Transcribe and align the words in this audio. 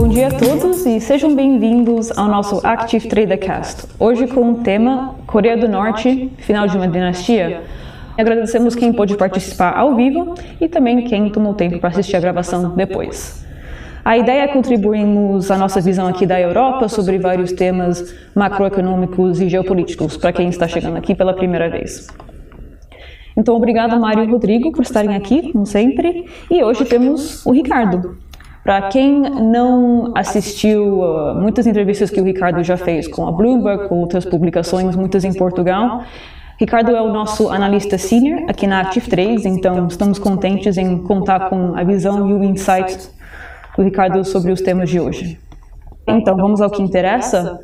Bom 0.00 0.08
dia 0.08 0.28
a 0.28 0.30
todos 0.30 0.86
e 0.86 0.98
sejam 0.98 1.34
bem-vindos 1.34 2.10
ao 2.16 2.26
nosso 2.26 2.66
Active 2.66 3.06
Tradercast. 3.06 3.86
Hoje 3.98 4.26
com 4.26 4.52
o 4.52 4.54
tema 4.54 5.14
Coreia 5.26 5.58
do 5.58 5.68
Norte, 5.68 6.32
final 6.38 6.66
de 6.66 6.74
uma 6.74 6.88
dinastia. 6.88 7.64
Agradecemos 8.16 8.74
quem 8.74 8.94
pôde 8.94 9.14
participar 9.18 9.76
ao 9.76 9.94
vivo 9.94 10.34
e 10.58 10.66
também 10.68 11.04
quem 11.04 11.28
tomou 11.28 11.52
tempo 11.52 11.78
para 11.78 11.90
assistir 11.90 12.16
a 12.16 12.20
gravação 12.20 12.70
depois. 12.74 13.46
A 14.02 14.16
ideia 14.16 14.44
é 14.44 14.48
contribuirmos 14.48 15.50
a 15.50 15.58
nossa 15.58 15.82
visão 15.82 16.08
aqui 16.08 16.24
da 16.24 16.40
Europa 16.40 16.88
sobre 16.88 17.18
vários 17.18 17.52
temas 17.52 18.14
macroeconômicos 18.34 19.38
e 19.38 19.50
geopolíticos, 19.50 20.16
para 20.16 20.32
quem 20.32 20.48
está 20.48 20.66
chegando 20.66 20.96
aqui 20.96 21.14
pela 21.14 21.34
primeira 21.34 21.68
vez. 21.68 22.08
Então, 23.36 23.54
obrigado, 23.54 24.00
Mário 24.00 24.24
e 24.24 24.30
Rodrigo, 24.30 24.72
por 24.72 24.80
estarem 24.80 25.14
aqui, 25.14 25.52
como 25.52 25.66
sempre. 25.66 26.24
E 26.50 26.64
hoje 26.64 26.86
temos 26.86 27.44
o 27.44 27.52
Ricardo. 27.52 28.29
Para 28.62 28.88
quem 28.88 29.20
não 29.20 30.12
assistiu 30.14 31.00
uh, 31.00 31.34
muitas 31.34 31.66
entrevistas 31.66 32.10
que 32.10 32.20
o 32.20 32.24
Ricardo 32.24 32.62
já 32.62 32.76
fez 32.76 33.08
com 33.08 33.26
a 33.26 33.32
Bloomberg, 33.32 33.88
com 33.88 34.00
outras 34.00 34.24
publicações, 34.24 34.94
muitas 34.94 35.24
em 35.24 35.32
Portugal, 35.32 36.02
Ricardo 36.60 36.94
é 36.94 37.00
o 37.00 37.10
nosso 37.10 37.48
analista 37.48 37.96
senior 37.96 38.44
aqui 38.46 38.66
na 38.66 38.80
Active 38.80 39.08
3, 39.08 39.46
então 39.46 39.86
estamos 39.86 40.18
contentes 40.18 40.76
em 40.76 40.98
contar 40.98 41.48
com 41.48 41.74
a 41.74 41.82
visão 41.82 42.28
e 42.28 42.34
o 42.34 42.44
insight 42.44 43.08
do 43.74 43.82
Ricardo 43.82 44.22
sobre 44.26 44.52
os 44.52 44.60
temas 44.60 44.90
de 44.90 45.00
hoje. 45.00 45.40
Então, 46.06 46.36
vamos 46.36 46.60
ao 46.60 46.70
que 46.70 46.82
interessa. 46.82 47.58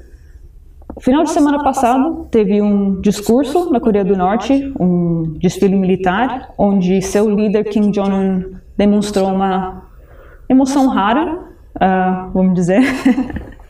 Final 1.01 1.25
de 1.25 1.31
semana 1.31 1.63
passado, 1.63 2.27
teve 2.31 2.63
um 2.63 2.99
discurso 3.03 3.71
na 3.71 3.81
Coreia 3.81 4.03
do 4.05 4.17
Norte, 4.17 4.73
um 4.81 5.35
desfile 5.39 5.77
militar, 5.77 6.55
onde 6.57 7.03
seu 7.03 7.29
líder 7.29 7.65
Kim 7.65 7.91
Jong-un 7.91 8.57
demonstrou 8.79 9.29
uma 9.29 9.86
emoção 10.49 10.89
rara, 10.89 11.39
uh, 11.77 12.31
vamos 12.33 12.55
dizer. 12.55 12.81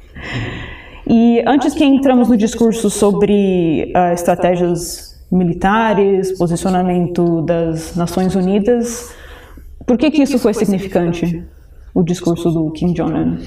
e 1.06 1.42
antes 1.46 1.74
que 1.74 1.84
entramos 1.84 2.28
no 2.28 2.36
discurso 2.36 2.91
sobre 2.91 3.92
uh, 3.94 4.12
estratégias 4.12 5.24
militares, 5.30 6.36
posicionamento 6.38 7.42
das 7.42 7.96
Nações 7.96 8.34
Unidas, 8.34 9.14
por 9.86 9.96
que 9.96 10.10
que 10.10 10.22
isso 10.22 10.38
foi 10.38 10.55
significante, 10.55 11.44
o 11.94 12.02
discurso 12.02 12.50
do 12.50 12.70
Kim 12.70 12.92
Jong-un? 12.92 13.38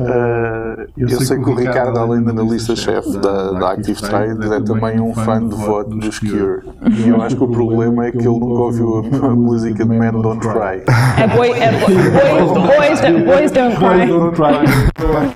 Uh, 0.00 0.86
eu, 0.96 1.08
eu, 1.08 1.20
sei 1.20 1.38
que 1.38 1.50
o 1.50 1.54
Ricardo, 1.54 1.98
além 1.98 2.22
de 2.22 2.30
analista-chefe 2.30 3.18
da, 3.18 3.52
da 3.52 3.72
Active 3.72 4.00
Trade, 4.00 4.52
é 4.52 4.60
também 4.60 5.00
um 5.00 5.14
fã 5.14 5.46
de 5.46 5.54
voto 5.54 5.90
dos 5.90 6.18
Cure. 6.18 6.62
E 6.90 7.08
eu 7.08 7.20
acho 7.20 7.36
que 7.36 7.44
o 7.44 7.48
problema 7.48 8.06
é 8.06 8.10
que 8.10 8.18
ele 8.18 8.28
nunca 8.28 8.62
ouviu 8.62 8.98
a, 8.98 9.26
a 9.26 9.30
música 9.36 9.84
de 9.84 9.96
Man 9.96 10.12
Don't 10.12 10.40
Try. 10.40 10.82
É 11.18 11.26
boy, 11.36 11.50
é 11.50 11.72
boy, 11.80 11.94
boys, 11.94 12.76
boys, 12.76 13.00
don't, 13.00 13.24
boys 13.24 13.50
don't 13.52 13.76
cry. 13.76 14.06
Boys 14.06 14.08
don't 14.08 14.34
try. 14.34 14.70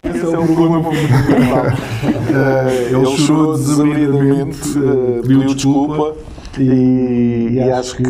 Esse 0.15 0.35
é 0.35 0.39
o 0.39 0.47
problema 0.47 0.83
fundamental. 0.83 1.67
Uh, 2.05 2.97
ele 2.97 3.17
chorou 3.19 3.57
desabridamente, 3.57 4.79
uh, 4.79 5.23
pediu 5.23 5.55
desculpa. 5.55 6.15
E, 6.59 7.55
e, 7.55 7.71
acho 7.73 7.97
que 7.97 8.05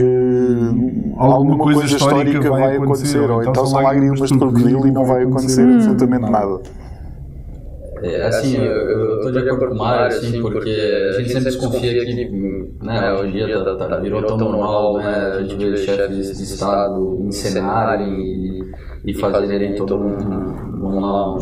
alguma 1.16 1.58
coisa 1.58 1.84
histórica 1.84 2.50
vai 2.50 2.76
acontecer, 2.76 3.30
ou 3.30 3.42
então 3.42 3.66
são 3.66 3.82
lágrimas 3.82 4.28
de 4.28 4.38
crocodilo 4.38 4.86
e 4.86 4.90
não 4.90 5.04
vai 5.04 5.22
acontecer 5.22 5.64
hum. 5.64 5.74
absolutamente 5.76 6.30
nada. 6.30 6.60
É, 8.02 8.26
assim, 8.26 8.56
eu 8.58 9.16
estou 9.16 9.32
de 9.32 9.38
acordo 9.38 9.68
com 9.68 9.74
o 9.74 9.78
Mário, 9.78 10.08
assim, 10.08 10.42
porque 10.42 10.68
a 11.08 11.12
gente 11.12 11.28
sempre 11.28 11.44
desconfia 11.44 12.04
que 12.04 12.74
né, 12.82 13.14
hoje 13.14 13.28
em 13.28 13.46
dia 13.46 13.64
tá, 13.64 13.76
tá, 13.76 13.96
virou 13.96 14.22
tão 14.24 14.36
normal 14.36 14.98
né, 14.98 15.32
a 15.38 15.40
gente 15.40 15.56
ver 15.56 15.76
chefes 15.78 16.36
de 16.36 16.42
Estado 16.42 17.18
encenarem 17.22 18.12
e, 18.20 18.62
e 19.06 19.14
fazerem 19.14 19.74
todo 19.74 19.96
um, 19.96 20.16
uma, 20.82 21.38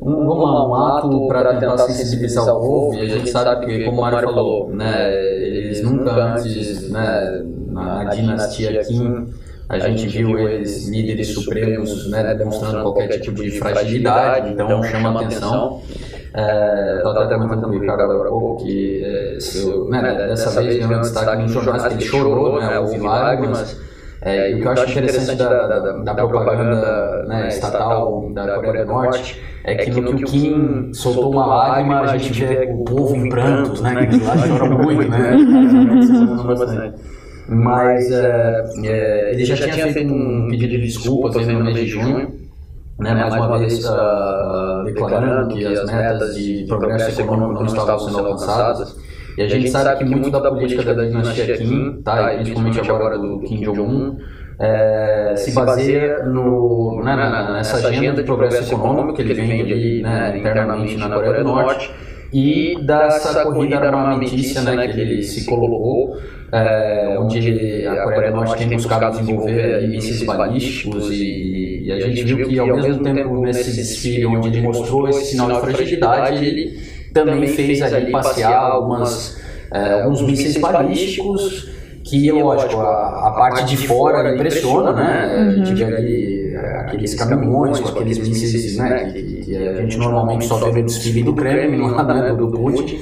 um, 0.00 0.24
vamos 0.26 0.44
lá, 0.44 0.66
um 0.66 0.74
ato 0.74 1.28
para 1.28 1.56
tentar 1.56 1.76
sensibilizar 1.78 2.56
o 2.56 2.60
povo, 2.60 2.94
e 2.94 3.00
a 3.00 3.06
gente 3.06 3.28
sabe 3.28 3.66
que, 3.66 3.84
como 3.84 3.98
o 3.98 4.00
Mário 4.00 4.20
falou, 4.22 4.70
né, 4.70 5.12
eles 5.44 5.82
nunca 5.82 6.10
antes, 6.12 6.90
né, 6.90 7.44
na 7.80 8.04
dinastia 8.04 8.82
Kim, 8.84 9.26
a 9.68 9.78
gente 9.78 10.08
viu 10.08 10.36
eles 10.36 10.88
líderes 10.88 11.28
supremos 11.28 12.10
né, 12.10 12.34
demonstrando 12.34 12.82
qualquer 12.82 13.20
tipo 13.20 13.42
de 13.42 13.52
fragilidade, 13.52 14.52
então 14.52 14.82
chama 14.82 15.20
atenção. 15.20 15.80
Estava 16.30 17.20
é, 17.20 17.24
até 17.24 17.34
comentando 17.36 17.70
com 17.70 17.76
o 17.76 17.80
Ricardo 17.80 18.02
agora 18.02 18.28
há 18.28 18.32
pouco 18.32 18.64
que 18.64 19.02
é, 19.04 19.38
né, 19.90 20.26
dessa 20.28 20.60
vez 20.60 20.78
ganhou 20.78 21.00
destaque 21.00 21.42
nos 21.42 21.52
jornais 21.52 21.84
que 21.86 21.94
ele 21.94 22.02
chorou, 22.02 22.60
né, 22.60 22.78
houve 22.78 22.98
lágrimas. 22.98 23.80
É, 24.22 24.50
e 24.50 24.54
o 24.54 24.60
que 24.60 24.66
eu 24.66 24.72
acho 24.72 24.90
interessante 24.90 25.38
da, 25.38 25.66
da, 25.66 25.92
da 25.98 26.14
propaganda 26.14 27.24
né, 27.26 27.48
estatal 27.48 28.30
da 28.34 28.60
Coreia 28.60 28.84
do 28.84 28.92
Norte 28.92 29.40
é 29.64 29.74
que 29.76 29.90
no 29.90 30.14
que 30.14 30.24
o 30.24 30.26
Kim 30.26 30.92
soltou 30.92 31.30
uma 31.30 31.46
lágrima, 31.46 32.00
a 32.00 32.16
gente 32.16 32.44
vê 32.44 32.68
o 32.72 32.84
povo 32.84 33.14
em 33.14 33.28
prantos, 33.28 33.80
né? 33.80 34.06
Que 34.06 34.22
lá 34.24 34.34
chora 34.36 34.68
muito, 34.68 35.08
né? 35.08 36.94
Mas 37.50 38.12
é, 38.12 38.64
é, 38.84 39.32
ele 39.32 39.44
já 39.44 39.56
tinha 39.56 39.92
feito 39.92 40.14
um 40.14 40.46
pedido 40.48 40.70
de 40.70 40.82
desculpas 40.82 41.34
no 41.48 41.64
mês 41.64 41.76
de 41.76 41.86
junho, 41.88 42.32
né, 42.96 43.12
mais 43.12 43.34
uma 43.34 43.58
vez 43.58 43.84
uh, 43.84 44.84
declarando 44.84 45.52
que 45.52 45.66
as 45.66 45.84
metas 45.90 46.36
de 46.36 46.64
progresso 46.68 47.20
econômico 47.20 47.64
não 47.64 47.66
estavam 47.66 47.98
sendo 47.98 48.18
alcançadas. 48.18 48.96
E 49.36 49.42
a 49.42 49.48
gente 49.48 49.68
sabe 49.68 49.98
que 49.98 50.04
muito 50.04 50.30
da 50.30 50.48
política 50.48 50.94
da 50.94 51.04
dinastia 51.04 51.56
Kim, 51.56 52.00
tá, 52.04 52.34
e 52.34 52.36
principalmente 52.36 52.80
agora 52.88 53.18
do 53.18 53.40
Kim 53.40 53.62
Jong-un, 53.62 54.18
é, 54.60 55.34
se 55.36 55.52
baseia 55.52 56.22
no, 56.24 57.02
né, 57.02 57.16
nessa 57.54 57.78
agenda 57.88 58.22
de 58.22 58.22
progresso 58.22 58.72
econômico 58.72 59.14
que 59.14 59.22
ele 59.22 59.34
vende 59.34 59.72
ali 59.72 60.02
né, 60.02 60.38
internamente 60.38 60.96
na 60.96 61.08
Coreia 61.08 61.42
do 61.42 61.50
Norte. 61.50 61.90
E 62.32 62.76
dessa 62.82 63.42
corrida 63.42 63.78
armamentícia 63.78 64.60
né, 64.60 64.86
que 64.86 65.00
ele 65.00 65.22
se 65.24 65.44
colocou, 65.46 66.16
é, 66.52 67.16
onde 67.18 67.86
a 67.86 68.02
Coreia 68.04 68.30
do 68.30 68.36
Norte 68.36 68.56
tem 68.56 68.68
buscado 68.68 69.18
desenvolver 69.18 69.88
mísseis 69.88 70.22
balísticos 70.24 71.10
e, 71.10 71.84
e, 71.84 71.92
a 71.92 72.00
gente 72.00 72.24
viu 72.24 72.48
que 72.48 72.58
ao 72.58 72.66
mesmo 72.66 73.02
tempo 73.02 73.40
nesse 73.40 73.76
desfile 73.76 74.26
onde 74.26 74.48
ele 74.48 74.62
mostrou 74.62 75.08
esse 75.08 75.26
sinal 75.26 75.52
de 75.52 75.60
fragilidade, 75.60 76.44
ele 76.44 76.80
também 77.12 77.46
fez 77.46 77.80
ali 77.82 78.10
passear 78.10 78.58
algumas, 78.58 79.40
é, 79.72 80.02
alguns 80.02 80.22
mísseis 80.22 80.56
balísticos 80.56 81.70
que, 82.02 82.32
lógico, 82.32 82.80
a, 82.80 83.28
a 83.28 83.30
parte 83.32 83.64
de 83.66 83.76
fora 83.86 84.34
impressiona, 84.34 84.92
né? 84.92 85.34
A 85.36 85.64
gente 85.64 85.74
vê 85.74 85.84
ali 85.84 86.56
aqueles 86.56 87.14
caminhões 87.14 87.78
com 87.78 87.88
aqueles 87.88 88.18
mísseis, 88.18 88.76
né? 88.76 89.10
Que, 89.12 89.22
que, 89.22 89.56
a 89.56 89.74
gente 89.76 89.96
normalmente 89.96 90.46
só 90.46 90.56
vê 90.70 90.80
no 90.80 90.86
desfile 90.86 91.22
do 91.22 91.34
Kremlin, 91.34 91.80
lá, 91.90 92.02
né? 92.02 92.32
Do 92.32 92.48
Putin. 92.48 92.98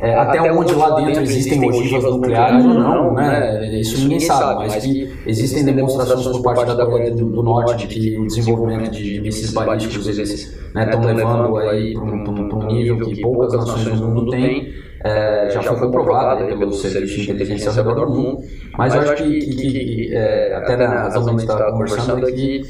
É, 0.00 0.14
até, 0.14 0.38
até 0.38 0.52
onde 0.52 0.74
lá 0.74 0.94
dentro 1.00 1.22
existem 1.22 1.68
ogivas 1.68 2.04
nucleares 2.04 2.64
ou 2.64 2.74
não, 2.74 3.14
né? 3.14 3.80
Isso 3.80 4.00
ninguém 4.02 4.20
sabe, 4.20 4.68
mas 4.68 4.84
que 4.84 5.12
existem 5.26 5.64
demonstrações 5.64 6.26
por 6.28 6.42
parte 6.42 6.76
da 6.76 6.86
Coreia 6.86 7.10
do, 7.10 7.26
do 7.26 7.42
Norte 7.42 7.86
de 7.86 7.94
que 7.94 8.18
o 8.18 8.26
desenvolvimento 8.26 8.90
de 8.92 9.20
mísseis 9.20 9.52
balísticos 9.52 10.06
eles 10.06 10.30
estão 10.30 11.00
né, 11.00 11.12
levando 11.12 11.56
aí 11.58 11.94
para 11.94 12.04
um, 12.04 12.58
um, 12.62 12.66
nível 12.66 12.98
que 12.98 13.20
poucas 13.20 13.52
nações 13.52 14.00
no 14.00 14.08
mundo 14.08 14.30
têm 14.30 14.72
é, 15.04 15.48
já, 15.50 15.62
já 15.62 15.74
foi 15.74 15.86
comprovada 15.86 16.44
pelo 16.44 16.72
serviço 16.72 17.20
de 17.20 17.32
inteligência 17.32 17.70
ao 17.70 17.76
redor 17.76 18.06
do 18.06 18.14
mundo, 18.14 18.38
mas 18.76 18.94
eu 18.94 19.00
acho 19.00 19.16
que, 19.16 19.38
que, 19.40 19.70
que 19.70 20.14
é, 20.14 20.54
até 20.54 20.76
na 20.76 21.02
razão 21.02 21.24
que 21.24 21.28
a 21.28 21.32
gente 21.32 21.40
está 21.40 21.72
conversando 21.72 22.28
é 22.28 22.32
que 22.32 22.62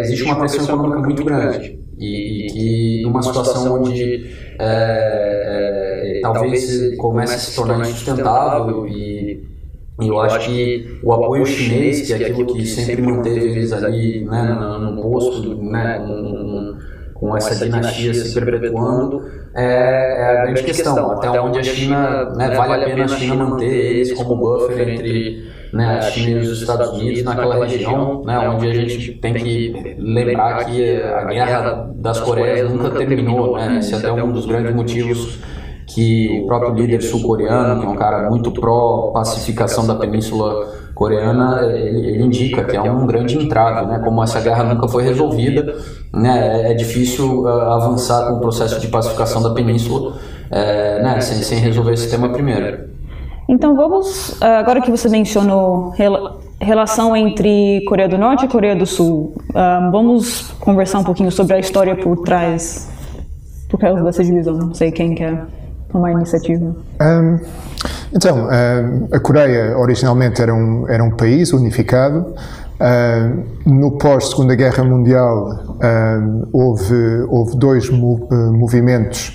existe 0.00 0.24
uma 0.24 0.36
pressão 0.36 0.64
econômica 0.64 1.00
muito 1.00 1.24
grande. 1.24 1.78
e, 1.98 2.46
que 2.52 3.02
numa 3.02 3.22
situação 3.22 3.82
onde 3.82 4.26
é, 6.06 6.18
é, 6.18 6.20
talvez 6.20 6.96
comece 6.96 7.34
a 7.34 7.38
se 7.38 7.56
tornar 7.56 7.80
insustentável 7.80 8.86
e 8.86 9.56
e 10.00 10.08
eu 10.08 10.20
acho 10.20 10.40
que 10.40 10.98
o 11.02 11.12
apoio 11.12 11.46
chinês, 11.46 12.06
que 12.06 12.12
é 12.12 12.16
aquilo 12.16 12.44
que 12.46 12.66
sempre 12.66 13.00
manteve 13.00 13.48
eles 13.48 13.72
ali 13.72 14.26
né, 14.26 14.42
no, 14.42 14.78
no 14.78 15.02
posto, 15.02 15.54
né, 15.62 15.98
com, 16.06 16.76
com 17.14 17.36
essa 17.36 17.64
dinastia 17.64 18.12
se 18.12 18.34
perpetuando, 18.34 19.24
é, 19.54 19.64
é, 19.64 20.38
a 20.38 20.44
grande 20.44 20.62
questão. 20.64 21.12
Até 21.12 21.40
onde 21.40 21.60
a 21.60 21.62
China, 21.62 22.30
né, 22.36 22.50
vale 22.50 22.84
a 22.84 22.86
pena 22.86 23.04
a 23.04 23.08
China 23.08 23.36
manter 23.36 23.74
eles 23.74 24.12
como 24.12 24.36
buffer 24.36 24.86
entre 24.86 25.50
né, 25.72 25.96
a 25.96 26.02
China 26.02 26.42
e 26.42 26.42
os 26.42 26.60
Estados 26.60 26.90
Unidos 26.90 27.22
naquela 27.22 27.64
região, 27.64 28.22
né, 28.22 28.38
onde 28.50 28.68
a 28.68 28.74
gente 28.74 29.12
tem 29.12 29.32
que 29.32 29.96
lembrar 29.98 30.62
que 30.66 31.00
a 31.00 31.24
guerra 31.24 31.90
das 31.94 32.20
Coreias 32.20 32.70
nunca 32.70 32.90
terminou. 32.90 33.56
Né, 33.56 33.78
esse 33.78 33.94
é 33.94 33.96
até 33.96 34.12
um 34.12 34.30
dos 34.30 34.44
grandes 34.44 34.74
motivos 34.74 35.38
que 35.96 36.42
o 36.42 36.46
próprio 36.46 36.74
líder 36.74 37.00
sul-coreano, 37.00 37.80
que 37.80 37.86
é 37.86 37.88
um 37.88 37.96
cara 37.96 38.28
muito 38.28 38.52
pró-pacificação 38.52 39.86
da 39.86 39.94
Península 39.94 40.70
Coreana, 40.94 41.62
ele, 41.74 42.06
ele, 42.06 42.22
indica 42.22 42.64
que 42.64 42.76
é 42.76 42.82
um 42.82 43.06
grande 43.06 43.38
entrave, 43.38 43.86
né? 43.86 43.98
Como 44.04 44.22
essa 44.22 44.38
guerra 44.38 44.62
nunca 44.64 44.86
foi 44.88 45.04
resolvida, 45.04 45.74
né? 46.12 46.70
É 46.70 46.74
difícil 46.74 47.44
uh, 47.44 47.48
avançar 47.48 48.28
com 48.28 48.34
o 48.34 48.40
processo 48.40 48.78
de 48.78 48.88
pacificação 48.88 49.42
da 49.42 49.54
Península, 49.54 50.10
uh, 50.10 51.02
né? 51.02 51.18
Sem, 51.22 51.38
sem 51.38 51.60
resolver 51.60 51.94
esse 51.94 52.10
tema 52.10 52.28
primeiro. 52.28 52.90
Então 53.48 53.74
vamos, 53.74 54.36
ah, 54.42 54.58
agora 54.58 54.82
que 54.82 54.90
você 54.90 55.08
mencionou 55.08 55.94
relação 56.60 57.16
entre 57.16 57.82
Coreia 57.88 58.08
do 58.08 58.18
Norte 58.18 58.44
e 58.44 58.48
Coreia 58.48 58.76
do 58.76 58.84
Sul. 58.84 59.32
Um, 59.54 59.90
vamos 59.90 60.50
conversar 60.60 60.98
um 60.98 61.04
pouquinho 61.04 61.30
sobre 61.30 61.54
a 61.54 61.58
história 61.58 61.96
por 61.96 62.18
trás, 62.22 62.90
por 63.70 63.80
causa 63.80 64.02
dessa 64.02 64.22
divisão. 64.22 64.58
Não 64.58 64.74
sei 64.74 64.90
quem 64.90 65.14
quer 65.14 65.46
tomar 65.96 66.08
a 66.08 66.12
iniciativa. 66.12 66.76
Um, 67.00 67.40
então, 68.14 68.48
a 69.12 69.18
Coreia 69.20 69.76
originalmente 69.76 70.40
era 70.40 70.54
um, 70.54 70.88
era 70.88 71.02
um 71.02 71.10
país 71.10 71.52
unificado. 71.52 72.34
Uh, 72.78 73.42
no 73.64 73.92
pós-Segunda 73.92 74.54
Guerra 74.54 74.84
Mundial 74.84 75.78
uh, 75.80 76.48
houve, 76.52 77.22
houve 77.26 77.56
dois 77.56 77.88
movimentos 77.88 79.32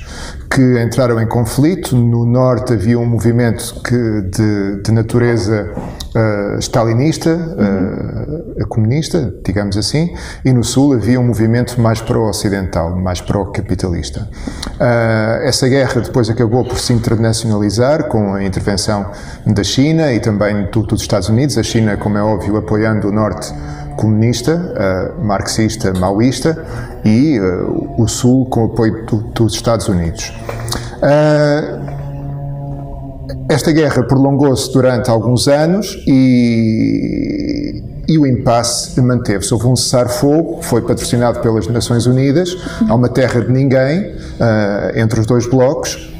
que 0.51 0.81
entraram 0.81 1.19
em 1.21 1.27
conflito. 1.27 1.95
No 1.95 2.25
norte 2.25 2.73
havia 2.73 2.99
um 2.99 3.05
movimento 3.05 3.81
que, 3.81 4.21
de, 4.21 4.83
de 4.83 4.91
natureza 4.91 5.71
uh, 6.13 6.59
stalinista, 6.59 7.29
uh, 7.33 8.67
comunista, 8.67 9.33
digamos 9.45 9.77
assim, 9.77 10.13
e 10.43 10.51
no 10.51 10.63
sul 10.63 10.93
havia 10.93 11.19
um 11.19 11.27
movimento 11.27 11.79
mais 11.79 12.01
pró-ocidental, 12.01 12.95
mais 12.97 13.21
pró-capitalista. 13.21 14.27
Uh, 14.75 15.43
essa 15.43 15.67
guerra 15.69 16.01
depois 16.01 16.29
acabou 16.29 16.65
por 16.65 16.77
se 16.77 16.91
internacionalizar 16.91 18.09
com 18.09 18.33
a 18.33 18.43
intervenção 18.43 19.05
da 19.45 19.63
China 19.63 20.11
e 20.11 20.19
também 20.19 20.67
do, 20.69 20.83
dos 20.83 21.01
Estados 21.01 21.29
Unidos. 21.29 21.57
A 21.57 21.63
China, 21.63 21.95
como 21.95 22.17
é 22.17 22.23
óbvio, 22.23 22.57
apoiando 22.57 23.07
o 23.07 23.11
norte 23.11 23.53
comunista, 24.01 24.55
uh, 24.55 25.23
marxista, 25.23 25.93
maoísta 25.93 26.57
e 27.05 27.39
uh, 27.39 28.01
o 28.01 28.07
Sul 28.07 28.47
com 28.47 28.65
apoio 28.65 29.05
do, 29.05 29.17
dos 29.17 29.53
Estados 29.53 29.87
Unidos. 29.87 30.33
Uh, 30.97 31.91
esta 33.47 33.71
guerra 33.71 34.01
prolongou-se 34.03 34.73
durante 34.73 35.11
alguns 35.11 35.47
anos 35.47 36.03
e, 36.07 37.83
e 38.07 38.17
o 38.17 38.25
impasse 38.25 38.99
manteve-se. 38.99 39.53
Houve 39.53 39.67
um 39.67 39.75
cessar-fogo, 39.75 40.63
foi 40.63 40.81
patrocinado 40.81 41.41
pelas 41.41 41.67
Nações 41.67 42.07
Unidas, 42.07 42.57
há 42.87 42.95
uma 42.95 43.09
terra 43.09 43.41
de 43.41 43.51
ninguém 43.51 44.15
entre 44.95 45.19
os 45.19 45.25
dois 45.25 45.45
blocos, 45.49 46.11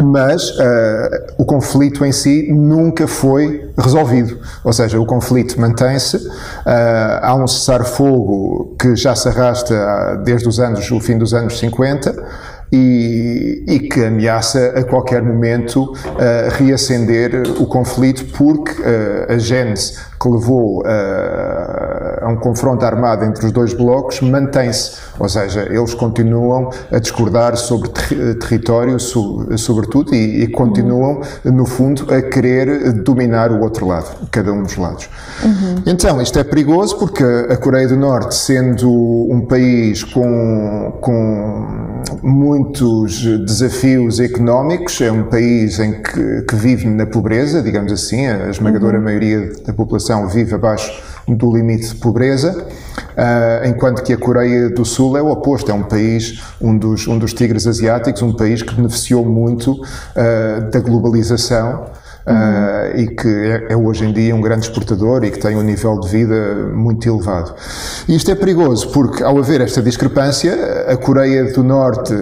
mas 0.00 0.50
uh, 0.50 1.34
o 1.38 1.44
conflito 1.44 2.04
em 2.04 2.12
si 2.12 2.52
nunca 2.52 3.06
foi 3.06 3.70
resolvido. 3.76 4.38
Ou 4.64 4.72
seja, 4.72 5.00
o 5.00 5.06
conflito 5.06 5.60
mantém-se, 5.60 6.16
uh, 6.16 6.30
há 7.22 7.34
um 7.34 7.46
cessar-fogo 7.46 8.76
que 8.78 8.94
já 8.96 9.14
se 9.14 9.28
arrasta 9.28 10.20
desde 10.24 10.48
os 10.48 10.60
anos, 10.60 10.90
o 10.90 11.00
fim 11.00 11.18
dos 11.18 11.34
anos 11.34 11.58
50, 11.58 12.14
e, 12.72 13.64
e, 13.68 13.78
que 13.78 14.04
ameaça 14.04 14.72
a 14.76 14.82
qualquer 14.82 15.22
momento 15.22 15.84
uh, 15.84 15.94
reacender 16.58 17.42
o 17.60 17.66
conflito, 17.66 18.24
porque 18.36 18.72
uh, 18.72 19.32
a 19.32 19.38
gênese 19.38 19.98
que 20.20 20.28
levou 20.28 20.80
uh, 20.80 22.24
a 22.24 22.28
um 22.28 22.36
confronto 22.36 22.84
armado 22.84 23.24
entre 23.24 23.46
os 23.46 23.52
dois 23.52 23.72
blocos 23.74 24.20
mantém-se, 24.20 24.92
ou 25.18 25.28
seja, 25.28 25.66
eles 25.70 25.94
continuam 25.94 26.70
a 26.90 26.98
discordar 26.98 27.56
sobre 27.56 27.88
ter 27.88 28.38
território, 28.38 28.98
so 28.98 29.46
sobretudo, 29.56 30.14
e, 30.14 30.44
e, 30.44 30.48
continuam, 30.48 31.20
no 31.44 31.66
fundo, 31.66 32.06
a 32.12 32.22
querer 32.22 32.92
dominar 32.92 33.50
o 33.52 33.60
outro 33.60 33.86
lado, 33.86 34.28
cada 34.30 34.52
um 34.52 34.62
dos 34.62 34.76
lados. 34.76 35.08
Uhum. 35.42 35.82
Então, 35.86 36.20
isto 36.20 36.38
é 36.38 36.44
perigoso 36.44 36.98
porque 36.98 37.24
a 37.48 37.56
Coreia 37.56 37.88
do 37.88 37.96
Norte, 37.96 38.34
sendo 38.34 38.90
um 38.90 39.40
país 39.46 40.02
com, 40.02 40.98
com 41.00 42.02
muitos 42.22 43.22
desafios 43.44 44.20
económicos, 44.20 45.00
é 45.00 45.10
um 45.10 45.24
país 45.24 45.78
em 45.78 46.02
que, 46.02 46.42
que 46.42 46.56
vive 46.56 46.88
na 46.88 47.06
pobreza, 47.06 47.62
digamos 47.62 47.92
assim, 47.92 48.26
a 48.26 48.50
esmagadora 48.50 48.98
uhum. 48.98 49.04
maioria 49.04 49.52
da 49.64 49.72
população 49.72 50.05
vive 50.28 50.54
abaixo 50.54 50.92
do 51.28 51.54
limite 51.54 51.88
de 51.88 51.94
pobreza, 51.96 52.52
uh, 52.56 53.66
enquanto 53.66 54.02
que 54.02 54.12
a 54.12 54.16
Coreia 54.16 54.70
do 54.70 54.84
Sul 54.84 55.16
é 55.16 55.22
o 55.22 55.28
oposto, 55.28 55.70
é 55.70 55.74
um 55.74 55.82
país, 55.82 56.40
um 56.60 56.76
dos, 56.76 57.08
um 57.08 57.18
dos 57.18 57.32
tigres 57.32 57.66
asiáticos, 57.66 58.22
um 58.22 58.32
país 58.32 58.62
que 58.62 58.74
beneficiou 58.74 59.24
muito 59.24 59.72
uh, 59.72 60.70
da 60.70 60.80
globalização. 60.80 61.90
Uh, 62.26 62.96
e 62.96 63.06
que 63.06 63.28
é, 63.28 63.66
é, 63.72 63.76
hoje 63.76 64.04
em 64.04 64.12
dia 64.12 64.34
um 64.34 64.40
grande 64.40 64.66
exportador 64.66 65.22
e 65.22 65.30
que 65.30 65.38
tem 65.38 65.54
um 65.54 65.62
nível 65.62 66.00
de 66.00 66.08
vida 66.08 66.72
muito 66.74 67.08
elevado. 67.08 67.54
E 68.08 68.16
isto 68.16 68.28
é 68.28 68.34
perigoso 68.34 68.88
porque, 68.88 69.22
ao 69.22 69.38
haver 69.38 69.60
esta 69.60 69.80
discrepância, 69.80 70.52
a 70.88 70.96
Coreia 70.96 71.44
do 71.52 71.62
Norte 71.62 72.12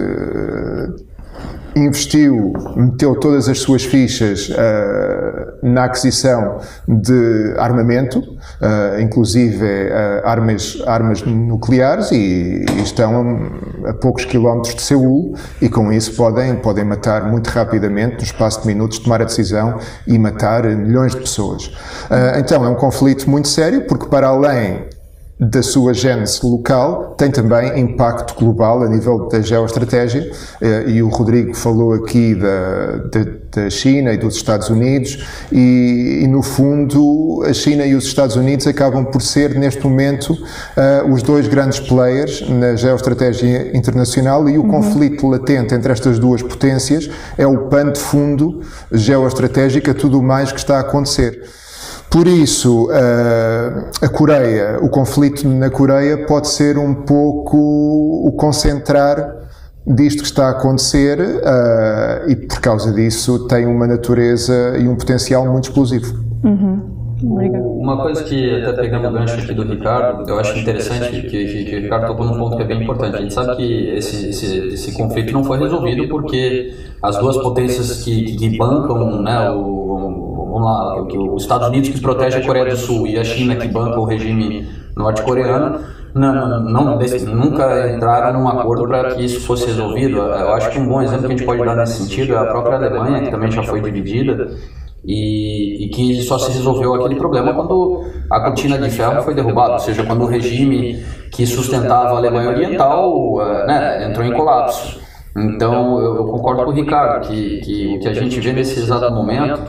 investiu, 1.75 2.53
meteu 2.75 3.15
todas 3.15 3.49
as 3.49 3.59
suas 3.59 3.83
fichas 3.83 4.49
uh, 4.49 5.57
na 5.61 5.83
aquisição 5.83 6.59
de 6.87 7.53
armamento, 7.57 8.19
uh, 8.19 8.99
inclusive 9.01 9.65
uh, 9.65 10.25
armas, 10.25 10.81
armas 10.87 11.21
nucleares, 11.23 12.11
e, 12.11 12.65
e, 12.77 12.81
estão 12.81 13.51
a, 13.85 13.93
poucos 13.93 14.23
quilómetros 14.23 14.75
de 14.75 14.81
Seul, 14.81 15.35
e 15.61 15.67
com 15.67 15.91
isso 15.91 16.15
podem, 16.15 16.55
podem 16.55 16.85
matar 16.85 17.29
muito 17.29 17.47
rapidamente, 17.49 18.15
no 18.15 18.23
espaço 18.23 18.61
de 18.61 18.67
minutos, 18.67 18.99
tomar 18.99 19.21
a 19.21 19.25
decisão 19.25 19.77
e 20.07 20.17
matar 20.17 20.63
milhões 20.63 21.11
de 21.13 21.19
pessoas. 21.19 21.71
então 22.39 22.63
é 22.63 22.69
um 22.69 22.75
conflito 22.75 23.29
muito 23.29 23.49
sério, 23.49 23.85
porque 23.85 24.07
para 24.07 24.27
além 24.27 24.94
da 25.37 25.61
sua 25.61 25.93
gênese 25.93 26.39
local 26.45 27.13
tem 27.17 27.29
também 27.29 27.77
impacto 27.77 28.35
global 28.35 28.81
a 28.81 28.87
nível 28.87 29.27
da 29.27 29.41
geoestratégia 29.41 30.31
eh, 30.61 30.85
e 30.87 31.03
o 31.03 31.09
Rodrigo 31.09 31.53
falou 31.53 31.91
aqui 31.91 32.33
da, 32.35 32.97
da, 33.11 33.63
da 33.63 33.69
China 33.69 34.13
e 34.13 34.17
dos 34.17 34.35
Estados 34.37 34.69
Unidos 34.69 35.25
e, 35.51 36.21
e, 36.23 36.27
no 36.27 36.41
fundo 36.41 37.43
a 37.45 37.51
China 37.51 37.85
e 37.85 37.95
os 37.95 38.05
Estados 38.05 38.37
Unidos 38.37 38.65
acabam 38.65 39.03
por 39.03 39.21
ser 39.21 39.55
neste 39.55 39.83
momento 39.83 40.31
uh, 40.31 41.11
os 41.13 41.21
dois 41.21 41.49
grandes 41.49 41.81
players 41.81 42.47
na 42.49 42.77
geoestratégia 42.77 43.75
internacional 43.75 44.47
e 44.47 44.57
o 44.57 44.61
uhum. 44.61 44.69
conflito 44.69 45.27
latente 45.27 45.75
entre 45.75 45.91
estas 45.91 46.17
duas 46.17 46.41
potências 46.41 47.09
é 47.37 47.45
o 47.45 47.67
pano 47.67 47.91
de 47.91 47.99
fundo 47.99 48.61
geoestratégico 48.89 49.91
a 49.91 49.93
tudo 49.93 50.23
mais 50.23 50.53
que 50.53 50.59
está 50.59 50.77
a 50.77 50.81
acontecer. 50.81 51.43
Por 52.15 52.27
isso, 52.27 52.85
uh, 52.85 53.89
a 54.01 54.07
Coreia, 54.07 54.79
o 54.81 54.87
conflito 54.87 55.45
na 55.49 55.69
Coreia 55.69 56.25
pode 56.25 56.47
ser 56.47 56.77
um 56.77 56.93
pouco 56.93 57.57
o 57.57 58.31
concentrar 58.37 59.35
disto 59.85 60.19
que 60.19 60.29
está 60.29 60.47
a 60.47 60.51
acontecer 60.51 61.19
uh, 61.19 62.29
e 62.29 62.37
por 62.37 62.61
causa 62.61 62.93
disso 62.93 63.45
tem 63.49 63.65
uma 63.65 63.85
natureza 63.85 64.77
e 64.77 64.87
um 64.87 64.95
potencial 64.95 65.45
muito 65.45 65.65
explosivo. 65.65 66.17
Uhum. 66.45 66.95
Uma 67.81 68.01
coisa 68.01 68.23
que, 68.23 68.63
até 68.63 68.83
pegando 68.83 69.09
o 69.09 69.11
gancho 69.11 69.35
aqui 69.35 69.53
do 69.53 69.63
Ricardo, 69.63 70.29
eu 70.29 70.39
acho 70.39 70.57
interessante 70.57 71.21
que, 71.21 71.27
que, 71.27 71.65
que 71.65 71.75
o 71.75 71.81
Ricardo 71.81 72.07
tocou 72.07 72.25
num 72.27 72.39
ponto 72.39 72.55
que 72.55 72.63
é 72.63 72.65
bem 72.65 72.81
importante. 72.81 73.17
A 73.17 73.21
gente 73.21 73.33
sabe 73.33 73.57
que 73.57 73.89
esse, 73.89 74.29
esse, 74.29 74.67
esse 74.69 74.93
conflito 74.93 75.33
não 75.33 75.43
foi 75.43 75.59
resolvido 75.59 76.07
porque 76.07 76.73
as 77.03 77.17
duas 77.17 77.35
potências 77.35 78.03
que, 78.03 78.37
que 78.37 78.57
bancam 78.57 79.21
né, 79.21 79.51
o, 79.51 80.34
vamos 80.55 80.61
lá, 80.61 81.33
os 81.33 81.43
Estados 81.43 81.67
Unidos 81.67 81.89
que 81.89 81.99
protege 81.99 82.37
a 82.37 82.45
Coreia 82.45 82.65
do 82.65 82.77
Sul 82.77 83.05
e 83.07 83.19
a 83.19 83.23
China 83.23 83.55
que 83.55 83.67
banca 83.67 83.99
o 83.99 84.05
regime 84.05 84.67
norte-coreano, 84.95 85.79
não, 86.13 86.33
não, 86.33 86.63
não, 86.63 86.99
nunca 87.35 87.91
entraram 87.93 88.39
num 88.39 88.47
acordo 88.47 88.87
para 88.87 89.15
que 89.15 89.25
isso 89.25 89.41
fosse 89.41 89.65
resolvido. 89.65 90.17
Eu 90.17 90.53
acho 90.53 90.69
que 90.69 90.79
um 90.79 90.87
bom 90.87 91.01
exemplo 91.01 91.27
que 91.27 91.33
a 91.33 91.37
gente 91.37 91.45
pode 91.45 91.63
dar 91.63 91.75
nesse 91.75 92.03
sentido 92.03 92.33
é 92.35 92.37
a 92.37 92.45
própria 92.45 92.77
Alemanha, 92.77 93.21
que 93.21 93.31
também 93.31 93.51
já 93.51 93.63
foi 93.63 93.81
dividida, 93.81 94.55
e, 95.03 95.85
e, 95.85 95.89
que 95.89 96.21
só 96.21 96.39
se 96.39 96.51
resolveu 96.53 96.95
aquele 96.95 97.15
problema 97.15 97.53
quando 97.53 98.05
a 98.31 98.39
cortina 98.39 98.77
de 98.77 98.89
ferro 98.89 99.21
foi 99.21 99.35
derrubada, 99.35 99.73
ou 99.73 99.79
seja, 99.79 100.03
quando 100.03 100.23
o 100.23 100.25
regime 100.25 101.03
que 101.31 101.45
sustentava 101.45 102.15
a 102.15 102.17
Alemanha 102.17 102.49
Oriental 102.49 103.41
eh, 103.41 103.67
né, 103.67 104.09
entrou 104.09 104.25
em 104.25 104.33
colapso. 104.33 104.99
Então, 105.37 105.99
eu 105.99 106.23
concordo 106.25 106.63
com 106.63 106.71
o 106.71 106.73
Ricardo 106.73 107.27
que, 107.27 107.59
que 107.59 107.95
o 107.95 107.99
que 107.99 108.07
a 108.07 108.13
gente 108.13 108.39
vê 108.39 108.53
nesse 108.53 108.79
exato 108.79 109.13
momento 109.13 109.61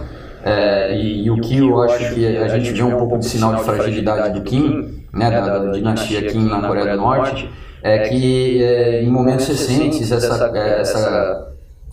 é, 0.47 0.97
e, 0.97 1.25
e, 1.25 1.31
o 1.31 1.41
que 1.41 1.59
eu 1.59 1.83
acho 1.83 2.15
que 2.15 2.25
a 2.37 2.47
gente 2.47 2.71
vê 2.71 2.83
um 2.85 2.97
pouco 2.97 3.19
de 3.19 3.26
sinal 3.26 3.57
de 3.57 3.65
fragilidade 3.65 4.33
do 4.33 4.43
Kim, 4.43 5.03
né, 5.12 5.29
da, 5.29 5.59
da 5.59 5.73
dinastia 5.73 6.23
Kim 6.23 6.45
na 6.45 6.69
Coreia 6.69 6.93
do 6.93 7.03
Norte, 7.03 7.50
é 7.83 8.09
que 8.09 8.62
é, 8.62 9.03
em 9.03 9.11
momentos 9.11 9.49
recentes 9.49 10.12
essa, 10.12 10.53
é, 10.55 10.81
essa 10.81 11.49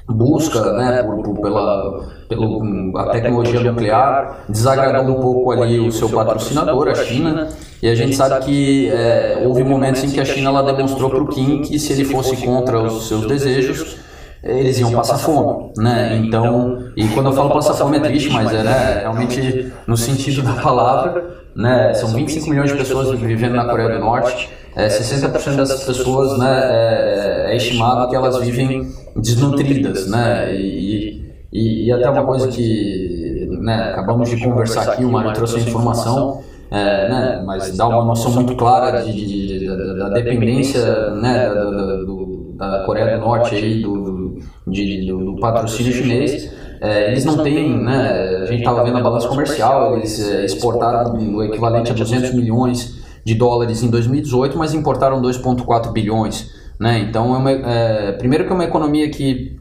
busca 0.08 0.74
né, 0.74 1.02
por, 1.02 1.24
por, 1.24 1.42
pela, 1.42 2.06
pela 2.30 3.12
tecnologia 3.12 3.60
nuclear 3.60 4.44
desagradou 4.48 5.18
um 5.18 5.22
pouco 5.22 5.52
ali 5.52 5.80
o 5.80 5.92
seu 5.92 6.10
patrocinador, 6.10 6.90
a 6.90 6.96
China, 6.96 7.48
e 7.82 7.88
a 7.88 7.96
gente 7.96 8.16
sabe 8.16 8.46
que 8.46 8.90
é, 8.92 9.42
houve 9.48 9.64
momentos 9.64 10.04
em 10.04 10.12
que 10.12 10.20
a 10.20 10.26
China 10.26 10.50
ela 10.50 10.62
demonstrou 10.62 11.10
para 11.10 11.24
o 11.24 11.28
Kim 11.28 11.64
que 11.64 11.80
se 11.80 11.92
ele 11.94 12.06
fosse 12.06 12.38
contra 12.38 12.80
os 12.80 13.08
seus 13.08 13.26
desejos, 13.26 13.98
eles 14.44 14.78
iam 14.80 14.92
passar 14.92 15.18
fome, 15.18 15.72
né? 15.78 16.18
Então, 16.18 16.92
e 16.98 17.08
quando 17.10 17.28
eu 17.28 17.34
falo 17.34 17.50
passar 17.50 17.74
fome 17.76 17.98
é 17.98 18.00
triste, 18.02 18.30
mas 18.30 18.54
é 18.54 18.62
né, 18.62 19.00
realmente 19.00 19.72
no 19.88 19.96
sentido 19.96 20.42
da 20.42 20.54
palavra, 20.62 21.24
né? 21.56 21.94
São 21.94 22.10
25 22.10 22.50
milhões 22.50 22.72
de 22.72 22.78
pessoas 22.78 23.18
vivendo 23.18 23.56
na 23.56 23.66
Coreia 23.66 23.90
do 23.90 24.00
Norte, 24.00 24.50
é, 24.76 24.88
60% 24.88 25.56
dessas 25.56 25.84
pessoas, 25.84 26.38
né, 26.40 26.62
é, 26.64 27.54
é, 27.54 27.58
estimado 27.58 28.10
que 28.10 28.16
elas 28.16 28.40
vivem 28.40 28.92
desnutridas, 29.16 30.08
né? 30.08 30.54
E, 30.54 31.24
e, 31.52 31.86
e 31.86 31.92
até 31.92 32.10
uma 32.10 32.26
coisa 32.26 32.48
que 32.48 33.48
né, 33.62 33.92
acabamos 33.92 34.30
de 34.30 34.44
conversar 34.44 34.90
aqui, 34.90 35.06
o 35.06 35.12
Mário 35.12 35.32
trouxe 35.34 35.58
a 35.58 35.60
informação, 35.60 36.42
é, 36.72 37.08
né, 37.08 37.44
mas 37.46 37.78
dá 37.78 37.88
uma 37.88 38.04
noção 38.04 38.32
muito 38.32 38.56
clara 38.56 39.04
de, 39.04 39.14
de, 39.14 39.60
de 39.60 39.68
da, 39.68 39.76
da, 39.76 40.10
dependência 40.10 41.12
né, 41.12 41.48
da, 41.48 41.64
da, 41.64 41.96
do, 41.98 42.56
da, 42.58 42.84
Coreia 42.86 43.16
do 43.16 43.24
Norte 43.24 43.56
aí, 43.56 43.82
do, 43.82 44.23
de, 44.68 45.06
do, 45.06 45.34
do 45.34 45.40
patrocínio 45.40 45.94
chinês. 45.94 46.52
É, 46.82 47.12
eles 47.12 47.24
não 47.24 47.42
têm, 47.42 47.82
né, 47.82 48.42
a 48.42 48.46
gente 48.46 48.60
estava 48.60 48.84
vendo 48.84 48.98
a 48.98 49.02
balança 49.02 49.28
comercial, 49.30 49.96
eles 49.96 50.20
é, 50.20 50.44
exportaram 50.44 51.14
o 51.14 51.42
equivalente 51.42 51.92
a 51.92 51.96
200 51.96 52.34
milhões 52.34 53.02
de 53.24 53.36
dólares 53.36 53.82
em 53.84 53.90
2018, 53.90 54.58
mas 54.58 54.74
importaram 54.74 55.22
2,4 55.22 55.92
bilhões. 55.94 56.52
Né? 56.80 57.00
Então, 57.00 57.34
é 57.34 57.38
uma, 57.38 57.52
é, 57.52 58.12
primeiro 58.14 58.46
que 58.46 58.52
é 58.52 58.54
uma 58.54 58.66
economia 58.66 59.10
que 59.10 59.58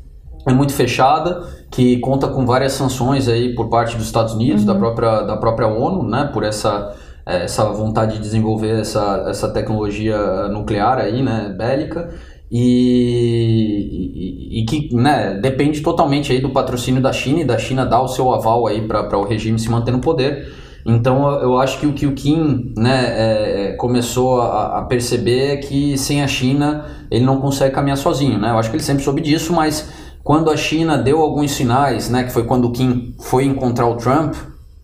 é 0.47 0.53
muito 0.53 0.73
fechada, 0.73 1.47
que 1.71 1.99
conta 2.01 2.27
com 2.27 2.45
várias 2.45 2.73
sanções 2.73 3.29
aí 3.29 3.55
por 3.55 3.69
parte 3.69 3.97
dos 3.97 4.07
Estados 4.07 4.35
Unidos, 4.35 4.63
uhum. 4.63 4.67
da, 4.67 4.75
própria, 4.75 5.23
da 5.23 5.37
própria 5.37 5.69
ONU, 5.69 6.03
né? 6.03 6.29
por 6.33 6.43
essa, 6.43 6.95
é, 7.25 7.45
essa 7.45 7.65
vontade 7.67 8.15
de 8.15 8.19
desenvolver 8.19 8.81
essa, 8.81 9.27
essa 9.29 9.49
tecnologia 9.49 10.49
nuclear 10.49 10.99
aí, 10.99 11.23
né? 11.23 11.55
bélica. 11.57 12.11
E, 12.55 14.51
e, 14.53 14.61
e, 14.61 14.65
que 14.67 14.95
né, 14.95 15.39
depende 15.41 15.81
totalmente 15.81 16.31
aí 16.31 16.39
do 16.39 16.51
patrocínio 16.51 17.01
da 17.01 17.11
China 17.11 17.41
e 17.41 17.45
da 17.45 17.57
China 17.57 17.87
dar 17.87 18.03
o 18.03 18.09
seu 18.09 18.31
aval 18.31 18.67
aí 18.67 18.83
para 18.83 19.17
o 19.17 19.25
regime 19.25 19.59
se 19.59 19.71
manter 19.71 19.91
no 19.91 20.01
poder. 20.01 20.53
Então 20.85 21.31
eu 21.41 21.59
acho 21.59 21.81
que 21.81 21.87
o 21.87 21.95
que 21.95 22.07
o 22.07 22.13
Kim 22.13 22.75
né, 22.77 23.05
é, 23.07 23.69
é, 23.69 23.73
começou 23.73 24.43
a, 24.43 24.81
a, 24.81 24.83
perceber 24.83 25.53
é 25.53 25.57
que 25.57 25.97
sem 25.97 26.23
a 26.23 26.27
China 26.27 26.85
ele 27.11 27.25
não 27.25 27.41
consegue 27.41 27.75
caminhar 27.75 27.97
sozinho. 27.97 28.39
Né? 28.39 28.51
Eu 28.51 28.59
acho 28.59 28.69
que 28.69 28.77
ele 28.77 28.83
sempre 28.83 29.03
soube 29.03 29.23
disso, 29.23 29.55
mas 29.55 29.91
quando 30.23 30.51
a 30.51 30.57
China 30.57 30.99
deu 30.99 31.21
alguns 31.21 31.53
sinais, 31.53 32.11
né, 32.11 32.25
que 32.25 32.33
foi 32.33 32.45
quando 32.45 32.67
o 32.67 32.73
Kim 32.73 33.15
foi 33.19 33.45
encontrar 33.45 33.87
o 33.87 33.97
Trump, 33.97 34.35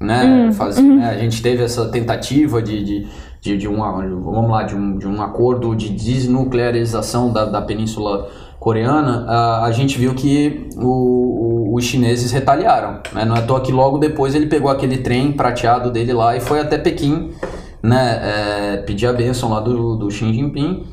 né, 0.01 0.25
hum, 0.25 0.53
faz, 0.53 0.79
uhum. 0.79 0.97
né, 0.97 1.11
a 1.11 1.19
gente 1.19 1.43
teve 1.43 1.63
essa 1.63 1.89
tentativa 1.89 2.63
de, 2.63 2.85
de, 2.85 3.07
de, 3.57 3.59
de 3.59 3.69
vamos 3.69 4.51
lá, 4.51 4.63
de 4.63 4.75
um, 4.75 4.99
de 4.99 5.07
um 5.07 5.23
acordo 5.23 5.75
de 5.75 5.91
desnuclearização 5.91 7.33
da, 7.33 7.45
da 7.45 7.63
Península 7.63 8.29
Coreana, 8.59 9.25
a, 9.29 9.65
a 9.65 9.73
gente 9.73 9.99
viu 9.99 10.15
que 10.15 10.69
o 10.77 11.39
os 11.79 11.85
chineses 11.85 12.33
retaliaram. 12.33 13.01
Né? 13.13 13.25
Não 13.25 13.37
é 13.37 13.41
à 13.41 13.61
que 13.61 13.73
logo 13.73 13.99
depois 13.99 14.35
ele 14.35 14.47
pegou 14.47 14.71
aquele 14.71 14.99
trem 14.99 15.33
prateado 15.33 15.91
dele 15.91 16.13
lá 16.13 16.37
e 16.37 16.41
foi 16.41 16.61
até 16.61 16.77
Pequim 16.77 17.31
né, 17.83 18.21
é, 18.23 18.77
pedir 18.79 19.07
a 19.07 19.13
bênção 19.13 19.51
lá 19.51 19.61
do, 19.61 19.97
do 19.97 20.11
Xi 20.11 20.33
Jinping. 20.33 20.85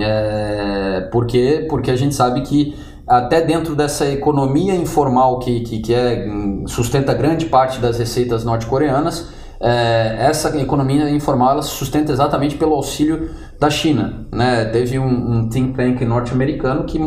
É, 0.00 1.08
porque, 1.12 1.66
porque 1.68 1.90
a 1.90 1.96
gente 1.96 2.14
sabe 2.14 2.40
que 2.42 2.74
até 3.06 3.42
dentro 3.42 3.74
dessa 3.74 4.06
economia 4.06 4.74
informal 4.74 5.38
que, 5.38 5.60
que, 5.60 5.80
que 5.80 5.94
é, 5.94 6.26
sustenta 6.66 7.12
grande 7.14 7.46
parte 7.46 7.78
das 7.78 7.98
receitas 7.98 8.44
norte-coreanas, 8.44 9.28
é, 9.62 10.16
essa 10.18 10.58
economia 10.60 11.08
informal 11.08 11.52
ela 11.52 11.62
se 11.62 11.70
sustenta 11.70 12.10
exatamente 12.10 12.56
pelo 12.56 12.74
auxílio 12.74 13.30
da 13.60 13.70
China. 13.70 14.26
Né? 14.32 14.64
Teve 14.66 14.98
um, 14.98 15.06
um 15.06 15.48
think 15.48 15.76
tank 15.76 16.04
norte-americano 16.04 16.84
que 16.84 16.98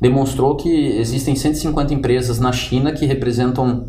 demonstrou 0.00 0.56
que 0.56 0.96
existem 0.96 1.34
150 1.34 1.92
empresas 1.92 2.38
na 2.38 2.52
China 2.52 2.92
que 2.92 3.04
representam 3.04 3.88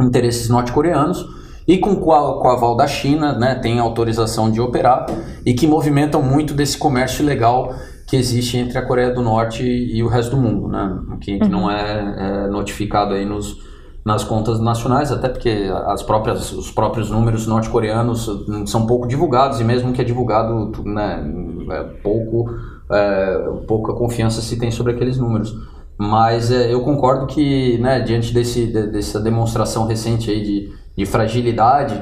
interesses 0.00 0.48
norte-coreanos 0.48 1.26
e 1.66 1.78
com, 1.78 2.12
a, 2.12 2.40
com 2.40 2.48
aval 2.48 2.76
da 2.76 2.86
China, 2.86 3.36
né, 3.36 3.56
tem 3.56 3.80
autorização 3.80 4.48
de 4.48 4.60
operar 4.60 5.06
e 5.44 5.52
que 5.52 5.66
movimentam 5.66 6.22
muito 6.22 6.54
desse 6.54 6.78
comércio 6.78 7.24
ilegal 7.24 7.74
que 8.06 8.14
existe 8.14 8.56
entre 8.56 8.78
a 8.78 8.86
Coreia 8.86 9.12
do 9.12 9.20
Norte 9.20 9.64
e 9.64 10.00
o 10.00 10.06
resto 10.06 10.36
do 10.36 10.40
mundo, 10.40 10.68
né, 10.68 10.96
que, 11.20 11.40
que 11.40 11.48
não 11.48 11.64
uhum. 11.64 11.70
é, 11.72 12.44
é 12.44 12.46
notificado 12.46 13.14
aí 13.14 13.24
nos, 13.24 13.65
nas 14.06 14.22
contas 14.22 14.60
nacionais, 14.60 15.10
até 15.10 15.28
porque 15.28 15.68
as 15.86 16.00
próprias, 16.00 16.52
os 16.52 16.70
próprios 16.70 17.10
números 17.10 17.44
norte-coreanos 17.44 18.30
são 18.66 18.86
pouco 18.86 19.08
divulgados 19.08 19.60
e 19.60 19.64
mesmo 19.64 19.92
que 19.92 20.00
é 20.00 20.04
divulgado, 20.04 20.70
né, 20.84 21.28
é 21.68 21.82
pouco, 22.04 22.48
é, 22.88 23.50
pouca 23.66 23.92
confiança 23.94 24.40
se 24.40 24.56
tem 24.60 24.70
sobre 24.70 24.92
aqueles 24.92 25.18
números. 25.18 25.52
Mas 25.98 26.52
é, 26.52 26.72
eu 26.72 26.82
concordo 26.82 27.26
que, 27.26 27.78
né, 27.78 27.98
diante 27.98 28.32
desse, 28.32 28.66
de, 28.66 28.86
dessa 28.92 29.18
demonstração 29.18 29.88
recente 29.88 30.30
aí 30.30 30.40
de, 30.40 30.72
de 30.96 31.04
fragilidade, 31.04 32.00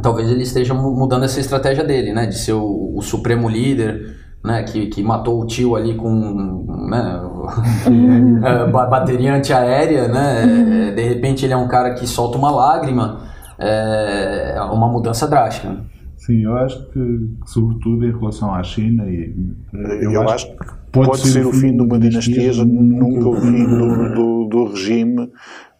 talvez 0.00 0.30
ele 0.30 0.44
esteja 0.44 0.72
mudando 0.72 1.24
essa 1.24 1.40
estratégia 1.40 1.82
dele, 1.82 2.12
né, 2.12 2.26
de 2.26 2.38
ser 2.38 2.52
o, 2.52 2.96
o 2.96 3.02
supremo 3.02 3.48
líder, 3.48 4.16
né, 4.44 4.62
que, 4.62 4.86
que 4.86 5.02
matou 5.02 5.42
o 5.42 5.46
tio 5.46 5.76
ali 5.76 5.94
com 5.94 6.64
né, 6.88 7.20
é, 8.44 8.70
bateria 8.70 9.34
antiaérea, 9.34 10.08
né, 10.08 10.44
uhum. 10.44 10.94
de 10.94 11.02
repente 11.02 11.44
ele 11.44 11.52
é 11.52 11.56
um 11.56 11.68
cara 11.68 11.94
que 11.94 12.06
solta 12.06 12.38
uma 12.38 12.50
lágrima, 12.50 13.20
é, 13.58 14.54
é 14.56 14.62
uma 14.62 14.88
mudança 14.88 15.26
drástica. 15.26 15.76
Sim, 16.16 16.44
eu 16.44 16.56
acho 16.56 16.84
que, 16.90 17.30
sobretudo 17.46 18.04
em 18.04 18.12
relação 18.12 18.54
à 18.54 18.62
China, 18.62 19.08
e, 19.08 19.34
eu, 20.02 20.12
eu 20.12 20.28
acho, 20.28 20.46
que 20.46 20.56
pode, 20.92 21.08
pode 21.08 21.28
ser, 21.28 21.46
o 21.46 21.52
fim 21.52 21.76
de 21.76 21.82
uma 21.82 21.98
dinastia, 21.98 22.64
nunca 22.64 23.28
o 23.28 23.40
fim 23.40 23.64
do, 23.64 24.14
do, 24.14 24.44
do 24.48 24.64
regime 24.66 25.30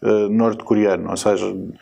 uh, 0.01 0.29
norte-coreano, 0.29 1.09
ou 1.09 1.17
seja, 1.17 1.45
uh, 1.45 1.79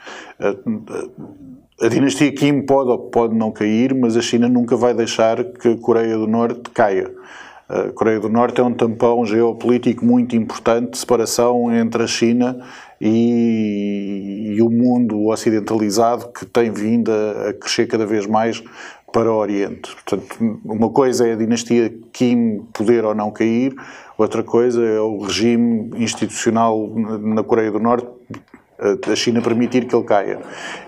a 1.79 1.87
dinastia 1.87 2.31
Kim 2.31 2.63
pode 2.63 2.89
ou 2.89 2.97
pode 2.97 3.35
não 3.35 3.51
cair, 3.51 3.93
mas 3.93 4.17
a 4.17 4.21
China 4.21 4.49
nunca 4.49 4.75
vai 4.75 4.93
deixar 4.93 5.43
que 5.43 5.69
a 5.69 5.77
Coreia 5.77 6.17
do 6.17 6.25
Norte 6.25 6.71
caia. 6.73 7.11
A 7.69 7.91
Coreia 7.91 8.19
do 8.19 8.29
Norte 8.29 8.59
é 8.59 8.63
um 8.63 8.73
tampão 8.73 9.25
geopolítico 9.25 10.03
muito 10.03 10.35
importante 10.35 10.91
de 10.91 10.97
separação 10.97 11.71
entre 11.71 12.01
a 12.01 12.07
China 12.07 12.59
e, 12.99 14.53
e 14.55 14.61
o 14.61 14.69
mundo 14.69 15.27
ocidentalizado 15.27 16.29
que 16.29 16.45
tem 16.45 16.71
vindo 16.71 17.11
a, 17.11 17.49
a 17.49 17.53
crescer 17.53 17.85
cada 17.85 18.05
vez 18.05 18.25
mais 18.25 18.63
para 19.13 19.31
o 19.31 19.35
Oriente. 19.35 19.93
Portanto, 19.93 20.59
uma 20.65 20.89
coisa 20.89 21.27
é 21.27 21.33
a 21.33 21.35
dinastia 21.35 21.93
Kim 22.11 22.65
poder 22.73 23.05
ou 23.05 23.13
não 23.13 23.31
cair, 23.31 23.75
outra 24.17 24.41
coisa 24.41 24.83
é 24.83 24.99
o 24.99 25.19
regime 25.19 25.91
institucional 25.95 26.89
na 26.95 27.43
Coreia 27.43 27.71
do 27.71 27.79
Norte 27.79 28.16
a 28.79 29.15
China 29.15 29.41
permitir 29.41 29.85
que 29.85 29.95
ele 29.95 30.05
caia. 30.05 30.39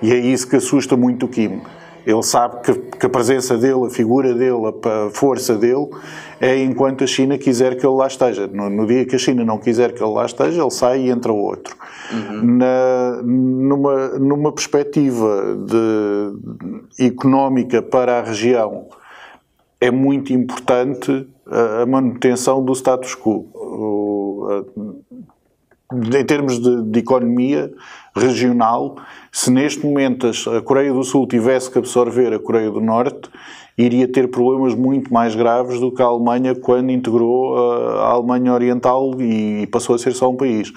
E 0.01 0.12
é 0.12 0.17
isso 0.17 0.48
que 0.48 0.55
assusta 0.55 0.96
muito 0.96 1.25
o 1.25 1.29
Kim. 1.29 1.62
Ele 2.05 2.24
sabe 2.24 2.62
que, 2.62 2.74
que, 2.74 3.05
a 3.05 3.10
presença 3.10 3.58
dele, 3.58 3.86
a 3.86 3.89
figura 3.89 4.34
dele, 4.34 4.58
a 4.65 5.10
força 5.12 5.55
dele 5.55 5.89
é 6.39 6.58
enquanto 6.63 7.03
a 7.03 7.08
China 7.08 7.38
quiser 7.38 7.75
que 7.75 7.86
ele 7.86 7.96
lá 7.96 8.08
esteja. 8.08 8.48
No, 8.48 8.69
no 8.69 8.88
dia 8.88 9.05
que 9.05 9.15
a 9.15 9.19
China 9.19 9.43
não 9.43 9.58
quiser 9.58 9.93
que 9.93 10.01
ele 10.01 10.12
lá 10.12 10.25
esteja, 10.25 10.62
ele 10.62 10.72
sai 10.72 11.01
e 11.01 11.10
entra 11.10 11.31
outro. 11.31 11.75
Uhum. 12.12 12.58
Na, 12.58 13.22
numa, 13.24 14.08
numa 14.19 14.51
perspectiva 14.51 15.58
de, 15.67 17.05
económica 17.05 17.81
para 17.81 18.19
a 18.19 18.24
região, 18.24 18.88
é 19.79 19.91
muito 19.91 20.34
importante 20.34 21.27
a, 21.46 21.84
a 21.84 21.86
manutenção 21.86 22.63
do 22.63 22.74
status 22.74 23.13
quo. 23.13 23.46
O, 23.53 24.48
a, 24.50 25.10
em 25.91 26.24
termos 26.24 26.60
de, 26.60 26.84
de, 26.84 27.00
economia 27.00 27.72
regional, 28.15 28.98
se 29.31 29.50
neste 29.50 29.84
momento 29.84 30.29
a 30.55 30.62
Coreia 30.62 30.93
do 30.93 31.03
Sul 31.03 31.27
tivesse 31.27 31.72
que 31.72 31.79
absorver 31.79 32.31
a 32.31 32.39
Coreia 32.39 32.69
do 32.69 32.79
Norte, 32.79 33.29
iria 33.75 34.08
ter 34.08 34.29
problemas 34.29 34.75
muito 34.75 35.12
mais 35.12 35.36
graves 35.36 35.79
do 35.79 35.91
que 35.91 36.01
a 36.01 36.05
Alemanha 36.05 36.53
quando 36.53 36.91
integrou 36.91 37.58
a 37.98 38.12
Alemanha 38.12 38.53
Oriental 38.53 39.19
e 39.19 39.65
passou 39.67 39.96
a 39.96 39.98
ser 39.98 40.13
só 40.13 40.29
um 40.29 40.36
país. 40.36 40.72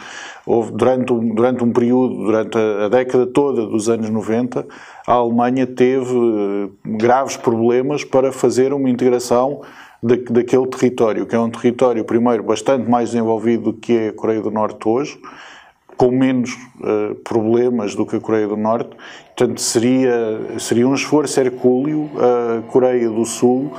Houve, 0.46 0.72
durante, 0.72 1.12
um, 1.12 1.34
durante 1.34 1.64
um 1.64 1.72
período, 1.72 2.14
durante 2.14 2.56
a, 2.56 2.86
a 2.86 2.88
década 2.88 3.26
toda 3.26 3.66
dos 3.66 3.88
anos 3.88 4.08
90, 4.08 4.66
a 5.06 5.12
Alemanha 5.12 5.66
teve 5.66 6.14
eh, 6.14 6.68
graves 6.86 7.36
problemas 7.36 8.04
para 8.04 8.30
fazer 8.32 8.72
uma 8.72 8.88
integração 8.88 9.62
da, 10.02 10.16
daquele 10.16 10.66
território, 10.66 11.26
que 11.26 11.34
é 11.34 11.38
um 11.38 11.50
território, 11.50 12.04
primeiro, 12.04 12.42
bastante 12.42 12.90
mais 12.90 13.10
desenvolvido 13.10 13.72
do 13.72 13.74
que 13.74 13.96
é 13.96 14.08
a 14.08 14.12
Coreia 14.12 14.40
do 14.40 14.50
Norte 14.50 14.88
hoje, 14.88 15.18
com 15.96 16.10
menos 16.10 16.54
uh, 16.80 17.14
problemas 17.22 17.94
do 17.94 18.04
que 18.04 18.16
a 18.16 18.20
Coreia 18.20 18.48
do 18.48 18.56
Norte. 18.56 18.90
Portanto, 19.36 19.60
seria, 19.60 20.58
seria 20.58 20.88
um 20.88 20.94
esforço 20.94 21.38
hercúleo 21.38 22.10
a 22.16 22.62
Coreia 22.72 23.08
do 23.08 23.24
Sul 23.24 23.72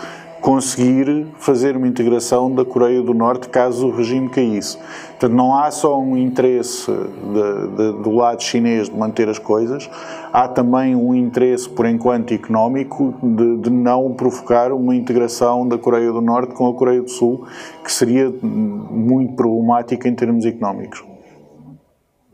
conseguir 0.44 1.28
fazer 1.38 1.78
uma 1.78 1.88
integração 1.88 2.54
da 2.54 2.66
Coreia 2.66 3.02
do 3.02 3.14
Norte 3.14 3.48
caso 3.48 3.88
o 3.88 3.96
regime 3.96 4.28
caísse. 4.28 4.78
Portanto, 5.12 5.32
não 5.32 5.56
há 5.56 5.72
só 5.72 5.98
um 5.98 6.18
interesse 6.18 6.92
de, 6.92 7.68
de, 7.78 8.04
do 8.04 8.12
lado 8.12 8.44
chinês 8.44 8.90
de 8.90 8.96
manter 8.96 9.30
as 9.30 9.40
coisas, 9.40 9.90
há 10.34 10.50
também 10.50 10.98
um 10.98 11.16
interesse, 11.16 11.70
por 11.70 11.86
enquanto, 11.86 12.34
económico 12.34 13.16
de, 13.24 13.58
de 13.60 13.70
não 13.70 14.14
provocar 14.16 14.74
uma 14.74 14.94
integração 14.94 15.66
da 15.66 15.78
Coreia 15.78 16.12
do 16.12 16.20
Norte 16.20 16.54
com 16.54 16.68
a 16.68 16.74
Coreia 16.74 17.02
do 17.02 17.10
Sul, 17.10 17.48
que 17.82 17.92
seria 17.92 18.30
muito 18.42 19.38
problemática 19.38 20.10
em 20.10 20.14
termos 20.14 20.46
económicos. 20.46 21.06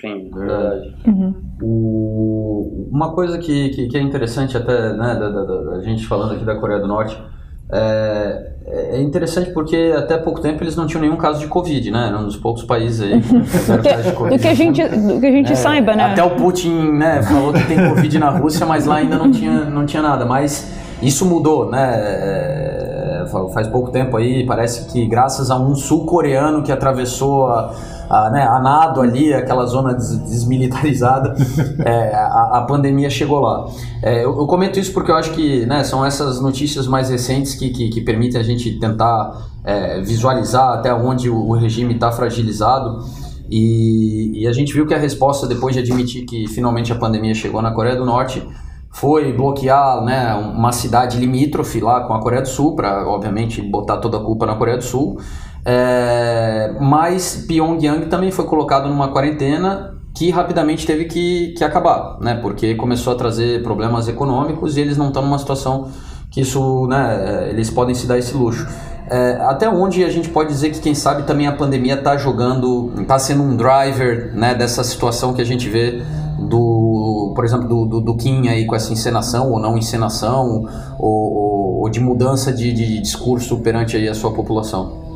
Sim, 0.02 0.32
verdade. 0.34 0.96
Uhum. 1.06 1.36
O, 1.62 2.90
uma 2.92 3.14
coisa 3.14 3.38
que, 3.38 3.70
que, 3.70 3.88
que, 3.88 3.98
é 3.98 4.02
interessante 4.02 4.58
até, 4.58 4.94
né, 4.94 5.14
da, 5.14 5.30
da, 5.30 5.44
da, 5.44 5.82
gente 5.82 6.08
falando 6.08 6.34
aqui 6.34 6.44
da 6.44 6.56
Coreia 6.56 6.80
do 6.80 6.88
Norte, 6.88 7.22
É, 7.72 8.52
é 8.72 9.02
interessante 9.02 9.52
porque 9.52 9.94
até 9.96 10.18
pouco 10.18 10.42
tempo 10.42 10.64
eles 10.64 10.76
não 10.76 10.88
tinham 10.88 11.02
nenhum 11.02 11.18
caso 11.18 11.40
de 11.40 11.48
Covid, 11.48 11.92
né? 11.92 12.08
Era 12.08 12.18
um 12.18 12.26
dos 12.26 12.36
poucos 12.38 12.64
países 12.64 13.02
aí 13.02 13.22
que 13.22 13.30
que, 13.30 14.30
do 14.30 14.40
que 14.40 14.48
a 14.48 14.54
gente, 14.54 14.88
do 14.88 15.20
que 15.20 15.26
a 15.28 15.32
gente 15.32 15.52
é, 15.52 15.56
saiba, 15.56 15.96
né? 15.96 16.06
Até 16.06 16.24
o 16.24 16.32
Putin 16.32 16.92
né, 16.94 17.22
falou 17.24 17.54
que 17.54 17.66
tem 17.68 17.90
Covid 17.90 18.20
na 18.20 18.30
Rússia, 18.30 18.66
mas 18.66 18.86
lá 18.86 18.96
ainda 18.96 19.18
não 19.18 19.32
tinha, 19.32 19.66
não 19.66 19.86
tinha 19.86 20.02
nada. 20.02 20.26
Mas 20.26 20.72
isso 21.02 21.26
mudou, 21.26 21.70
né? 21.70 21.94
É, 21.96 23.26
faz 23.54 23.68
pouco 23.68 23.92
tempo 23.92 24.18
aí, 24.18 24.46
parece 24.46 24.92
que 24.92 25.06
graças 25.06 25.52
a 25.52 25.60
um 25.60 25.76
sul-coreano 25.76 26.64
que 26.64 26.72
atravessou 26.72 27.48
a 27.48 27.74
a, 28.10 28.30
né, 28.32 28.42
a 28.42 28.60
nado 28.60 29.02
ali, 29.02 29.34
aquela 29.34 29.66
zona 29.66 29.94
des, 29.94 30.18
desmilitarizada, 30.24 31.36
é, 31.86 32.16
a, 32.16 32.58
a, 32.58 32.62
pandemia 32.68 33.10
chegou 33.10 33.40
lá. 33.40 33.68
É, 34.02 34.26
eu, 34.26 34.36
eu, 34.38 34.48
comento 34.48 34.80
isso 34.80 34.92
porque 34.92 35.12
eu 35.12 35.16
acho 35.16 35.32
que 35.32 35.66
né, 35.68 35.84
são 35.84 36.04
essas 36.04 36.42
notícias 36.42 36.88
mais 36.88 37.10
recentes 37.10 37.54
que, 37.54 37.70
que, 37.70 37.90
que 37.90 38.02
permitem 38.02 38.42
a 38.42 38.44
gente 38.44 38.80
tentar 38.80 39.50
é, 39.64 40.02
visualizar 40.02 40.74
até 40.74 40.94
onde 40.94 41.30
o, 41.30 41.38
o 41.38 41.54
regime 41.54 41.94
está 41.94 42.12
fragilizado. 42.12 43.06
E, 43.50 44.44
e, 44.44 44.48
a 44.48 44.54
gente 44.54 44.74
viu 44.74 44.86
que 44.86 44.94
a 44.94 45.00
resposta, 45.00 45.48
depois 45.48 45.76
de 45.76 45.82
admitir 45.82 46.26
que 46.26 46.48
finalmente 46.48 46.92
a 46.92 46.96
pandemia 46.96 47.34
chegou 47.34 47.62
na 47.62 47.72
Coreia 47.72 47.96
do 47.96 48.06
Norte, 48.06 48.44
foi 48.92 49.34
bloquear 49.34 50.04
né, 50.04 50.34
uma 50.34 50.72
cidade 50.72 51.18
limítrofe 51.18 51.80
lá 51.80 52.02
com 52.02 52.14
a 52.14 52.22
Coreia 52.22 52.42
do 52.42 52.48
Sul, 52.48 52.76
para 52.76 53.08
obviamente 53.08 53.62
botar 53.62 53.98
toda 53.98 54.18
a 54.18 54.20
culpa 54.20 54.46
na 54.46 54.56
Coreia 54.56 54.78
do 54.78 54.84
Sul. 54.84 55.20
É, 55.66 56.76
mas 56.80 57.46
Pyongyang 57.48 58.06
também 58.06 58.32
foi 58.32 58.46
colocado 58.46 58.88
numa 58.88 59.10
quarentena 59.10 60.00
que 60.16 60.32
rapidamente 60.32 60.86
teve 60.86 61.06
que, 61.06 61.54
que 61.58 61.64
acabar, 61.64 62.18
né? 62.20 62.36
Porque 62.42 62.76
começou 62.76 63.14
a 63.14 63.16
trazer 63.16 63.62
problemas 63.64 64.08
econômicos 64.08 64.78
e 64.78 64.82
eles 64.82 64.98
não 64.98 65.08
estão 65.08 65.22
numa 65.22 65.38
situação 65.38 65.90
que 66.32 66.42
isso, 66.42 66.88
né? 66.88 67.48
É, 67.48 67.50
eles 67.50 67.70
podem 67.70 67.96
se 67.96 68.08
dar 68.08 68.18
esse 68.18 68.36
luxo. 68.36 68.68
É, 69.10 69.40
até 69.42 69.68
onde 69.68 70.04
a 70.04 70.10
gente 70.10 70.30
pode 70.30 70.50
dizer 70.50 70.70
que 70.72 70.80
quem 70.80 70.94
sabe 70.94 71.24
também 71.24 71.48
a 71.48 71.52
pandemia 71.52 71.96
está 71.96 72.16
jogando, 72.16 72.92
está 73.00 73.18
sendo 73.18 73.44
um 73.44 73.56
driver, 73.56 74.34
né? 74.36 74.54
Dessa 74.54 74.84
situação 74.84 75.34
que 75.34 75.42
a 75.42 75.46
gente 75.46 75.70
vê 75.70 76.02
do, 76.38 77.34
por 77.36 77.44
exemplo, 77.46 77.68
do, 77.68 77.86
do, 77.86 78.02
do 78.02 78.16
Kim 78.16 78.48
aí 78.48 78.66
com 78.66 78.76
essa 78.76 78.92
encenação 78.92 79.52
ou 79.52 79.60
não 79.60 79.78
encenação 79.78 80.68
ou, 80.98 81.34
ou, 81.34 81.82
ou 81.82 81.90
de 81.90 82.00
mudança 82.00 82.52
de, 82.52 82.72
de 82.72 83.02
discurso 83.02 83.58
perante 83.60 83.96
aí 83.96 84.08
a 84.08 84.14
sua 84.14 84.32
população. 84.32 85.09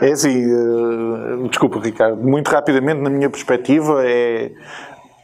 É 0.01 0.13
assim, 0.13 0.45
uh, 0.45 1.49
desculpa 1.49 1.81
Ricardo, 1.81 2.23
muito 2.23 2.49
rapidamente 2.49 3.01
na 3.01 3.09
minha 3.09 3.31
perspectiva 3.31 4.03
é 4.05 4.53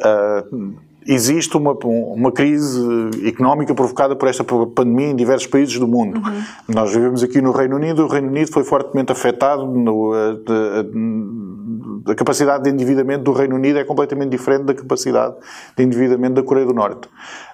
uh, 0.00 0.74
existe 1.06 1.56
uma, 1.56 1.72
uma 1.72 2.32
crise 2.32 2.80
económica 3.26 3.74
provocada 3.74 4.16
por 4.16 4.28
esta 4.28 4.44
pandemia 4.44 5.08
em 5.08 5.16
diversos 5.16 5.46
países 5.46 5.78
do 5.78 5.86
mundo. 5.86 6.18
Uhum. 6.18 6.42
Nós 6.68 6.92
vivemos 6.92 7.22
aqui 7.22 7.40
no 7.40 7.50
Reino 7.50 7.76
Unido, 7.76 8.04
o 8.04 8.08
Reino 8.08 8.28
Unido 8.28 8.50
foi 8.50 8.64
fortemente 8.64 9.12
afetado 9.12 9.66
no, 9.66 10.12
uh, 10.12 10.36
de, 10.36 12.10
a 12.10 12.14
capacidade 12.14 12.64
de 12.64 12.70
endividamento 12.70 13.24
do 13.24 13.32
Reino 13.32 13.54
Unido 13.54 13.78
é 13.78 13.84
completamente 13.84 14.30
diferente 14.30 14.64
da 14.64 14.74
capacidade 14.74 15.34
de 15.76 15.82
endividamento 15.82 16.34
da 16.34 16.42
Coreia 16.42 16.66
do 16.66 16.74
Norte. 16.74 17.08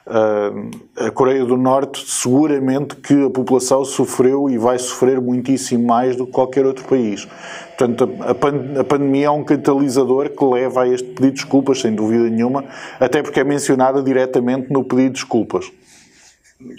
Uh, 0.08 0.70
a 0.96 1.10
Coreia 1.10 1.44
do 1.44 1.54
Norte, 1.54 2.02
seguramente 2.06 2.96
que 2.96 3.26
a 3.26 3.28
população 3.28 3.84
sofreu 3.84 4.48
e 4.48 4.56
vai 4.56 4.78
sofrer 4.78 5.20
muitíssimo 5.20 5.86
mais 5.86 6.16
do 6.16 6.24
que 6.24 6.32
qualquer 6.32 6.64
outro 6.64 6.82
país. 6.86 7.28
Portanto, 7.76 8.10
a, 8.20 8.34
pan 8.34 8.80
a 8.80 8.84
pandemia 8.84 9.26
é 9.26 9.30
um 9.30 9.44
catalisador 9.44 10.30
que 10.30 10.42
leva 10.42 10.84
a 10.84 10.88
este 10.88 11.08
pedido 11.08 11.26
de 11.26 11.42
desculpas, 11.42 11.80
sem 11.80 11.94
dúvida 11.94 12.24
nenhuma, 12.30 12.64
até 12.98 13.22
porque 13.22 13.40
é 13.40 13.44
mencionada 13.44 14.02
diretamente 14.02 14.72
no 14.72 14.82
pedido 14.82 15.08
de 15.08 15.12
desculpas. 15.20 15.70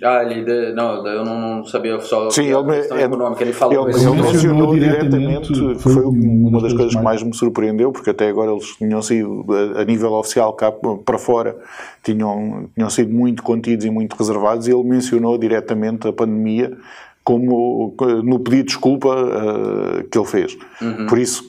Ah, 0.04 0.24
ele 0.24 0.44
de, 0.44 0.74
não, 0.74 1.08
eu 1.08 1.24
não 1.24 1.64
sabia 1.64 1.98
só 2.02 2.30
Sim, 2.30 2.48
ele, 2.48 3.02
é, 3.02 3.04
econômica, 3.06 3.44
ele 3.44 3.54
falou 3.54 3.88
ele, 3.88 3.98
ele 3.98 4.22
mencionou 4.22 4.74
diretamente, 4.74 5.56
foi, 5.80 5.94
foi 5.94 6.04
uma 6.04 6.62
das 6.62 6.74
coisas 6.74 6.94
que 6.94 7.02
mais 7.02 7.24
me 7.24 7.34
surpreendeu, 7.34 7.90
porque 7.94 8.10
até 8.10 8.28
agora 8.28 8.52
eles 8.52 8.76
tinham 8.76 9.02
sido, 9.02 9.46
a 9.78 9.86
nível 9.86 10.12
oficial, 10.14 10.52
cá 10.52 10.70
para 10.70 11.18
fora, 11.18 11.56
tinham, 12.04 12.70
tinham 12.76 12.90
sido 12.90 13.14
muito 13.14 13.42
contidos 13.42 13.86
e 13.86 13.90
muito 13.90 14.18
reservados, 14.18 14.68
e 14.68 14.72
ele 14.72 14.84
mencionou 14.84 15.38
diretamente 15.38 16.10
a 16.10 16.12
pandemia 16.12 16.78
como 17.24 17.96
no 18.24 18.40
pedido 18.40 18.64
de 18.64 18.64
desculpa 18.64 19.16
uh, 19.16 20.04
que 20.10 20.18
ele 20.18 20.28
fez. 20.28 20.58
Uhum. 20.82 21.06
Por 21.08 21.20
isso, 21.20 21.44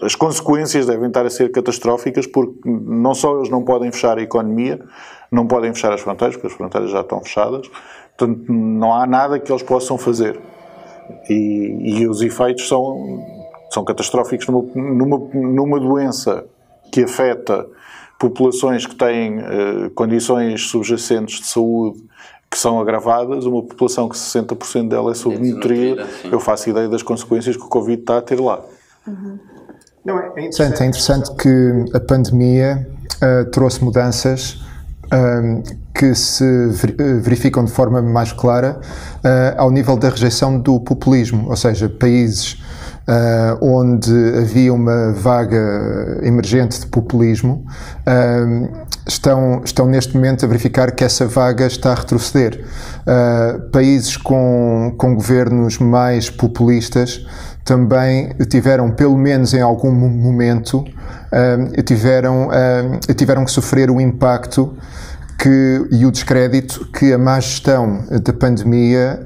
as 0.00 0.14
consequências 0.14 0.86
devem 0.86 1.08
estar 1.08 1.26
a 1.26 1.30
ser 1.30 1.50
catastróficas, 1.50 2.26
porque 2.26 2.54
não 2.64 3.14
só 3.14 3.38
eles 3.38 3.48
não 3.48 3.64
podem 3.64 3.90
fechar 3.90 4.18
a 4.18 4.22
economia, 4.22 4.80
não 5.30 5.46
podem 5.46 5.72
fechar 5.72 5.92
as 5.92 6.00
fronteiras, 6.00 6.36
porque 6.36 6.48
as 6.48 6.52
fronteiras 6.52 6.90
já 6.90 7.00
estão 7.00 7.20
fechadas, 7.20 7.68
portanto, 8.16 8.52
não 8.52 8.94
há 8.94 9.06
nada 9.06 9.38
que 9.38 9.50
eles 9.50 9.62
possam 9.62 9.98
fazer. 9.98 10.38
E, 11.28 12.00
e 12.00 12.08
os 12.08 12.20
efeitos 12.20 12.68
são, 12.68 13.24
são 13.70 13.84
catastróficos 13.84 14.46
numa, 14.46 14.62
numa, 14.74 15.18
numa 15.34 15.80
doença 15.80 16.44
que 16.92 17.04
afeta 17.04 17.66
populações 18.18 18.86
que 18.86 18.96
têm 18.96 19.38
uh, 19.38 19.90
condições 19.94 20.68
subjacentes 20.68 21.40
de 21.40 21.46
saúde 21.46 22.02
que 22.50 22.58
são 22.58 22.80
agravadas, 22.80 23.44
uma 23.44 23.62
população 23.62 24.08
que 24.08 24.16
60% 24.16 24.88
dela 24.88 25.10
é 25.10 25.14
subnutrida, 25.14 26.06
eu 26.24 26.40
faço 26.40 26.70
ideia 26.70 26.88
das 26.88 27.02
consequências 27.02 27.56
que 27.56 27.62
o 27.62 27.68
Covid 27.68 28.00
está 28.00 28.18
a 28.18 28.22
ter 28.22 28.40
lá. 28.40 28.64
Uhum. 29.06 29.38
Não, 30.04 30.18
é, 30.18 30.28
interessante, 30.28 30.82
é 30.82 30.86
interessante 30.86 31.34
que 31.36 31.84
a 31.94 32.00
pandemia 32.00 32.88
uh, 33.22 33.50
trouxe 33.50 33.84
mudanças 33.84 34.58
que 35.98 36.14
se 36.14 36.44
eh, 36.44 37.14
verificam 37.20 37.64
de 37.64 37.72
forma 37.72 38.00
mais 38.00 38.32
clara 38.32 38.78
uh, 39.16 39.60
ao 39.60 39.70
nível 39.70 39.96
da 39.96 40.08
rejeição 40.10 40.60
do 40.60 40.78
populismo, 40.78 41.48
ou 41.48 41.56
seja, 41.56 41.88
países 41.88 42.52
uh, 43.08 43.58
onde 43.60 44.12
havia 44.38 44.72
uma 44.72 45.12
vaga 45.12 46.20
emergente 46.22 46.78
de 46.78 46.86
populismo 46.86 47.64
uh, 48.06 48.86
estão, 49.08 49.62
estão 49.64 49.86
neste 49.86 50.14
momento 50.14 50.44
a 50.44 50.48
verificar 50.48 50.92
que 50.92 51.02
essa 51.02 51.26
vaga 51.26 51.66
está 51.66 51.90
a 51.92 51.94
retroceder. 51.94 52.64
países 53.72 54.16
com, 54.16 54.94
com 54.98 55.14
governos 55.14 55.78
mais 55.78 56.30
populistas 56.30 57.26
também 57.68 58.30
tiveram, 58.48 58.90
pelo 58.90 59.16
menos 59.18 59.52
em 59.52 59.60
algum 59.60 59.92
momento, 59.92 60.82
tiveram, 61.84 62.48
tiveram 63.14 63.44
que 63.44 63.50
sofrer 63.50 63.90
o 63.90 64.00
impacto 64.00 64.74
que, 65.38 65.86
e 65.92 66.04
o 66.04 66.10
descrédito 66.10 66.84
que 66.90 67.12
a 67.12 67.18
má 67.18 67.38
gestão 67.38 68.04
da 68.10 68.32
pandemia 68.32 69.20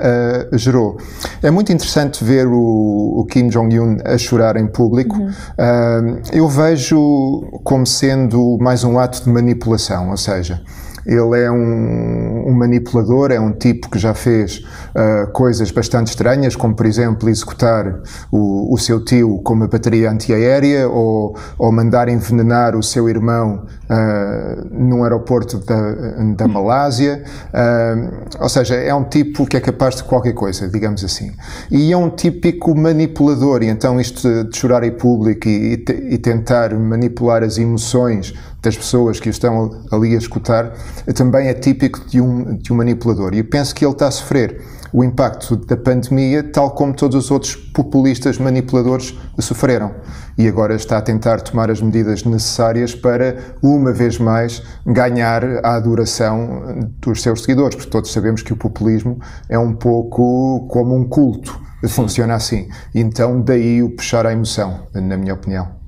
uh, 0.53 0.59
gerou. 0.59 0.99
É 1.43 1.51
muito 1.51 1.73
interessante 1.73 2.23
ver 2.23 2.47
o, 2.47 3.21
o 3.21 3.25
Kim 3.25 3.49
Jong-un 3.49 3.97
a 4.05 4.19
chorar 4.19 4.57
em 4.59 4.67
público. 4.67 5.17
Uhum. 5.17 5.29
Uh, 5.29 6.23
eu 6.33 6.47
vejo 6.49 7.61
como 7.65 7.87
sendo 7.87 8.59
mais 8.61 8.85
um 8.85 8.99
ato 8.99 9.25
de 9.25 9.31
manipulação, 9.31 10.11
ou 10.11 10.17
seja, 10.19 10.61
ele 11.05 11.41
é 11.41 11.51
um, 11.51 12.49
um, 12.49 12.53
manipulador, 12.53 13.33
é 13.33 13.41
um 13.41 13.53
tipo 13.53 13.91
que 13.91 13.99
já 13.99 14.15
fez 14.15 14.65
uh, 14.95 15.31
coisas 15.33 15.71
bastante 15.71 16.09
estranhas, 16.09 16.55
como 16.55 16.75
por 16.75 16.87
exemplo 16.87 17.29
executar 17.29 18.01
o, 18.31 18.73
o 18.73 18.79
seu 18.79 19.05
tio 19.05 19.41
com 19.43 19.55
uma 19.55 19.67
bateria 19.67 20.11
antiaérea 20.11 20.89
ou, 20.89 21.37
ou 21.59 21.73
mandar 21.73 22.09
envenenar 22.09 22.77
o 22.77 22.83
seu 22.83 23.09
irmão 23.09 23.65
uh, 23.91 24.69
num 24.71 25.03
aeroporto 25.03 25.59
da, 25.59 25.93
da 26.37 26.49
Malásia. 26.49 27.25
Uh, 27.49 28.43
ou 28.43 28.49
seja, 28.49 28.75
é 28.77 28.95
um 28.95 29.05
tipo 29.05 29.47
que 29.47 29.57
é 29.57 29.61
capaz 29.61 29.97
de 29.97 30.05
qualquer 30.05 30.35
coisa, 30.35 30.69
digamos 30.69 31.05
assim. 31.05 31.33
E 31.71 31.93
é 31.93 31.97
um 31.97 32.11
típico 32.11 32.75
manipulador, 32.77 33.63
e 33.63 33.69
então 33.69 34.01
isto 34.01 34.45
de 34.45 34.57
chorar 34.57 34.85
em 34.85 34.93
público 34.93 35.49
e, 35.49 35.75
e, 35.75 36.15
e 36.15 36.19
tentar 36.19 36.75
manipular 36.75 37.43
as 37.43 37.59
emoções 37.59 38.35
das 38.63 38.77
pessoas 38.77 39.19
que 39.19 39.29
estão 39.29 39.83
ali 39.91 40.15
a 40.15 40.19
escutar, 40.19 40.73
também 41.15 41.49
é 41.49 41.55
típico 41.55 42.01
de 42.07 42.21
um, 42.21 42.57
de 42.57 42.73
um 42.73 42.77
manipulador. 42.77 43.35
E 43.35 43.39
eu 43.39 43.45
penso 43.45 43.75
que 43.75 43.85
ele 43.85 43.93
está 43.93 44.07
a 44.07 44.11
sofrer 44.11 44.63
o 44.93 45.03
impacto 45.03 45.57
da 45.57 45.77
pandemia, 45.77 46.43
tal 46.43 46.71
como 46.73 46.95
todos 46.95 47.25
os 47.25 47.31
outros 47.31 47.57
populistas 47.57 48.39
manipuladores 48.39 49.19
sofreram. 49.41 49.95
E 50.37 50.47
agora 50.47 50.75
está 50.75 50.99
a 50.99 51.03
tentar 51.03 51.41
tomar 51.41 51.71
as 51.71 51.81
medidas 51.81 52.25
necessárias 52.25 52.95
para, 52.95 53.37
uma 53.63 53.93
vez 53.93 54.19
mais, 54.19 54.63
ganhar 54.87 55.45
a 55.65 55.75
adoração 55.75 56.91
dos 57.01 57.23
seus 57.23 57.43
seguidores, 57.43 57.75
porque 57.75 57.91
todos 57.91 58.13
sabemos 58.13 58.43
que 58.43 58.53
o 58.53 58.57
populismo 58.57 59.19
é 59.49 59.59
um 59.59 59.75
pouco 59.75 60.67
como 60.69 60.95
um 60.95 61.09
culto, 61.09 61.59
funciona 61.89 62.35
assim. 62.35 62.69
Então, 62.95 63.41
daí 63.41 63.83
o 63.83 63.97
puxar 63.97 64.27
a 64.27 64.33
emoção, 64.33 64.87
na 64.95 65.17
minha 65.17 65.35
opinião. 65.35 65.82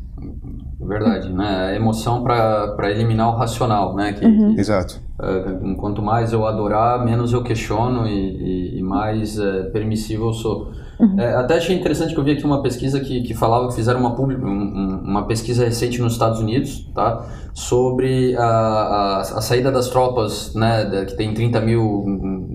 Verdade, 0.87 1.33
né? 1.33 1.69
A 1.71 1.75
emoção 1.75 2.23
para 2.23 2.91
eliminar 2.91 3.29
o 3.29 3.37
racional, 3.37 3.95
né? 3.95 4.13
Que, 4.13 4.25
uhum. 4.25 4.55
que, 4.55 4.61
Exato. 4.61 5.01
Uh, 5.19 5.77
quanto 5.77 6.03
mais 6.03 6.33
eu 6.33 6.47
adorar, 6.47 7.05
menos 7.05 7.33
eu 7.33 7.43
questiono 7.43 8.07
e, 8.07 8.11
e, 8.11 8.79
e 8.79 8.83
mais 8.83 9.39
uh, 9.39 9.71
permissível 9.73 10.27
eu 10.27 10.33
sou. 10.33 10.73
Uhum. 10.99 11.19
É, 11.19 11.35
até 11.35 11.57
achei 11.57 11.77
interessante 11.77 12.15
que 12.15 12.21
eu 12.21 12.25
vi 12.25 12.33
aqui 12.33 12.45
uma 12.45 12.63
pesquisa 12.63 13.01
que, 13.01 13.23
que 13.23 13.35
falava 13.35 13.69
que 13.69 13.75
fizeram 13.75 14.01
uma, 14.01 14.19
um, 14.21 15.01
uma 15.03 15.27
pesquisa 15.27 15.65
recente 15.65 16.01
nos 16.01 16.13
Estados 16.13 16.41
Unidos, 16.41 16.89
tá? 16.95 17.27
Sobre 17.53 18.37
a, 18.37 18.45
a, 18.45 19.21
a 19.21 19.41
saída 19.41 19.73
das 19.73 19.89
tropas, 19.89 20.55
né? 20.55 21.05
Que 21.07 21.17
tem 21.17 21.33
30 21.35 21.61
mil 21.61 22.05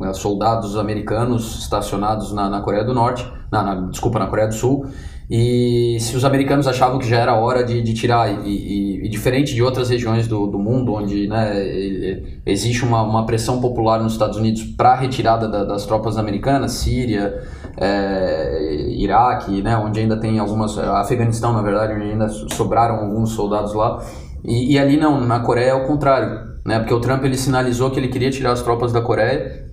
é, 0.04 0.14
soldados 0.14 0.78
americanos 0.78 1.60
estacionados 1.60 2.32
na, 2.32 2.50
na 2.50 2.62
Coreia 2.62 2.84
do 2.84 2.94
Norte, 2.94 3.28
na, 3.52 3.64
na, 3.64 3.76
desculpa, 3.90 4.20
na 4.20 4.28
Coreia 4.28 4.48
do 4.48 4.54
Sul, 4.54 4.86
e 5.30 6.00
se 6.00 6.18
os 6.18 6.26
americanos 6.26 6.68
achavam 6.68 6.98
que 6.98 7.08
já 7.08 7.20
era 7.20 7.36
hora 7.36 7.64
de, 7.64 7.84
de 7.84 7.94
tirar, 7.94 8.48
e, 8.48 8.50
e, 8.50 9.06
e, 9.06 9.10
diferente 9.10 9.54
de 9.54 9.62
outras 9.62 9.88
regiões 9.88 10.28
do, 10.28 10.48
do 10.48 10.58
mundo, 10.58 10.92
onde 10.94 11.28
né, 11.28 11.54
existe 12.44 12.84
uma, 12.84 13.04
uma, 13.04 13.28
pressão 13.28 13.62
popular 13.62 14.02
nos 14.02 14.14
Estados 14.14 14.38
Unidos 14.38 14.64
para 14.64 14.94
a 14.94 14.96
retirada 14.96 15.48
da, 15.48 15.64
das 15.64 15.86
tropas 15.86 16.18
americanas, 16.18 16.72
Síria, 16.72 17.44
é, 17.78 18.88
Iraque, 18.90 19.62
né, 19.62 19.78
onde 19.78 20.00
ainda 20.00 20.18
tem 20.18 20.40
algumas, 20.40 20.76
Afeganistão 20.80 21.54
na 21.54 21.62
verdade, 21.62 21.94
onde 21.94 22.12
ainda 22.12 22.28
sobraram 22.28 22.96
alguns 22.96 23.34
soldados 23.34 23.76
lá, 23.76 24.04
e, 24.44 24.74
e 24.74 24.80
ali 24.80 24.98
não, 24.98 25.22
na 25.22 25.42
Coreia 25.42 25.70
é 25.70 25.76
o 25.76 25.86
contrário, 25.86 26.58
né, 26.66 26.80
porque 26.80 26.94
o 26.94 27.00
Trump 27.00 27.24
ele 27.24 27.38
sinalizou 27.38 27.92
que 27.92 28.00
ele 28.00 28.08
queria 28.08 28.32
tirar 28.32 28.54
as 28.54 28.64
tropas 28.64 28.92
da 28.92 29.00
Coreia, 29.00 29.70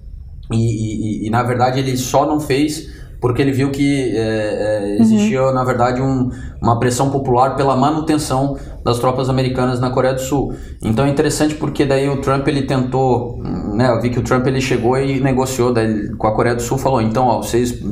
e, 0.53 1.27
e 1.27 1.31
na 1.31 1.43
verdade 1.43 1.81
ele 1.81 1.97
só 1.97 2.27
não 2.27 2.39
fez 2.39 2.95
porque 3.27 3.43
ele 3.43 3.51
viu 3.51 3.73
que 3.73 4.17
é, 4.17 4.21
é, 4.21 4.97
existia, 5.01 5.43
uhum. 5.43 5.53
na 5.53 5.65
verdade, 5.65 6.01
um, 6.01 6.31
uma 6.63 6.79
pressão 6.79 7.11
popular 7.11 7.57
pela 7.57 7.77
manutenção 7.77 8.57
das 8.85 9.01
tropas 9.01 9.29
americanas 9.29 9.81
na 9.81 9.91
Coreia 9.91 10.15
do 10.15 10.21
Sul. 10.21 10.55
Então 10.81 11.05
é 11.05 11.09
interessante 11.09 11.57
porque 11.57 11.85
daí 11.85 12.09
o 12.09 12.21
Trump 12.21 12.47
ele 12.47 12.63
tentou, 12.63 13.43
né, 13.43 13.91
eu 13.91 14.01
vi 14.01 14.11
que 14.11 14.19
o 14.21 14.23
Trump 14.23 14.47
ele 14.47 14.61
chegou 14.61 14.97
e 14.97 15.19
negociou 15.19 15.73
daí, 15.73 16.09
com 16.17 16.29
a 16.29 16.37
Coreia 16.37 16.55
do 16.55 16.63
Sul, 16.63 16.79
falou, 16.79 17.03
então, 17.03 17.27
ó, 17.27 17.43
vocês 17.43 17.83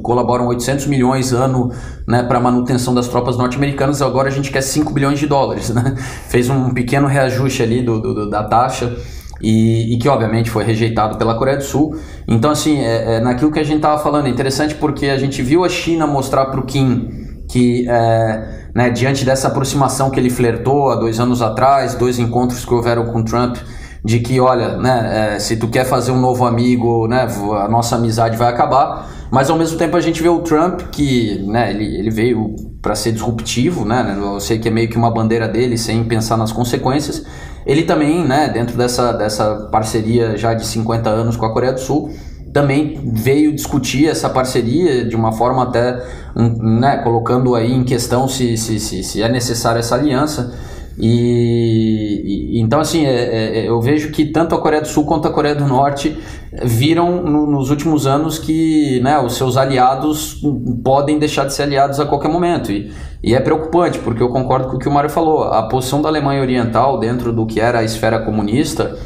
colaboram 0.00 0.46
800 0.46 0.86
milhões 0.86 1.32
ano 1.32 1.72
né, 2.06 2.22
para 2.22 2.38
manutenção 2.38 2.94
das 2.94 3.08
tropas 3.08 3.36
norte-americanas, 3.36 4.00
agora 4.00 4.28
a 4.28 4.30
gente 4.30 4.52
quer 4.52 4.60
5 4.60 4.92
bilhões 4.92 5.18
de 5.18 5.26
dólares, 5.26 5.70
né? 5.74 5.96
Fez 6.28 6.48
um 6.48 6.72
pequeno 6.72 7.08
reajuste 7.08 7.64
ali 7.64 7.82
do, 7.82 8.00
do 8.00 8.30
da 8.30 8.44
taxa 8.44 8.96
e, 9.44 9.94
e, 9.94 9.98
que 9.98 10.08
obviamente 10.08 10.50
foi 10.50 10.64
rejeitado 10.64 11.18
pela 11.18 11.36
Coreia 11.36 11.58
do 11.58 11.62
Sul. 11.62 11.96
Então, 12.26 12.50
assim, 12.50 12.78
é, 12.80 13.16
é 13.16 13.20
naquilo 13.20 13.52
que 13.52 13.58
a 13.58 13.64
gente 13.64 13.76
estava 13.76 14.02
falando, 14.02 14.26
é 14.26 14.30
interessante 14.30 14.74
porque 14.74 15.06
a 15.06 15.18
gente 15.18 15.42
viu 15.42 15.64
a 15.64 15.68
China 15.68 16.06
mostrar 16.06 16.46
para 16.46 16.58
o 16.58 16.64
Kim 16.64 17.08
que, 17.48 17.86
é, 17.88 18.68
né, 18.74 18.90
diante 18.90 19.24
dessa 19.24 19.48
aproximação 19.48 20.10
que 20.10 20.18
ele 20.18 20.30
flertou 20.30 20.90
há 20.90 20.96
dois 20.96 21.20
anos 21.20 21.42
atrás, 21.42 21.94
dois 21.94 22.18
encontros 22.18 22.64
que 22.64 22.72
houveram 22.72 23.04
com 23.04 23.22
Trump, 23.22 23.56
de 24.04 24.18
que, 24.20 24.40
olha, 24.40 24.76
né, 24.76 25.34
é, 25.34 25.38
se 25.38 25.56
tu 25.56 25.68
quer 25.68 25.84
fazer 25.84 26.10
um 26.10 26.20
novo 26.20 26.44
amigo, 26.44 27.06
né, 27.06 27.26
a 27.62 27.68
nossa 27.68 27.96
amizade 27.96 28.36
vai 28.36 28.48
acabar. 28.48 29.08
Mas 29.30 29.50
ao 29.50 29.58
mesmo 29.58 29.78
tempo 29.78 29.96
a 29.96 30.00
gente 30.00 30.22
vê 30.22 30.28
o 30.28 30.40
Trump 30.40 30.80
que, 30.92 31.42
né, 31.46 31.70
ele, 31.70 31.84
ele 31.98 32.10
veio 32.10 32.54
para 32.82 32.94
ser 32.94 33.12
disruptivo, 33.12 33.84
né, 33.84 34.16
eu 34.20 34.38
sei 34.40 34.58
que 34.58 34.68
é 34.68 34.70
meio 34.70 34.88
que 34.88 34.96
uma 34.96 35.10
bandeira 35.10 35.48
dele, 35.48 35.78
sem 35.78 36.04
pensar 36.04 36.36
nas 36.36 36.52
consequências. 36.52 37.24
Ele 37.66 37.82
também, 37.82 38.24
né, 38.24 38.48
dentro 38.48 38.76
dessa, 38.76 39.12
dessa 39.12 39.68
parceria 39.70 40.36
já 40.36 40.54
de 40.54 40.66
50 40.66 41.08
anos 41.08 41.36
com 41.36 41.46
a 41.46 41.52
Coreia 41.52 41.72
do 41.72 41.80
Sul, 41.80 42.10
também 42.52 43.00
veio 43.12 43.52
discutir 43.52 44.06
essa 44.06 44.30
parceria 44.30 45.04
de 45.04 45.16
uma 45.16 45.32
forma 45.32 45.64
até, 45.64 46.00
né, 46.36 46.98
colocando 46.98 47.54
aí 47.54 47.72
em 47.72 47.82
questão 47.82 48.28
se, 48.28 48.56
se, 48.56 48.78
se, 48.78 49.02
se 49.02 49.22
é 49.22 49.28
necessária 49.28 49.80
essa 49.80 49.96
aliança. 49.96 50.54
E, 50.98 52.54
e, 52.54 52.60
então 52.60 52.80
assim 52.80 53.04
é, 53.04 53.60
é, 53.60 53.68
eu 53.68 53.80
vejo 53.80 54.12
que 54.12 54.26
tanto 54.26 54.54
a 54.54 54.60
Coreia 54.60 54.80
do 54.80 54.88
Sul 54.88 55.04
quanto 55.04 55.26
a 55.26 55.32
Coreia 55.32 55.54
do 55.54 55.66
Norte 55.66 56.16
viram 56.62 57.22
no, 57.22 57.46
nos 57.46 57.70
últimos 57.70 58.06
anos 58.06 58.38
que 58.38 59.00
né, 59.00 59.18
os 59.18 59.34
seus 59.34 59.56
aliados 59.56 60.40
podem 60.84 61.18
deixar 61.18 61.46
de 61.46 61.52
ser 61.52 61.64
aliados 61.64 61.98
a 61.98 62.06
qualquer 62.06 62.28
momento. 62.28 62.70
E, 62.70 62.92
e 63.22 63.34
é 63.34 63.40
preocupante 63.40 63.98
porque 63.98 64.22
eu 64.22 64.28
concordo 64.28 64.68
com 64.68 64.76
o 64.76 64.78
que 64.78 64.88
o 64.88 64.92
Mário 64.92 65.10
falou. 65.10 65.44
A 65.44 65.62
posição 65.64 66.00
da 66.00 66.08
Alemanha 66.08 66.40
Oriental 66.40 66.98
dentro 66.98 67.32
do 67.32 67.44
que 67.46 67.60
era 67.60 67.80
a 67.80 67.84
esfera 67.84 68.20
comunista 68.20 68.96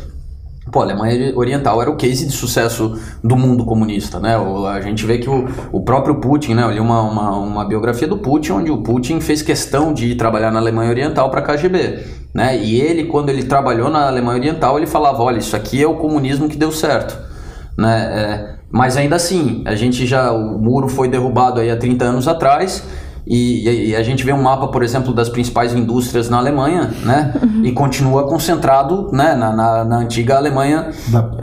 Pô, 0.71 0.81
a 0.81 0.83
Alemanha 0.85 1.33
Oriental 1.37 1.81
era 1.81 1.91
o 1.91 1.97
case 1.97 2.27
de 2.27 2.33
sucesso 2.33 2.99
do 3.23 3.37
mundo 3.37 3.65
comunista, 3.65 4.19
né? 4.21 4.37
A 4.73 4.81
gente 4.81 5.07
vê 5.07 5.19
que 5.19 5.29
o, 5.29 5.49
o 5.73 5.83
próprio 5.83 6.17
Putin, 6.17 6.55
né? 6.55 6.63
Eu 6.63 6.71
li 6.71 6.81
uma, 6.81 7.01
uma, 7.03 7.37
uma 7.39 7.65
biografia 7.65 8.07
do 8.07 8.19
Putin, 8.19 8.53
onde 8.53 8.71
o 8.71 8.79
Putin 8.79 9.21
fez 9.21 9.41
questão 9.43 9.93
de 9.93 10.07
ir 10.07 10.15
trabalhar 10.17 10.51
na 10.51 10.59
Alemanha 10.59 10.91
Oriental 10.91 11.31
para 11.31 11.41
a 11.41 11.43
KGB, 11.43 12.05
né? 12.35 12.57
E 12.57 12.81
ele, 12.81 13.05
quando 13.05 13.31
ele 13.31 13.45
trabalhou 13.45 13.89
na 13.91 14.07
Alemanha 14.07 14.39
Oriental, 14.39 14.77
ele 14.77 14.87
falava, 14.87 15.23
olha, 15.23 15.39
isso 15.39 15.57
aqui 15.57 15.83
é 15.83 15.87
o 15.87 15.95
comunismo 15.95 16.49
que 16.49 16.57
deu 16.57 16.73
certo, 16.73 17.17
né? 17.77 18.11
É, 18.13 18.59
mas 18.71 18.97
ainda 18.97 19.17
assim, 19.17 19.63
a 19.65 19.75
gente 19.75 20.07
já, 20.07 20.31
o 20.33 20.59
muro 20.59 20.89
foi 20.89 21.09
derrubado 21.09 21.61
aí 21.61 21.71
há 21.71 21.77
30 21.77 22.05
anos 22.05 22.29
atrás, 22.29 22.85
e, 23.29 23.91
e, 23.91 23.97
a 23.97 24.03
gente 24.03 24.25
vê 24.25 24.33
um 24.33 24.43
mapa, 24.43 24.69
por 24.69 24.83
exemplo, 24.83 25.13
das 25.13 25.29
principais 25.29 25.75
indústrias 25.75 26.31
na 26.31 26.39
Alemanha, 26.39 26.91
né? 27.05 27.35
Uhum. 27.43 27.63
E 27.63 27.73
continua 27.73 28.27
concentrado 28.27 29.11
né? 29.13 29.35
na, 29.35 29.53
na, 29.53 29.85
na 29.85 29.97
antiga 29.99 30.37
Alemanha. 30.37 30.91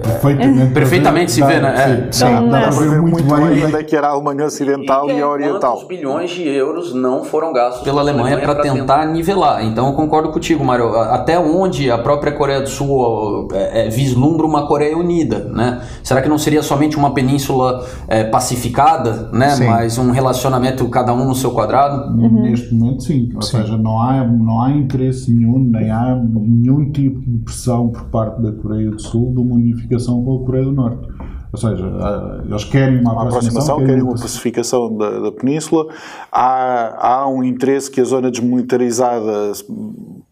Perfeitamente, 0.01 0.61
é, 0.61 0.65
perfeitamente 0.73 1.31
se 1.31 1.43
vê, 1.43 1.59
né? 1.59 2.07
Sim, 2.09 2.25
é. 2.25 2.49
dá, 2.49 2.61
para 2.61 2.71
ver 2.71 3.01
muito 3.01 3.23
bem 3.23 3.63
ainda 3.63 3.83
que 3.83 3.95
era 3.95 4.07
a 4.07 4.11
Alemanha 4.11 4.45
Ocidental 4.45 5.11
e, 5.11 5.13
e 5.13 5.21
a 5.21 5.27
Oriental. 5.27 5.73
Quantos 5.73 5.87
bilhões 5.87 6.31
de 6.31 6.47
euros 6.47 6.91
não 6.91 7.23
foram 7.23 7.53
gastos 7.53 7.83
pela 7.83 8.01
Alemanha 8.01 8.39
para 8.39 8.55
tentar, 8.55 8.73
tentar 8.73 9.05
nivelar? 9.05 9.63
Então 9.63 9.85
eu 9.85 9.93
concordo 9.93 10.31
contigo, 10.31 10.65
Mário. 10.65 10.97
Até 10.97 11.37
onde 11.37 11.91
a 11.91 11.99
própria 11.99 12.31
Coreia 12.31 12.61
do 12.61 12.69
Sul 12.69 13.47
é, 13.53 13.85
é, 13.85 13.89
vislumbra 13.89 14.47
uma 14.47 14.67
Coreia 14.67 14.97
unida, 14.97 15.51
né? 15.53 15.83
Será 16.03 16.19
que 16.19 16.27
não 16.27 16.39
seria 16.39 16.63
somente 16.63 16.97
uma 16.97 17.13
península 17.13 17.85
é, 18.07 18.23
pacificada, 18.23 19.29
né? 19.31 19.51
Sim. 19.51 19.65
Mas 19.67 19.99
um 19.99 20.09
relacionamento 20.09 20.89
cada 20.89 21.13
um 21.13 21.25
no 21.25 21.35
seu 21.35 21.51
quadrado? 21.51 21.74
Uhum. 21.75 22.41
Neste 22.43 22.73
momento, 22.73 23.03
sim. 23.03 23.31
Ou 23.35 23.41
sim. 23.41 23.57
seja, 23.57 23.77
não 23.77 23.99
há, 23.99 24.25
não 24.25 24.61
há 24.61 24.71
interesse 24.71 25.33
nenhum, 25.33 25.59
nem 25.59 25.91
há 25.91 26.15
nenhum 26.15 26.91
tipo 26.91 27.19
de 27.19 27.37
pressão 27.39 27.89
por 27.89 28.05
parte 28.05 28.41
da 28.41 28.51
Coreia 28.51 28.91
do 28.91 29.01
Sul 29.01 29.33
de 29.33 29.39
uma 29.39 29.55
unificação 29.55 30.23
com 30.23 30.41
a 30.41 30.45
Coreia 30.45 30.65
do 30.65 30.71
Norte. 30.71 31.07
Ou 31.55 31.57
seja, 31.57 31.89
eles 32.45 32.63
querem 32.65 32.99
uma, 32.99 33.13
uma 33.13 33.23
aproximação, 33.27 33.77
querem 33.77 34.01
uma 34.01 34.11
pacificação 34.11 34.93
da, 34.97 35.19
da 35.21 35.31
Península. 35.31 35.87
Há, 36.29 37.13
há 37.13 37.29
um 37.29 37.41
interesse 37.45 37.89
que 37.89 38.01
a 38.01 38.03
zona 38.03 38.29
desmilitarizada 38.29 39.53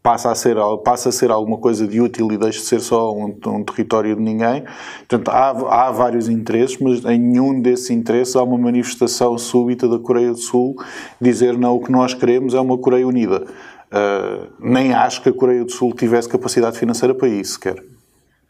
passa 0.02 0.32
a 0.32 0.36
ser, 0.36 0.58
passa 0.84 1.08
a 1.08 1.12
ser 1.14 1.32
alguma 1.32 1.58
coisa 1.58 1.88
de 1.88 2.02
útil 2.02 2.30
e 2.34 2.38
deixe 2.38 2.60
de 2.60 2.66
ser 2.66 2.82
só 2.82 3.16
um, 3.16 3.34
um 3.48 3.64
território 3.64 4.18
de 4.18 4.22
ninguém. 4.22 4.66
Portanto, 5.08 5.30
há, 5.30 5.86
há 5.88 5.92
vários 5.92 6.28
interesses, 6.28 6.78
mas 6.78 7.06
em 7.06 7.18
nenhum 7.18 7.62
desses 7.62 7.90
interesses 7.90 8.36
há 8.36 8.44
uma 8.44 8.58
manifestação 8.58 9.38
súbita 9.38 9.88
da 9.88 9.98
Coreia 9.98 10.32
do 10.32 10.38
Sul 10.38 10.76
dizer 11.22 11.58
não, 11.58 11.76
o 11.76 11.80
que 11.80 11.92
nós 11.92 12.14
queremos 12.14 12.54
é 12.54 12.60
uma 12.60 12.78
Coreia 12.78 13.08
unida. 13.08 13.46
Uh, 13.94 14.52
nem 14.60 14.92
acho 14.94 15.22
que 15.22 15.30
a 15.30 15.34
Coreia 15.34 15.64
do 15.64 15.72
Sul 15.72 15.94
tivesse 15.94 16.28
capacidade 16.28 16.78
financeira 16.78 17.16
para 17.16 17.30
isso, 17.30 17.54
sequer. 17.54 17.93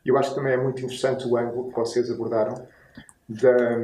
Eu 0.06 0.18
acho 0.18 0.30
que 0.30 0.36
também 0.36 0.54
é 0.54 0.58
muito 0.58 0.80
interessante 0.80 1.28
o 1.28 1.38
ângulo 1.38 1.70
que 1.70 1.76
vocês 1.76 2.10
abordaram 2.12 2.68
da, 3.28 3.78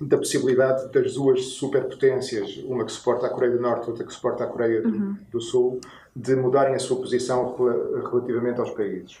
da 0.00 0.16
possibilidade 0.16 0.90
das 0.90 1.14
duas 1.14 1.44
superpotências, 1.44 2.56
uma 2.66 2.84
que 2.84 2.92
suporta 2.92 3.26
a 3.26 3.30
Coreia 3.30 3.52
do 3.52 3.60
Norte, 3.60 3.90
outra 3.90 4.04
que 4.04 4.12
suporta 4.12 4.44
a 4.44 4.46
Coreia 4.46 4.82
do, 4.82 4.88
uhum. 4.88 5.16
do 5.30 5.40
Sul, 5.40 5.80
de 6.14 6.34
mudarem 6.34 6.74
a 6.74 6.78
sua 6.78 6.96
posição 6.96 7.54
relativamente 8.10 8.60
aos 8.60 8.70
países. 8.70 9.18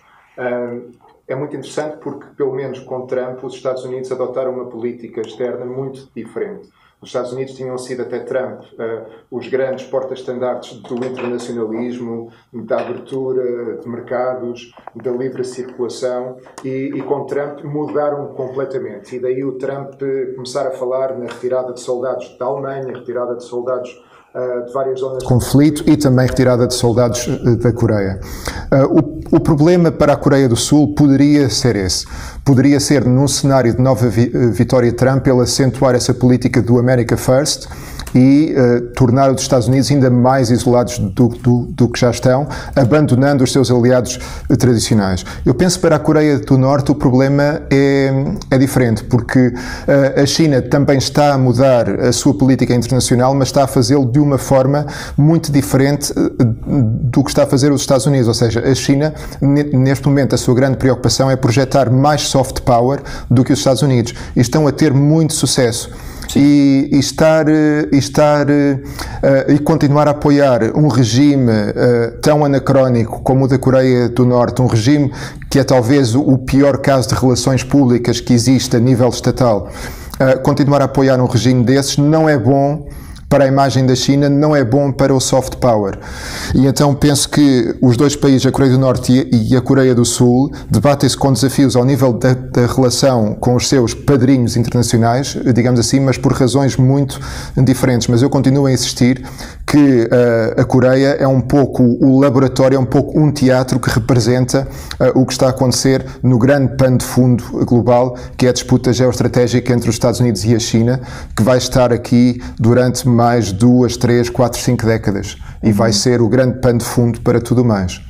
É 1.28 1.34
muito 1.34 1.56
interessante 1.56 1.98
porque, 1.98 2.26
pelo 2.36 2.54
menos 2.54 2.78
com 2.80 3.06
Trump, 3.06 3.42
os 3.42 3.54
Estados 3.54 3.84
Unidos 3.84 4.10
adotaram 4.12 4.52
uma 4.52 4.66
política 4.66 5.20
externa 5.20 5.64
muito 5.64 6.08
diferente. 6.14 6.68
Os 7.06 7.10
Estados 7.10 7.32
Unidos 7.32 7.54
tinham 7.54 7.78
sido 7.78 8.02
até 8.02 8.18
Trump 8.18 8.62
uh, 8.62 9.06
os 9.30 9.46
grandes 9.46 9.86
portas-estandartes 9.86 10.76
do 10.80 10.96
internacionalismo, 10.96 12.32
da 12.52 12.80
abertura 12.80 13.76
de 13.76 13.88
mercados, 13.88 14.72
da 14.92 15.12
livre 15.12 15.44
circulação 15.44 16.38
e, 16.64 16.90
e, 16.96 17.02
com 17.02 17.24
Trump 17.24 17.62
mudaram 17.62 18.34
completamente. 18.34 19.14
E 19.14 19.20
daí 19.20 19.44
o 19.44 19.52
Trump 19.52 19.94
começar 20.34 20.66
a 20.66 20.72
falar 20.72 21.16
na 21.16 21.26
retirada 21.26 21.72
de 21.72 21.80
soldados 21.80 22.36
da 22.38 22.46
Alemanha, 22.46 22.92
retirada 22.92 23.36
de 23.36 23.44
soldados 23.44 23.88
eh, 23.88 24.05
de 24.66 24.72
várias 24.72 25.00
zonas 25.00 25.18
de 25.18 25.24
conflito 25.24 25.82
e 25.86 25.96
também 25.96 26.26
retirada 26.26 26.66
de 26.66 26.74
soldados 26.74 27.26
eh, 27.26 27.56
da 27.56 27.72
Coreia. 27.72 28.20
O, 28.90 29.36
o, 29.36 29.40
problema 29.40 29.90
para 29.90 30.12
a 30.12 30.16
Coreia 30.16 30.48
do 30.48 30.56
Sul 30.56 30.94
poderia 30.94 31.48
ser 31.48 31.76
esse. 31.76 32.04
Poderia 32.44 32.78
ser, 32.78 33.04
num 33.04 33.26
cenário 33.26 33.74
de 33.74 33.80
nova 33.80 34.08
vitória 34.08 34.92
Trump, 34.92 35.26
ele 35.26 35.40
acentuar 35.40 35.94
essa 35.94 36.12
política 36.12 36.60
do 36.60 36.78
America 36.78 37.16
First 37.16 37.68
e 38.16 38.54
uh, 38.54 38.80
tornar 38.94 39.30
os 39.30 39.42
Estados 39.42 39.68
Unidos 39.68 39.90
ainda 39.90 40.10
mais 40.10 40.50
isolados 40.50 40.98
do, 40.98 41.28
do, 41.28 41.66
do, 41.70 41.88
que 41.88 42.00
já 42.00 42.10
estão, 42.10 42.48
abandonando 42.74 43.44
os 43.44 43.52
seus 43.52 43.70
aliados 43.70 44.18
tradicionais. 44.58 45.24
Eu 45.44 45.54
penso 45.54 45.78
para 45.80 45.96
a 45.96 45.98
Coreia 45.98 46.38
do 46.38 46.56
Norte 46.56 46.90
o 46.90 46.94
problema 46.94 47.62
é, 47.70 48.10
é 48.50 48.58
diferente, 48.58 49.04
porque 49.04 49.48
uh, 49.48 50.22
a 50.22 50.26
China 50.26 50.62
também 50.62 50.98
está 50.98 51.34
a 51.34 51.38
mudar 51.38 51.88
a 52.00 52.12
sua 52.12 52.32
política 52.34 52.74
internacional, 52.74 53.34
mas 53.34 53.48
está 53.48 53.64
a 53.64 53.66
fazê-lo 53.66 54.06
de 54.06 54.18
uma 54.26 54.38
forma 54.38 54.86
muito 55.16 55.50
diferente 55.50 56.12
uh, 56.12 56.44
do 56.44 57.22
que 57.22 57.30
está 57.30 57.44
a 57.44 57.46
fazer 57.46 57.72
os 57.72 57.80
Estados 57.80 58.06
Unidos. 58.06 58.28
Ou 58.28 58.34
seja, 58.34 58.60
a 58.60 58.74
China, 58.74 59.14
neste 59.40 60.06
momento, 60.06 60.34
a 60.34 60.38
sua 60.38 60.54
grande 60.54 60.76
preocupação 60.76 61.30
é 61.30 61.36
projetar 61.36 61.90
mais 61.90 62.22
soft 62.22 62.60
power 62.60 63.00
do 63.30 63.44
que 63.44 63.52
os 63.52 63.58
Estados 63.58 63.82
Unidos 63.82 64.14
e 64.34 64.40
estão 64.40 64.66
a 64.66 64.72
ter 64.72 64.92
muito 64.92 65.34
sucesso. 65.34 65.90
e, 66.34 66.88
e, 66.92 66.98
estar, 66.98 67.48
e, 67.48 67.88
estar 67.92 68.46
uh, 68.48 69.52
e 69.52 69.58
continuar 69.58 70.08
a 70.08 70.10
apoiar 70.10 70.76
um 70.76 70.88
regime 70.88 71.50
uh, 71.50 72.18
tão 72.20 72.44
anacrónico 72.44 73.20
como 73.22 73.44
o 73.44 73.48
da 73.48 73.58
Coreia 73.58 74.08
do 74.08 74.24
Norte, 74.24 74.60
um 74.60 74.66
regime 74.66 75.12
que 75.50 75.58
é 75.58 75.64
talvez 75.64 76.14
o 76.14 76.38
pior 76.38 76.78
caso 76.78 77.08
de 77.08 77.14
relações 77.14 77.62
públicas 77.62 78.20
que 78.20 78.32
existe 78.32 78.76
a 78.76 78.80
nível 78.80 79.08
estatal, 79.08 79.70
uh, 80.20 80.40
continuar 80.42 80.82
a 80.82 80.86
apoiar 80.86 81.20
um 81.20 81.26
regime 81.26 81.64
desses 81.64 81.96
não 81.96 82.28
é 82.28 82.38
bom 82.38 82.88
para 83.28 83.44
a 83.44 83.46
imagem 83.46 83.84
da 83.84 83.94
China 83.94 84.28
não 84.28 84.54
é 84.54 84.64
bom 84.64 84.92
para 84.92 85.14
o 85.14 85.20
soft 85.20 85.56
power. 85.56 85.98
E 86.54 86.66
então 86.66 86.94
penso 86.94 87.28
que 87.28 87.76
os 87.82 87.96
dois 87.96 88.14
países, 88.14 88.46
a 88.46 88.52
Coreia 88.52 88.72
do 88.72 88.78
Norte 88.78 89.28
e 89.32 89.56
a 89.56 89.60
Coreia 89.60 89.94
do 89.94 90.04
Sul, 90.04 90.50
debatem-se 90.70 91.16
com 91.16 91.32
desafios 91.32 91.74
ao 91.74 91.84
nível 91.84 92.12
da, 92.12 92.34
da, 92.34 92.66
relação 92.66 93.34
com 93.34 93.54
os 93.54 93.68
seus 93.68 93.94
padrinhos 93.94 94.56
internacionais, 94.56 95.36
digamos 95.54 95.80
assim, 95.80 96.00
mas 96.00 96.16
por 96.16 96.32
razões 96.32 96.76
muito 96.76 97.20
diferentes. 97.56 98.06
Mas 98.06 98.22
eu 98.22 98.30
continuo 98.30 98.66
a 98.66 98.72
insistir 98.72 99.24
que 99.66 100.04
uh, 100.04 100.60
a 100.60 100.64
Coreia 100.64 101.16
é 101.18 101.26
um 101.26 101.40
pouco 101.40 101.82
o 101.82 102.20
laboratório, 102.20 102.76
é 102.76 102.78
um 102.78 102.86
pouco 102.86 103.18
um 103.18 103.32
teatro 103.32 103.80
que 103.80 103.90
representa 103.90 104.68
uh, 105.00 105.20
o 105.20 105.26
que 105.26 105.32
está 105.32 105.46
a 105.46 105.50
acontecer 105.50 106.06
no 106.22 106.38
grande 106.38 106.76
pano 106.76 106.98
de 106.98 107.04
fundo 107.04 107.42
global, 107.64 108.16
que 108.36 108.46
é 108.46 108.50
a 108.50 108.52
disputa 108.52 108.92
geoestratégica 108.92 109.72
entre 109.72 109.88
os 109.88 109.96
Estados 109.96 110.20
Unidos 110.20 110.44
e 110.44 110.54
a 110.54 110.58
China, 110.60 111.00
que 111.36 111.42
vai 111.42 111.58
estar 111.58 111.92
aqui 111.92 112.40
durante 112.58 113.08
mais 113.16 113.50
duas, 113.50 113.96
três, 113.96 114.28
quatro, 114.28 114.60
cinco 114.60 114.84
décadas 114.84 115.36
e 115.62 115.72
vai 115.72 115.88
uhum. 115.88 115.94
ser 115.94 116.20
o 116.20 116.28
grande 116.28 116.60
pano 116.60 116.78
de 116.78 116.84
fundo 116.84 117.20
para 117.22 117.40
tudo 117.40 117.64
mais. 117.64 118.00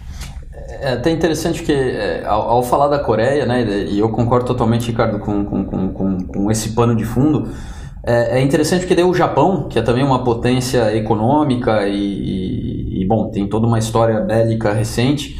É 0.80 0.92
até 0.92 1.10
interessante 1.10 1.62
que, 1.62 1.72
é, 1.72 2.24
ao, 2.26 2.42
ao, 2.42 2.62
falar 2.62 2.88
da 2.88 2.98
Coreia, 2.98 3.46
né, 3.46 3.62
e 3.62 3.98
eu 3.98 4.10
concordo 4.10 4.46
totalmente, 4.46 4.88
Ricardo, 4.88 5.18
com, 5.18 5.44
com, 5.44 5.64
com, 5.64 6.18
com 6.26 6.50
esse 6.50 6.70
pano 6.70 6.94
de 6.94 7.04
fundo, 7.04 7.48
é, 8.04 8.38
é, 8.38 8.42
interessante 8.42 8.80
porque 8.80 8.94
daí 8.94 9.04
o 9.04 9.14
Japão, 9.14 9.68
que 9.68 9.78
é 9.78 9.82
também 9.82 10.04
uma 10.04 10.22
potência 10.22 10.94
econômica 10.94 11.88
e, 11.88 11.96
e, 11.96 13.02
e 13.02 13.06
bom, 13.06 13.30
tem 13.30 13.48
toda 13.48 13.66
uma 13.66 13.78
história 13.78 14.20
bélica 14.20 14.72
recente, 14.72 15.36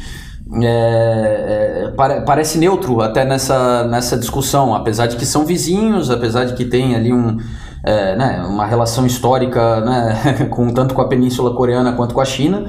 é, 0.62 1.87
é, 1.87 2.20
parece 2.24 2.57
neutro 2.57 3.00
até 3.00 3.24
nessa, 3.24 3.85
nessa 3.85 4.16
discussão, 4.16 4.74
apesar 4.74 5.07
de 5.07 5.16
que 5.16 5.26
são 5.26 5.44
vizinhos, 5.44 6.11
apesar 6.11 6.44
de 6.44 6.55
que 6.55 6.64
tem 6.64 6.94
ali 6.94 7.12
um, 7.12 7.37
é, 7.87 8.16
né, 8.16 8.44
uma 8.46 8.66
relação 8.66 9.07
histórica 9.07 9.81
né, 9.81 10.49
com, 10.51 10.68
tanto 10.75 10.92
com 10.92 11.01
a 11.01 11.09
Península 11.09 11.55
Coreana 11.55 11.92
quanto 11.92 12.14
com 12.14 12.20
a 12.20 12.25
China. 12.25 12.66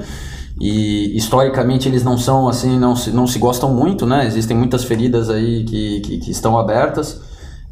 E 0.60 1.16
historicamente 1.16 1.88
eles 1.88 2.02
não 2.02 2.16
são 2.16 2.48
assim, 2.48 2.78
não 2.78 2.96
se, 2.96 3.10
não 3.10 3.26
se 3.26 3.38
gostam 3.38 3.72
muito, 3.72 4.04
né? 4.06 4.26
Existem 4.26 4.56
muitas 4.56 4.82
feridas 4.82 5.30
aí 5.30 5.62
que, 5.64 6.00
que, 6.00 6.18
que 6.18 6.30
estão 6.30 6.58
abertas. 6.58 7.20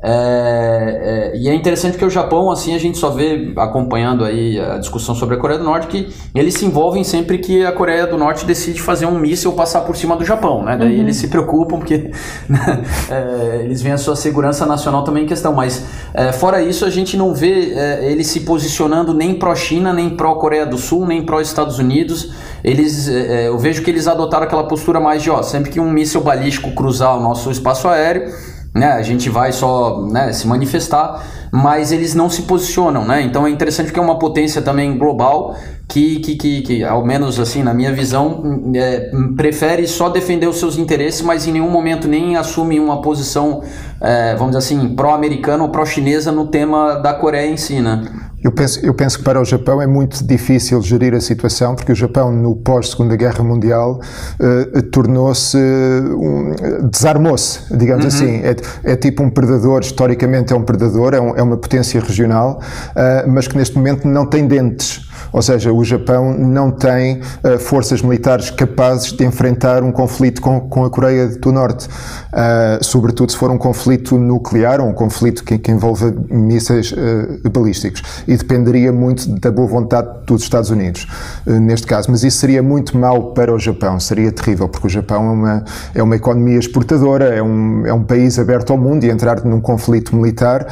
É, 0.09 1.33
é, 1.35 1.37
e 1.37 1.49
é 1.49 1.55
interessante 1.55 1.99
que 1.99 2.05
o 2.05 2.09
Japão, 2.09 2.49
assim, 2.49 2.77
a 2.77 2.79
gente 2.79 2.97
só 2.97 3.11
vê 3.11 3.53
acompanhando 3.57 4.25
aí 4.25 4.57
a 4.61 4.79
discussão 4.79 5.17
sobre 5.17 5.35
a 5.35 5.39
Coreia 5.39 5.59
do 5.59 5.65
Norte 5.65 5.89
que 5.89 6.15
eles 6.33 6.55
se 6.55 6.65
envolvem 6.65 7.03
sempre 7.03 7.39
que 7.39 7.67
a 7.67 7.73
Coreia 7.73 8.07
do 8.07 8.17
Norte 8.17 8.47
decide 8.47 8.81
fazer 8.81 9.07
um 9.07 9.19
míssil 9.19 9.53
passar 9.55 9.81
por 9.81 9.97
cima 9.97 10.15
do 10.15 10.25
Japão, 10.25 10.63
né? 10.63 10.77
Daí 10.77 10.95
uhum. 10.95 11.01
eles 11.01 11.17
se 11.17 11.27
preocupam 11.27 11.79
porque 11.79 12.13
né, 12.49 12.85
é, 13.11 13.63
eles 13.65 13.83
veem 13.83 13.95
a 13.95 13.99
sua 13.99 14.15
segurança 14.15 14.65
nacional 14.65 15.03
também 15.03 15.25
em 15.25 15.27
questão. 15.27 15.53
Mas 15.53 15.85
é, 16.15 16.31
fora 16.31 16.63
isso, 16.63 16.85
a 16.85 16.91
gente 16.91 17.17
não 17.17 17.35
vê 17.35 17.73
é, 17.75 18.09
eles 18.09 18.29
se 18.29 18.41
posicionando 18.41 19.13
nem 19.13 19.35
pró-China, 19.35 19.93
nem 19.93 20.11
pró-Coreia 20.11 20.67
do 20.67 20.79
Sul, 20.79 21.05
nem 21.05 21.27
pró-Estados 21.27 21.81
Unidos. 21.81 22.33
Eles, 22.63 23.09
é, 23.09 23.49
eu 23.49 23.59
vejo 23.59 23.83
que 23.83 23.91
eles 23.91 24.07
adotaram 24.07 24.45
aquela 24.47 24.69
postura 24.69 25.01
mais 25.01 25.21
de, 25.21 25.31
ó, 25.31 25.43
sempre 25.43 25.73
que 25.73 25.81
um 25.81 25.91
míssil 25.91 26.21
balístico 26.21 26.73
cruzar 26.77 27.19
o 27.19 27.21
nosso 27.21 27.51
espaço 27.51 27.89
aéreo 27.89 28.56
né? 28.77 28.93
A 28.93 29.03
gente 29.03 29.31
vai 29.31 29.53
só 29.53 30.03
né, 30.03 30.33
se 30.33 30.47
manifestar, 30.47 31.25
mas 31.51 31.93
eles 31.93 32.15
não 32.15 32.29
se 32.29 32.43
posicionam, 32.43 33.07
né? 33.07 33.23
Então 33.23 33.47
é 33.47 33.51
interessante 33.51 33.87
porque 33.87 33.99
é 33.99 34.03
uma 34.03 34.19
potência 34.19 34.61
também 34.61 34.99
global 34.99 35.57
que, 35.89 36.19
que, 36.21 36.37
que, 36.37 36.61
que 36.61 36.85
ao 36.85 37.05
menos 37.05 37.41
assim, 37.41 37.63
na 37.63 37.73
minha 37.73 37.93
visão, 37.93 38.71
é, 38.75 39.11
prefere 39.35 39.87
só 39.87 40.11
defender 40.11 40.47
os 40.47 40.59
seus 40.59 40.77
interesses, 40.77 41.23
mas 41.23 41.47
em 41.47 41.53
nenhum 41.53 41.71
momento 41.71 42.07
nem 42.07 42.37
assume 42.37 42.79
uma 42.79 43.01
posição, 43.01 43.63
é, 44.01 44.35
vamos 44.35 44.55
dizer 44.55 44.59
assim, 44.59 44.95
pró-americana 44.95 45.63
ou 45.63 45.71
pró-chinesa 45.71 46.31
no 46.31 46.49
tema 46.49 46.97
da 46.97 47.15
Coreia 47.15 47.51
em 47.51 47.57
si, 47.57 47.81
né? 47.81 48.05
Eu 48.43 48.53
penso, 48.53 48.85
eu 48.85 48.95
penso 48.95 49.19
que 49.19 49.25
para 49.25 49.41
o 49.41 49.45
Japão 49.45 49.81
é 49.81 49.87
muito 49.87 50.25
difícil 50.25 50.81
gerir 50.83 51.15
a 51.15 51.21
situação, 51.21 51.75
porque 51.75 51.91
o 51.91 51.95
Japão, 51.95 52.31
no 52.31 52.55
pós-Segunda 52.55 53.17
Guerra 53.17 53.43
Mundial, 53.43 54.01
uh, 54.39 54.83
tornou-se. 54.83 55.57
Um, 55.57 56.55
desarmou-se, 56.91 57.61
digamos 57.77 58.05
uhum. 58.05 58.09
assim. 58.09 58.41
É, 58.43 58.57
é, 58.93 58.97
tipo 58.97 59.23
um 59.23 59.31
predador, 59.31 59.81
historicamente 59.81 60.53
é 60.53 60.57
um 60.57 60.63
predador, 60.63 61.15
é, 61.15 61.21
um, 61.21 61.37
é 61.37 61.43
uma 61.43 61.57
potência 61.57 62.01
regional, 62.01 62.61
uh, 62.91 63.29
mas 63.29 63.49
que 63.49 63.57
neste 63.57 63.77
momento 63.77 64.07
não 64.07 64.27
tem 64.27 64.47
dentes. 64.47 65.06
Ou 65.33 65.43
seja, 65.43 65.73
o 65.73 65.85
Japão 65.85 66.37
não 66.37 66.71
tem 66.71 67.21
uh, 67.21 67.59
forças 67.59 68.03
militares 68.03 68.51
capazes 68.51 69.13
de 69.13 69.25
enfrentar 69.25 69.83
um 69.83 69.93
conflito 69.93 70.41
com, 70.41 70.61
com 70.61 70.85
a 70.85 70.91
Coreia 70.91 71.29
do 71.29 71.53
Norte, 71.53 71.87
uh, 71.87 72.83
sobretudo 72.83 73.33
se 73.33 73.39
for 73.39 73.51
um 73.51 73.59
conflito 73.59 74.19
nuclear 74.19 74.81
ou 74.81 74.89
um 74.89 74.93
conflito 74.93 75.45
que, 75.45 75.59
que 75.59 75.71
envolva 75.71 76.13
mísseis 76.31 76.93
uh, 76.93 77.51
balísticos. 77.51 78.03
E 78.27 78.37
dependeria 78.37 78.93
muito 78.93 79.29
da 79.41 79.51
boa 79.51 79.67
vontade 79.67 80.09
dos 80.27 80.43
Estados 80.43 80.71
Unidos, 80.71 81.07
neste 81.47 81.87
caso. 81.87 82.11
Mas 82.11 82.25
isso 82.25 82.39
seria 82.39 82.63
muito 82.63 82.97
mau 82.97 83.33
para 83.33 83.55
o 83.55 83.59
Japão, 83.59 84.01
seria 84.01 84.33
terrível, 84.33 84.69
porque 84.69 84.87
o 84.87 84.91
Japão 84.91 85.27
é 85.27 85.31
uma, 85.31 85.65
é 85.95 86.03
uma 86.03 86.17
economia 86.17 86.59
exportadora, 86.59 87.27
é 87.27 87.43
um, 87.43 87.87
é 87.87 87.93
um 87.93 88.03
país 88.03 88.39
aberto 88.39 88.73
ao 88.73 88.79
mundo 88.79 89.05
e 89.05 89.11
entrar 89.11 89.45
num 89.45 89.61
conflito 89.61 90.17
militar 90.17 90.67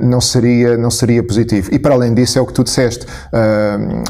não, 0.00 0.20
seria, 0.20 0.76
não 0.76 0.90
seria 0.90 1.22
positivo. 1.22 1.68
E 1.72 1.78
para 1.78 1.94
além 1.94 2.14
disso, 2.14 2.38
é 2.38 2.42
o 2.42 2.46
que 2.46 2.52
tu 2.52 2.64
disseste. 2.64 3.04
Uh, 3.04 3.51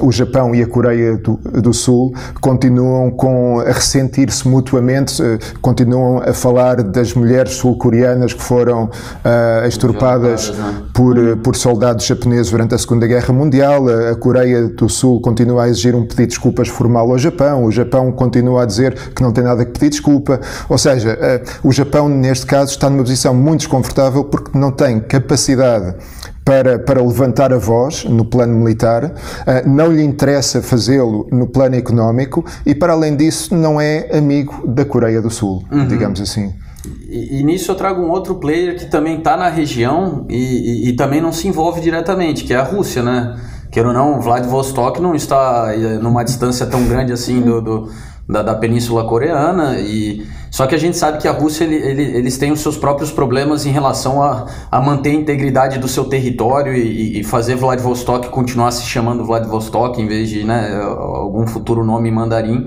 o 0.00 0.10
Japão 0.12 0.54
e 0.54 0.62
a 0.62 0.66
Coreia 0.66 1.16
do, 1.16 1.36
do 1.36 1.72
Sul 1.72 2.14
continuam 2.40 3.10
com, 3.10 3.60
a 3.60 3.72
ressentir-se 3.72 4.46
mutuamente, 4.46 5.22
uh, 5.22 5.38
continuam 5.60 6.22
a 6.26 6.32
falar 6.32 6.82
das 6.82 7.14
mulheres 7.14 7.54
sul-coreanas 7.54 8.32
que 8.32 8.42
foram 8.42 8.84
uh, 8.84 9.66
exturpadas 9.66 10.52
por, 10.92 11.18
uh, 11.18 11.36
por 11.36 11.56
soldados 11.56 12.04
japoneses 12.04 12.50
durante 12.50 12.74
a 12.74 12.78
Segunda 12.78 13.06
Guerra 13.06 13.32
Mundial. 13.32 13.88
A, 13.88 14.10
a 14.10 14.16
Coreia 14.16 14.68
do 14.68 14.88
Sul 14.88 15.20
continua 15.20 15.64
a 15.64 15.68
exigir 15.68 15.94
um 15.94 16.02
pedido 16.02 16.22
de 16.22 16.26
desculpas 16.28 16.68
formal 16.68 17.10
ao 17.10 17.18
Japão. 17.18 17.64
O 17.64 17.70
Japão 17.70 18.12
continua 18.12 18.62
a 18.62 18.66
dizer 18.66 18.94
que 19.14 19.22
não 19.22 19.32
tem 19.32 19.44
nada 19.44 19.64
que 19.64 19.72
pedir 19.72 19.90
desculpa. 19.90 20.40
Ou 20.68 20.78
seja, 20.78 21.18
o 21.62 21.72
Japão, 21.72 22.08
neste 22.08 22.46
caso, 22.46 22.70
está 22.70 22.88
numa 22.88 23.02
posição 23.02 23.34
muito 23.34 23.60
desconfortável 23.60 24.24
porque 24.24 24.56
não 24.56 24.70
tem 24.70 25.00
capacidade 25.00 25.94
para, 26.44 26.78
para 26.78 27.02
levantar 27.02 27.52
a 27.52 27.58
voz 27.58 28.04
no 28.04 28.24
plano 28.24 28.54
militar, 28.54 29.04
uh, 29.04 29.68
não 29.68 29.92
lhe 29.92 30.02
interessa 30.02 30.60
fazê-lo 30.62 31.26
no 31.30 31.46
plano 31.46 31.76
económico 31.76 32.44
e, 32.66 32.74
para 32.74 32.92
além 32.92 33.16
disso, 33.16 33.54
não 33.54 33.80
é 33.80 34.08
amigo 34.16 34.66
da 34.66 34.84
Coreia 34.84 35.22
do 35.22 35.30
Sul, 35.30 35.62
uhum. 35.70 35.86
digamos 35.86 36.20
assim. 36.20 36.52
E, 37.08 37.40
e, 37.40 37.42
nisso 37.44 37.70
eu 37.70 37.76
trago 37.76 38.02
um 38.02 38.10
outro 38.10 38.36
player 38.36 38.76
que 38.76 38.86
também 38.86 39.18
está 39.18 39.36
na 39.36 39.48
região 39.48 40.26
e, 40.28 40.36
e, 40.36 40.88
e, 40.88 40.92
também 40.94 41.20
não 41.20 41.32
se 41.32 41.46
envolve 41.46 41.80
diretamente, 41.80 42.42
que 42.44 42.52
é 42.52 42.56
a 42.56 42.62
Rússia, 42.62 43.02
né? 43.02 43.36
Quero 43.70 43.88
ou 43.88 43.94
não, 43.94 44.20
Vladivostok 44.20 45.00
não 45.00 45.14
está 45.14 45.72
eh, 45.74 45.98
numa 45.98 46.22
distância 46.22 46.66
tão 46.66 46.86
grande 46.86 47.10
assim 47.10 47.40
do, 47.40 47.62
do 47.62 47.88
da, 48.28 48.42
da 48.42 48.54
Península 48.54 49.04
Coreana 49.04 49.78
e 49.78 50.26
só 50.52 50.66
que 50.66 50.74
a 50.74 50.78
gente 50.78 50.98
sabe 50.98 51.16
que 51.16 51.26
a 51.26 51.32
Rússia 51.32 51.64
ele, 51.64 51.76
ele, 51.76 52.02
eles 52.14 52.36
têm 52.36 52.52
os 52.52 52.60
seus 52.60 52.76
próprios 52.76 53.10
problemas 53.10 53.64
em 53.64 53.70
relação 53.70 54.22
a, 54.22 54.44
a 54.70 54.82
manter 54.82 55.08
a 55.08 55.14
integridade 55.14 55.78
do 55.78 55.88
seu 55.88 56.04
território 56.04 56.74
e, 56.74 57.20
e, 57.20 57.24
fazer 57.24 57.54
Vladivostok 57.54 58.28
continuar 58.28 58.70
se 58.70 58.82
chamando 58.82 59.24
Vladivostok 59.24 59.98
em 59.98 60.06
vez 60.06 60.28
de 60.28 60.44
né, 60.44 60.78
algum 60.84 61.46
futuro 61.46 61.82
nome 61.82 62.10
mandarim. 62.10 62.66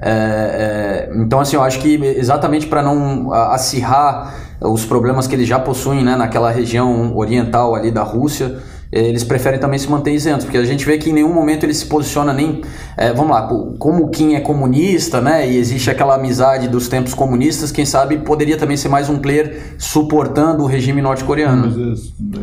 É, 0.00 1.10
é, 1.10 1.10
então, 1.14 1.38
assim, 1.38 1.56
eu 1.56 1.62
acho 1.62 1.78
que 1.78 1.96
exatamente 1.96 2.68
para 2.68 2.82
não 2.82 3.30
acirrar 3.30 4.34
os 4.58 4.86
problemas 4.86 5.26
que 5.26 5.34
eles 5.34 5.46
já 5.46 5.58
possuem 5.58 6.02
né, 6.02 6.16
naquela 6.16 6.50
região 6.50 7.14
oriental 7.14 7.74
ali 7.74 7.90
da 7.90 8.02
Rússia, 8.02 8.62
eles 8.90 9.24
preferem 9.24 9.58
também 9.58 9.78
se 9.78 9.90
manter 9.90 10.12
isentos, 10.12 10.44
porque 10.44 10.58
a 10.58 10.64
gente 10.64 10.84
vê 10.84 10.98
que 10.98 11.10
em 11.10 11.12
nenhum 11.12 11.32
momento 11.32 11.64
ele 11.64 11.74
se 11.74 11.86
posiciona 11.86 12.32
nem, 12.32 12.62
é, 12.96 13.12
vamos 13.12 13.30
lá, 13.30 13.48
como 13.78 14.04
o 14.04 14.08
Kim 14.08 14.34
é 14.34 14.40
comunista, 14.40 15.20
né, 15.20 15.48
e 15.48 15.56
existe 15.56 15.90
aquela 15.90 16.14
amizade 16.14 16.68
dos 16.68 16.88
tempos 16.88 17.14
comunistas, 17.14 17.72
quem 17.72 17.84
sabe 17.84 18.18
poderia 18.18 18.56
também 18.56 18.76
ser 18.76 18.88
mais 18.88 19.08
um 19.08 19.18
player 19.18 19.74
suportando 19.78 20.62
o 20.62 20.66
regime 20.66 21.02
norte-coreano. 21.02 21.72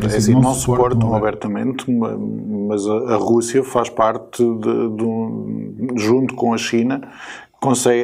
Mas, 0.02 0.14
é, 0.14 0.16
assim, 0.16 0.34
não 0.34 0.54
suportam 0.54 1.14
abertamente, 1.14 1.90
mas 1.90 2.86
a, 2.86 3.14
a 3.14 3.16
Rússia 3.16 3.62
faz 3.64 3.88
parte 3.88 4.42
de, 4.42 4.96
de, 4.96 6.00
junto 6.00 6.34
com 6.34 6.52
a 6.52 6.58
China, 6.58 7.00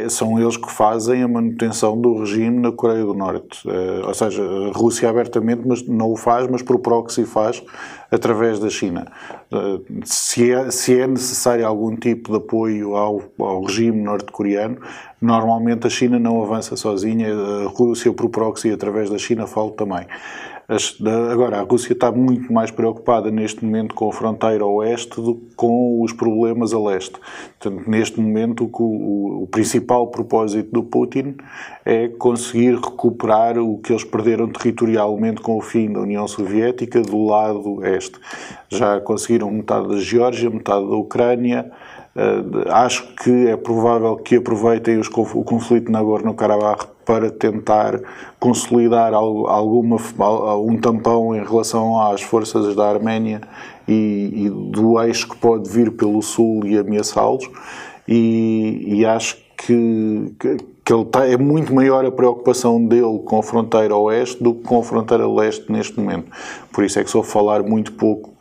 são 0.08 0.38
eles 0.40 0.56
que 0.56 0.70
fazem 0.70 1.22
a 1.22 1.28
manutenção 1.28 2.00
do 2.00 2.20
regime 2.20 2.60
na 2.60 2.70
Coreia 2.70 3.04
do 3.04 3.14
Norte. 3.14 3.66
Uh, 3.66 4.06
ou 4.06 4.14
seja, 4.14 4.42
a 4.42 4.72
Rússia 4.72 5.10
abertamente 5.10 5.62
mas 5.66 5.86
não 5.86 6.12
o 6.12 6.16
faz, 6.16 6.48
mas 6.48 6.62
por 6.62 6.78
proxy 6.78 7.24
faz 7.24 7.62
através 8.10 8.58
da 8.58 8.70
China. 8.70 9.06
Uh, 9.52 9.84
se, 10.04 10.52
é, 10.52 10.70
se 10.70 11.00
é 11.00 11.06
necessário 11.06 11.66
algum 11.66 11.96
tipo 11.96 12.30
de 12.30 12.36
apoio 12.38 12.94
ao, 12.94 13.22
ao 13.38 13.64
regime 13.64 14.00
norte-coreano, 14.00 14.78
normalmente 15.20 15.86
a 15.86 15.90
China 15.90 16.18
não 16.18 16.42
avança 16.42 16.76
sozinha, 16.76 17.28
a 17.34 17.68
Rússia 17.68 18.12
por 18.12 18.30
proxy 18.30 18.70
através 18.70 19.10
da 19.10 19.18
China 19.18 19.46
fala 19.46 19.72
também. 19.72 20.06
Agora, 21.32 21.58
a 21.58 21.62
Rússia 21.62 21.94
está 21.94 22.12
muito 22.12 22.52
mais 22.52 22.70
preocupada 22.70 23.28
neste 23.28 23.64
momento 23.64 23.92
com 23.92 24.08
a 24.08 24.12
fronteira 24.12 24.64
oeste 24.64 25.20
do 25.20 25.34
que 25.34 25.56
com 25.56 26.00
os 26.00 26.12
problemas 26.12 26.72
a 26.72 26.78
leste. 26.78 27.18
Portanto, 27.58 27.90
neste 27.90 28.20
momento, 28.20 28.70
o, 28.72 29.42
o, 29.42 29.46
principal 29.48 30.06
propósito 30.06 30.70
do 30.70 30.84
Putin 30.84 31.34
é 31.84 32.06
conseguir 32.06 32.76
recuperar 32.76 33.58
o 33.58 33.78
que 33.78 33.92
eles 33.92 34.04
perderam 34.04 34.48
territorialmente 34.48 35.40
com 35.40 35.56
o 35.56 35.60
fim 35.60 35.92
da 35.92 36.02
União 36.02 36.28
Soviética 36.28 37.02
do 37.02 37.24
lado 37.24 37.84
este. 37.84 38.20
Já 38.68 39.00
conseguiram 39.00 39.50
metade 39.50 39.88
da 39.88 39.98
Geórgia, 39.98 40.48
metade 40.50 40.88
da 40.88 40.94
Ucrânia. 40.94 41.68
Uh, 42.14 42.68
acho 42.70 43.12
que 43.16 43.48
é 43.48 43.56
provável 43.56 44.16
que 44.16 44.36
aproveitem 44.36 44.98
os, 44.98 45.08
o 45.08 45.42
conflito 45.42 45.90
na 45.90 45.98
Nagorno-Karabakh 45.98 46.99
para 47.04 47.30
tentar 47.30 48.00
consolidar 48.38 49.12
alguma, 49.14 49.96
um 50.58 50.76
tampão 50.76 51.34
em 51.34 51.44
relação 51.44 52.00
às 52.00 52.22
forças 52.22 52.74
da 52.74 52.88
Arménia 52.88 53.40
e, 53.88 54.46
e 54.46 54.50
do 54.50 55.00
eixo 55.02 55.28
que 55.28 55.36
pode 55.36 55.68
vir 55.68 55.90
pelo 55.92 56.22
sul 56.22 56.66
e 56.66 56.78
ameaçá-los. 56.78 57.48
E, 58.06 58.84
e, 58.86 59.06
acho 59.06 59.36
que, 59.56 60.32
que, 60.38 60.56
que 60.84 60.92
ele 60.92 61.04
tá, 61.04 61.26
é 61.26 61.36
muito 61.36 61.72
maior 61.72 62.04
a 62.04 62.10
preocupação 62.10 62.84
dele 62.84 63.20
com 63.24 63.38
a 63.38 63.42
fronteira 63.42 63.96
oeste 63.96 64.42
do 64.42 64.54
que 64.54 64.64
com 64.64 64.80
a 64.80 64.82
fronteira 64.82 65.28
leste 65.28 65.70
neste 65.70 65.98
momento. 65.98 66.30
Por 66.72 66.84
isso 66.84 66.98
é 66.98 67.04
que 67.04 67.10
sou 67.10 67.22
falar 67.22 67.62
muito 67.62 67.92
pouco, 67.92 68.34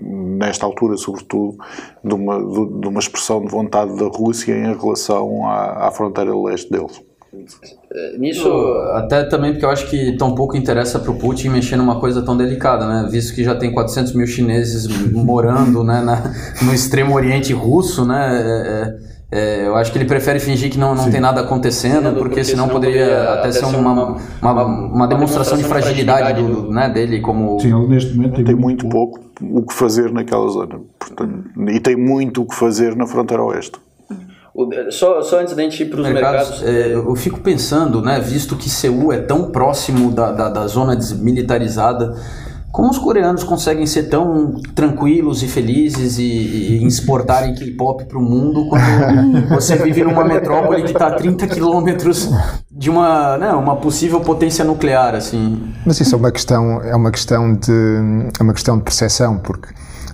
nesta 0.00 0.66
altura, 0.66 0.96
sobretudo, 0.96 1.56
de 2.04 2.14
uma, 2.14 2.38
de 2.38 2.88
uma 2.88 2.98
expressão 2.98 3.40
de 3.42 3.50
vontade 3.50 3.96
da 3.96 4.06
Rússia 4.06 4.52
em 4.52 4.76
relação 4.76 5.46
à, 5.46 5.88
à 5.88 5.90
fronteira 5.90 6.36
leste 6.36 6.70
deles. 6.70 7.07
Nisso, 8.18 8.50
até 8.94 9.24
também 9.24 9.52
porque 9.52 9.64
eu 9.64 9.70
acho 9.70 9.88
que 9.88 10.16
tão 10.16 10.34
pouco 10.34 10.56
interessa 10.56 10.98
para 10.98 11.10
o 11.10 11.16
Putin 11.16 11.50
mexer 11.50 11.76
numa 11.76 12.00
coisa 12.00 12.22
tão 12.22 12.36
delicada, 12.36 12.86
né? 12.86 13.08
Visto 13.10 13.34
que 13.34 13.44
já 13.44 13.54
tem 13.54 13.72
400 13.72 14.14
mil 14.14 14.26
chineses 14.26 14.86
morando 15.12 15.84
né, 15.84 16.00
na, 16.00 16.32
no 16.62 16.72
extremo 16.72 17.14
oriente 17.14 17.52
russo, 17.52 18.06
né? 18.06 18.40
É, 18.40 19.18
é, 19.30 19.66
eu 19.66 19.76
acho 19.76 19.92
que 19.92 19.98
ele 19.98 20.06
prefere 20.06 20.40
fingir 20.40 20.70
que 20.70 20.78
não, 20.78 20.94
não 20.94 21.10
tem 21.10 21.20
nada 21.20 21.42
acontecendo, 21.42 22.14
porque, 22.14 22.20
porque 22.20 22.44
senão, 22.44 22.64
senão 22.64 22.74
poderia, 22.74 23.04
poderia 23.04 23.32
até 23.34 23.52
ser 23.52 23.66
uma, 23.66 23.78
uma, 23.78 24.16
uma, 24.40 24.64
uma 24.64 25.06
demonstração 25.06 25.58
de 25.58 25.64
fragilidade 25.64 26.42
do, 26.42 26.62
do, 26.62 26.70
né, 26.70 26.88
dele 26.88 27.20
como... 27.20 27.60
Sim, 27.60 27.76
ele 27.76 27.88
neste 27.88 28.14
momento 28.14 28.36
tem, 28.36 28.44
tem 28.44 28.54
muito 28.54 28.88
pouco 28.88 29.20
o 29.42 29.62
que 29.62 29.74
fazer 29.74 30.10
naquela 30.12 30.48
zona. 30.48 30.80
Portanto, 30.98 31.44
e 31.68 31.78
tem 31.78 31.94
muito 31.94 32.40
o 32.40 32.46
que 32.46 32.54
fazer 32.54 32.96
na 32.96 33.06
fronteira 33.06 33.42
oeste. 33.42 33.78
Só, 34.90 35.22
só 35.22 35.40
antes 35.40 35.54
da 35.54 35.62
gente 35.62 35.82
ir 35.82 35.86
para 35.86 36.00
os 36.00 36.08
mercados, 36.08 36.60
mercados 36.60 36.62
é, 36.64 36.94
eu 36.94 37.14
fico 37.14 37.38
pensando, 37.40 38.02
né, 38.02 38.18
visto 38.18 38.56
que 38.56 38.68
Seul 38.68 39.12
é 39.12 39.18
tão 39.18 39.50
próximo 39.50 40.10
da, 40.10 40.32
da, 40.32 40.48
da 40.48 40.66
zona 40.66 40.96
desmilitarizada, 40.96 42.16
como 42.72 42.90
os 42.90 42.98
coreanos 42.98 43.44
conseguem 43.44 43.86
ser 43.86 44.04
tão 44.04 44.60
tranquilos 44.74 45.42
e 45.42 45.48
felizes 45.48 46.18
e, 46.18 46.22
e 46.22 46.86
exportarem 46.86 47.54
K-pop 47.54 48.04
para 48.04 48.18
o 48.18 48.22
mundo 48.22 48.68
quando 48.68 49.48
você 49.54 49.76
vive 49.76 50.02
numa 50.02 50.24
metrópole 50.24 50.82
que 50.82 50.90
está 50.90 51.06
a 51.06 51.14
30 51.14 51.46
quilômetros 51.46 52.28
de 52.70 52.90
uma, 52.90 53.38
né, 53.38 53.52
uma 53.52 53.76
possível 53.76 54.20
potência 54.20 54.64
nuclear, 54.64 55.14
assim. 55.14 55.72
Mas 55.86 56.00
isso 56.00 56.14
é 56.14 56.18
uma 56.18 56.32
questão, 56.32 56.82
é 56.82 56.94
uma 56.96 57.10
questão 57.10 57.54
de, 57.54 57.72
é 58.38 58.42
uma 58.42 58.52
questão 58.52 58.76
de 58.76 58.84
percepção, 58.84 59.38
porque 59.38 59.68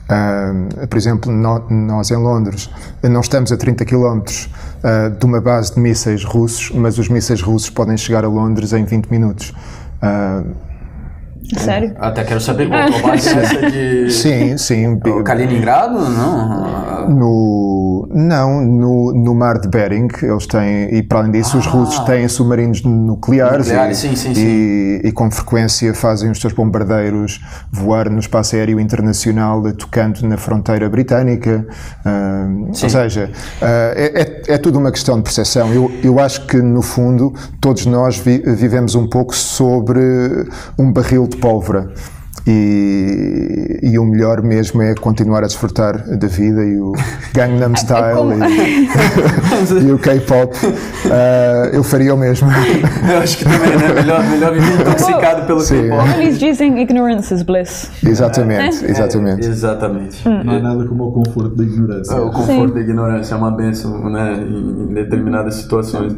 Uh, 0.04 0.86
por 0.86 0.98
exemplo, 0.98 1.32
no, 1.32 1.66
nós 1.70 2.10
em 2.10 2.16
Londres 2.16 2.68
não 3.02 3.20
estamos 3.20 3.50
a 3.50 3.56
30 3.56 3.84
km 3.86 4.20
uh, 4.20 5.10
de 5.18 5.24
uma 5.24 5.40
base 5.40 5.74
de 5.74 5.80
mísseis 5.80 6.24
russos, 6.24 6.70
mas 6.74 6.98
os 6.98 7.08
mísseis 7.08 7.40
russos 7.40 7.70
podem 7.70 7.96
chegar 7.96 8.24
a 8.24 8.28
Londres 8.28 8.72
em 8.72 8.84
20 8.84 9.06
minutos. 9.06 9.54
Uh, 10.02 10.54
Sério? 11.56 11.94
Até 11.98 12.24
quero 12.24 12.40
saber 12.40 12.68
qual 12.68 12.80
a 12.82 13.08
base 13.08 13.28
é 13.28 13.42
essa 13.42 13.70
de. 13.70 14.10
Sim, 14.12 14.56
sim. 14.56 14.98
Kaliningrado? 15.24 15.98
Não. 15.98 16.84
No, 17.08 18.08
não, 18.14 18.62
no, 18.62 19.12
no 19.12 19.34
mar 19.34 19.58
de 19.58 19.68
Bering, 19.68 20.08
eles 20.22 20.46
têm, 20.46 20.94
e 20.94 21.02
para 21.02 21.18
além 21.18 21.32
disso, 21.32 21.56
ah. 21.56 21.60
os 21.60 21.66
russos 21.66 21.98
têm 22.00 22.26
submarinos 22.28 22.82
nucleares, 22.82 23.66
nucleares 23.66 23.98
e, 23.98 24.00
sim, 24.00 24.16
sim, 24.16 24.34
sim. 24.34 24.40
E, 24.40 25.00
e, 25.04 25.12
com 25.12 25.30
frequência 25.30 25.92
fazem 25.94 26.30
os 26.30 26.40
seus 26.40 26.52
bombardeiros 26.52 27.40
voar 27.70 28.08
no 28.08 28.18
espaço 28.18 28.56
aéreo 28.56 28.80
internacional, 28.80 29.62
tocando 29.72 30.22
na 30.22 30.36
fronteira 30.36 30.88
britânica. 30.88 31.66
Uh, 32.06 32.68
ou 32.68 32.74
seja, 32.74 33.30
uh, 33.60 33.64
é, 33.64 34.22
é, 34.48 34.54
é, 34.54 34.58
tudo 34.58 34.78
uma 34.78 34.90
questão 34.90 35.16
de 35.16 35.22
percepção. 35.22 35.72
Eu, 35.72 35.90
eu 36.02 36.18
acho 36.18 36.46
que, 36.46 36.56
no 36.56 36.82
fundo, 36.82 37.34
todos 37.60 37.84
nós 37.86 38.16
vi, 38.16 38.38
vivemos 38.38 38.94
um 38.94 39.06
pouco 39.06 39.34
sobre 39.34 40.00
um 40.78 40.92
barril 40.92 41.26
de 41.26 41.33
pólvora. 41.34 41.92
E, 42.46 43.80
e, 43.82 43.98
o 43.98 44.04
melhor 44.04 44.42
mesmo 44.42 44.82
é 44.82 44.94
continuar 44.94 45.38
a 45.38 45.46
desfrutar 45.46 45.96
da 46.18 46.26
vida 46.26 46.62
e 46.62 46.78
o 46.78 46.92
Gangnam 47.32 47.72
é 47.72 47.76
Style 47.76 48.34
e, 49.80 49.88
e, 49.88 49.92
o 49.92 49.98
K-pop. 49.98 50.54
Uh, 50.54 51.72
eu 51.72 51.82
faria 51.82 52.14
o 52.14 52.18
mesmo. 52.18 52.50
Eu 53.10 53.18
acho 53.20 53.38
que 53.38 53.44
também, 53.44 53.76
né? 53.78 53.94
Melhor, 53.94 54.22
melhor 54.28 54.52
viver 54.52 54.76
intoxicado 54.78 55.46
pelo 55.46 55.66
K-pop. 55.66 56.20
Eles 56.20 56.38
dizem 56.38 56.82
ignorance 56.82 57.32
is 57.32 57.42
bliss. 57.42 57.90
Exatamente, 58.06 58.84
é? 58.84 58.90
exatamente. 58.90 59.46
É, 59.46 59.48
exatamente. 59.48 60.28
Hum. 60.28 60.42
Não 60.44 60.52
há 60.54 60.58
nada 60.60 60.86
como 60.86 61.04
o 61.04 61.12
conforto 61.12 61.56
da 61.56 61.64
ignorância. 61.64 62.14
o 62.14 62.30
conforto 62.30 62.68
Sim. 62.68 62.74
da 62.74 62.80
ignorância 62.80 63.34
é 63.34 63.38
uma 63.38 63.52
benção 63.52 64.10
né, 64.10 64.34
em 64.46 64.92
determinadas 64.92 65.54
situações. 65.54 66.14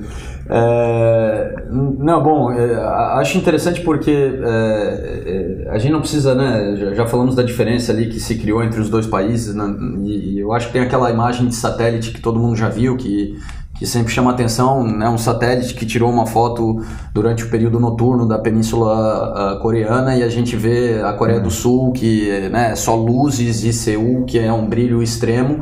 É, 0.49 1.65
não, 1.71 2.23
bom, 2.23 2.53
é, 2.53 2.75
acho 3.21 3.37
interessante 3.37 3.81
porque 3.81 4.11
é, 4.11 5.65
é, 5.67 5.71
a 5.71 5.79
gente 5.79 5.93
não 5.93 6.01
precisa, 6.01 6.35
né? 6.35 6.77
Já, 6.77 6.95
já, 6.95 7.07
falamos 7.07 7.35
da 7.35 7.43
diferença 7.43 7.93
ali 7.93 8.09
que 8.09 8.21
se 8.21 8.37
criou 8.37 8.63
entre 8.63 8.81
os 8.81 8.89
dois 8.89 9.07
países, 9.07 9.55
né, 9.55 9.65
e, 10.05 10.35
e, 10.35 10.39
eu 10.39 10.53
acho 10.53 10.69
que 10.69 10.73
tem 10.73 10.83
aquela 10.83 11.11
imagem 11.11 11.49
de 11.49 11.55
satélite 11.55 12.13
que 12.13 12.21
todo 12.21 12.39
mundo 12.39 12.55
já 12.55 12.69
viu, 12.69 12.97
que, 12.97 13.37
que 13.77 13.85
sempre 13.85 14.13
chama 14.13 14.31
atenção, 14.31 14.87
né? 14.87 15.09
Um 15.09 15.19
satélite 15.19 15.75
que 15.75 15.85
tirou 15.85 16.11
uma 16.11 16.27
foto 16.27 16.81
durante 17.13 17.45
o 17.45 17.51
período 17.51 17.81
noturno 17.81 18.27
da 18.27 18.39
Península 18.39 19.59
Coreana 19.61 20.15
e 20.15 20.23
a 20.23 20.29
gente 20.29 20.55
vê 20.55 21.03
a 21.03 21.13
Coreia 21.13 21.41
do 21.41 21.51
Sul, 21.51 21.93
que 21.93 22.49
né, 22.51 22.71
é 22.71 22.77
só 22.77 22.95
luzes, 22.95 23.65
e 23.65 23.73
Seul, 23.73 24.25
que 24.25 24.39
é 24.39 24.53
um 24.53 24.69
brilho 24.69 25.03
extremo. 25.03 25.61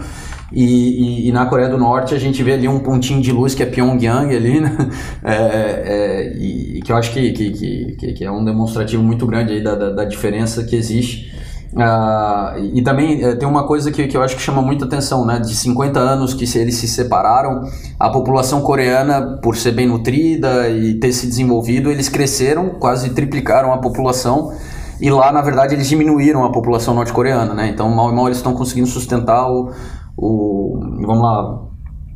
E, 0.52 0.64
e, 0.64 1.28
e, 1.28 1.32
na 1.32 1.46
Coreia 1.46 1.68
do 1.68 1.78
Norte 1.78 2.14
a 2.14 2.18
gente 2.18 2.42
vê 2.42 2.52
ali 2.52 2.68
um 2.68 2.78
pontinho 2.78 3.20
de 3.20 3.32
luz 3.32 3.54
que 3.54 3.62
é 3.62 3.66
Pyongyang 3.66 4.34
ali, 4.34 4.60
né? 4.60 4.76
É, 5.24 5.34
é, 5.34 6.36
e 6.36 6.82
que 6.82 6.92
eu 6.92 6.96
acho 6.96 7.12
que, 7.12 7.32
que, 7.32 7.50
que, 7.96 8.12
que, 8.12 8.24
é 8.24 8.30
um 8.30 8.44
demonstrativo 8.44 9.02
muito 9.02 9.26
grande 9.26 9.54
aí 9.54 9.62
da, 9.62 9.74
da, 9.74 9.90
da 9.90 10.04
diferença 10.04 10.62
que 10.64 10.76
existe. 10.76 11.32
Ah, 11.76 12.54
e 12.56 12.82
também 12.82 13.24
é, 13.24 13.34
tem 13.34 13.48
uma 13.48 13.66
coisa 13.66 13.90
que, 13.90 14.06
que 14.06 14.16
eu 14.16 14.22
acho 14.22 14.36
que 14.36 14.42
chama 14.42 14.62
muita 14.62 14.84
atenção, 14.84 15.26
né? 15.26 15.40
De 15.40 15.54
50 15.54 15.98
anos 15.98 16.32
que 16.34 16.46
se 16.46 16.58
eles 16.58 16.76
se 16.76 16.86
separaram, 16.86 17.62
a 17.98 18.10
população 18.10 18.60
coreana, 18.60 19.38
por 19.42 19.56
ser 19.56 19.72
bem 19.72 19.86
nutrida 19.86 20.68
e 20.68 20.94
ter 20.94 21.12
se 21.12 21.26
desenvolvido, 21.26 21.90
eles 21.90 22.08
cresceram, 22.08 22.70
quase 22.70 23.10
triplicaram 23.10 23.72
a 23.72 23.78
população. 23.78 24.52
E 25.00 25.10
lá, 25.10 25.32
na 25.32 25.42
verdade, 25.42 25.74
eles 25.74 25.88
diminuíram 25.88 26.44
a 26.44 26.52
população 26.52 26.94
norte-coreana, 26.94 27.54
né? 27.54 27.68
Então, 27.68 27.90
mal 27.90 28.10
e 28.10 28.14
mal 28.14 28.26
eles 28.26 28.38
estão 28.38 28.54
conseguindo 28.54 28.86
sustentar 28.86 29.50
o, 29.50 29.72
o, 30.16 30.78
vamos 31.06 31.22
lá, 31.22 31.60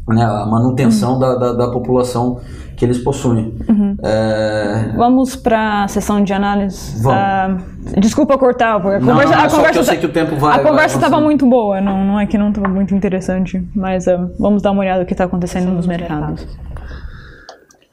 né, 0.09 0.25
a 0.25 0.47
manutenção 0.47 1.15
uhum. 1.15 1.19
da, 1.19 1.35
da, 1.35 1.53
da, 1.53 1.71
população 1.71 2.41
que 2.77 2.85
eles 2.85 2.99
possuem. 2.99 3.55
Uhum. 3.69 3.97
É... 4.03 4.93
Vamos 4.97 5.35
para 5.35 5.85
a 5.85 5.89
sessão 5.89 6.23
de 6.23 6.33
análise. 6.33 7.03
Vamos. 7.03 7.63
Uh, 7.63 8.01
desculpa 8.01 8.39
cortar, 8.39 8.81
porque 8.81 8.97
a 8.97 9.01
não, 9.01 9.09
conversa, 9.09 9.37
não, 9.37 9.45
a 9.45 9.51
conversa 9.51 9.79
eu 9.81 9.85
sei 9.85 9.97
que 9.99 10.07
o 10.07 10.13
tempo 10.13 10.37
vai. 10.37 10.61
A 10.61 10.63
conversa 10.63 10.97
estava 10.97 11.21
muito 11.21 11.47
boa, 11.47 11.81
não, 11.81 12.05
não 12.05 12.21
é 12.21 12.27
que 12.27 12.39
não 12.39 12.51
estava 12.51 12.69
muito 12.69 12.95
interessante, 12.95 13.67
mas 13.75 14.07
uh, 14.07 14.31
vamos 14.39 14.63
dar 14.63 14.71
uma 14.71 14.81
olhada 14.81 15.01
no 15.01 15.07
que 15.07 15.13
está 15.13 15.25
acontecendo 15.25 15.71
nos 15.73 15.87
mercados. 15.87 16.47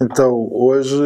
Então, 0.01 0.49
hoje, 0.51 0.97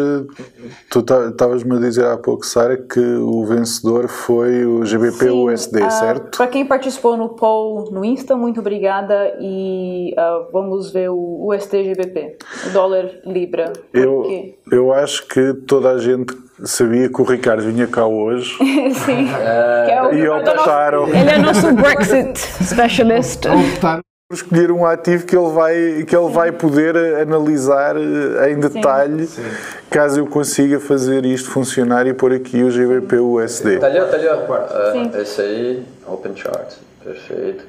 tu 0.90 1.00
estavas-me 1.00 1.78
a 1.78 1.80
dizer 1.80 2.06
há 2.06 2.18
pouco, 2.18 2.46
Sara, 2.46 2.76
que 2.76 3.00
o 3.00 3.46
vencedor 3.46 4.08
foi 4.08 4.66
o 4.66 4.84
GBP 4.84 5.26
Sim, 5.26 5.30
USD, 5.30 5.84
uh, 5.84 5.92
certo? 5.92 6.38
Para 6.38 6.48
quem 6.48 6.66
participou 6.66 7.16
no 7.16 7.30
poll 7.30 7.92
no 7.92 8.04
Insta, 8.04 8.36
muito 8.36 8.60
obrigada 8.60 9.38
e 9.40 10.14
uh, 10.18 10.52
vamos 10.52 10.92
ver 10.92 11.10
o 11.10 11.48
USD 11.50 11.84
GBP, 11.84 12.38
o 12.68 12.70
dólar 12.72 13.12
Libra. 13.26 13.74
Eu, 13.94 14.24
eu 14.72 14.92
acho 14.92 15.28
que 15.28 15.54
toda 15.68 15.92
a 15.92 15.98
gente 16.00 16.36
sabia 16.64 17.10
que 17.10 17.22
o 17.22 17.24
Ricardo 17.24 17.64
vinha 17.64 17.86
cá 17.86 18.06
hoje. 18.06 18.58
Sim. 19.06 19.30
Uh, 19.40 19.90
é 19.90 20.04
o, 20.04 20.14
e 20.14 20.30
optaram. 20.30 21.08
Ele 21.08 21.30
é 21.30 21.38
nosso 21.40 21.74
Brexit 21.74 22.38
specialist. 22.38 23.46
Optaram 23.46 24.02
escolher 24.32 24.72
um 24.72 24.86
ativo 24.86 25.26
que 25.26 25.36
ele 25.36 25.50
vai, 25.50 26.06
que 26.08 26.16
ele 26.16 26.30
vai 26.30 26.52
poder 26.52 26.96
analisar 27.20 27.96
eh, 27.98 28.52
em 28.52 28.60
detalhe, 28.60 29.26
Sim. 29.26 29.42
Sim. 29.42 29.50
caso 29.90 30.20
eu 30.20 30.28
consiga 30.28 30.80
fazer 30.80 31.26
isto 31.26 31.50
funcionar 31.50 32.06
e 32.06 32.14
pôr 32.14 32.34
aqui 32.34 32.62
o 32.62 32.70
GBP 32.70 33.18
USD. 33.18 33.74
Está 33.74 33.88
ali, 33.88 33.98
está 33.98 34.18
ali, 34.18 34.28
uh, 34.28 35.18
esse 35.20 35.42
aí, 35.42 35.86
Open 36.06 36.36
Chart, 36.36 36.76
perfeito. 37.04 37.66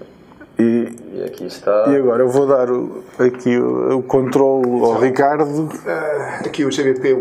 E, 0.59 0.95
e, 1.15 1.25
aqui 1.25 1.47
está. 1.47 1.87
E 1.89 1.97
agora 1.97 2.25
eu 2.25 2.29
vou 2.29 2.47
dar 2.47 2.71
o, 2.71 3.05
aqui 3.19 3.57
o, 3.57 3.97
o 3.97 4.03
controle 4.03 4.69
ao 4.85 5.01
Ricardo. 5.01 5.63
Uh, 5.65 6.47
aqui 6.47 6.67
o 6.67 6.71
GBP 6.71 7.17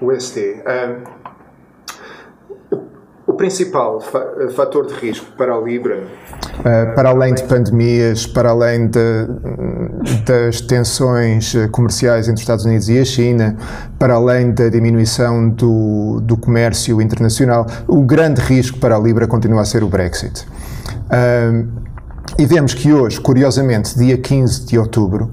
USD. 0.00 0.62
Um, 0.62 1.25
principal 3.36 4.00
fa 4.00 4.24
fator 4.54 4.86
de 4.86 4.94
risco 4.94 5.26
para 5.36 5.54
a 5.54 5.60
Libra? 5.60 6.04
Uh, 6.58 6.94
para 6.94 7.10
além 7.10 7.34
de 7.34 7.42
pandemias, 7.44 8.26
para 8.26 8.50
além 8.50 8.88
de, 8.88 9.26
das 10.24 10.60
tensões 10.60 11.54
comerciais 11.70 12.26
entre 12.26 12.36
os 12.36 12.40
Estados 12.40 12.64
Unidos 12.64 12.88
e 12.88 12.98
a 12.98 13.04
China, 13.04 13.56
para 13.98 14.14
além 14.14 14.52
da 14.52 14.68
diminuição 14.68 15.48
do, 15.50 16.20
do 16.22 16.36
comércio 16.36 17.00
internacional, 17.00 17.66
o 17.86 18.02
grande 18.02 18.40
risco 18.40 18.78
para 18.78 18.96
a 18.96 18.98
Libra 18.98 19.26
continua 19.26 19.62
a 19.62 19.64
ser 19.64 19.82
o 19.82 19.88
Brexit. 19.88 20.46
Uh, 21.06 21.86
e 22.38 22.44
vemos 22.44 22.74
que 22.74 22.92
hoje, 22.92 23.20
curiosamente, 23.20 23.96
dia 23.98 24.18
15 24.18 24.66
de 24.66 24.78
outubro, 24.78 25.30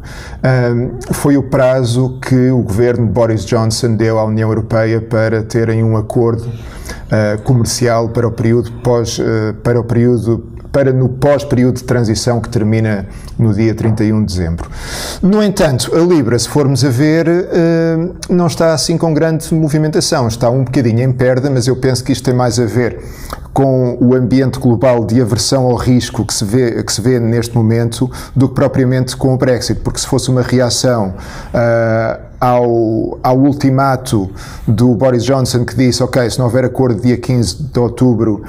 foi 1.11 1.37
o 1.37 1.43
prazo 1.43 2.17
que 2.21 2.49
o 2.49 2.61
governo 2.61 3.05
de 3.05 3.11
Boris 3.11 3.45
Johnson 3.45 3.95
deu 3.95 4.19
à 4.19 4.23
União 4.23 4.49
Europeia 4.49 5.01
para 5.01 5.43
terem 5.43 5.83
um 5.83 5.97
acordo 5.97 6.43
uh, 6.43 7.41
comercial 7.43 8.09
para 8.09 8.27
o 8.27 8.31
período 8.31 8.71
pós, 8.83 9.17
uh, 9.19 9.53
para 9.63 9.79
o 9.79 9.83
período 9.83 10.49
para 10.71 10.91
no 10.91 11.07
pós-período 11.07 11.75
de 11.75 11.83
transição 11.83 12.41
que 12.41 12.49
termina 12.49 13.05
no 13.37 13.53
dia 13.53 13.75
31 13.75 14.21
de 14.21 14.25
dezembro. 14.25 14.67
No 15.21 15.43
entanto, 15.43 15.95
a 15.95 15.99
Libra, 15.99 16.39
se 16.39 16.49
formos 16.49 16.83
a 16.83 16.89
ver, 16.89 17.27
não 18.27 18.47
está 18.47 18.73
assim 18.73 18.97
com 18.97 19.13
grande 19.13 19.53
movimentação, 19.53 20.27
está 20.27 20.49
um 20.49 20.63
bocadinho 20.63 21.03
em 21.03 21.11
perda, 21.11 21.47
mas 21.47 21.67
eu 21.67 21.75
penso 21.75 22.03
que 22.03 22.11
isto 22.11 22.23
tem 22.23 22.33
mais 22.33 22.59
a 22.59 22.65
ver 22.65 22.99
com 23.53 23.97
o 24.01 24.15
ambiente 24.15 24.57
global 24.57 25.05
de 25.05 25.21
aversão 25.21 25.65
ao 25.65 25.75
risco 25.75 26.25
que 26.25 26.33
se 26.33 26.43
vê, 26.43 26.83
que 26.83 26.91
se 26.91 26.99
vê 26.99 27.19
neste 27.19 27.55
momento 27.55 28.09
do 28.35 28.49
que 28.49 28.55
propriamente 28.55 29.15
com 29.15 29.33
o 29.33 29.37
Brexit, 29.37 29.79
porque 29.81 29.99
se 29.99 30.07
fosse 30.07 30.29
uma 30.29 30.41
reação 30.41 31.13
uh, 31.53 32.19
ao, 32.39 33.19
ao 33.21 33.37
ultimato 33.37 34.29
do 34.67 34.95
Boris 34.95 35.23
Johnson 35.23 35.63
que 35.63 35.75
disse, 35.75 36.01
ok, 36.01 36.29
se 36.29 36.39
não 36.39 36.45
houver 36.45 36.65
acordo 36.65 36.99
dia 36.99 37.17
15 37.17 37.63
de 37.63 37.79
outubro, 37.79 38.43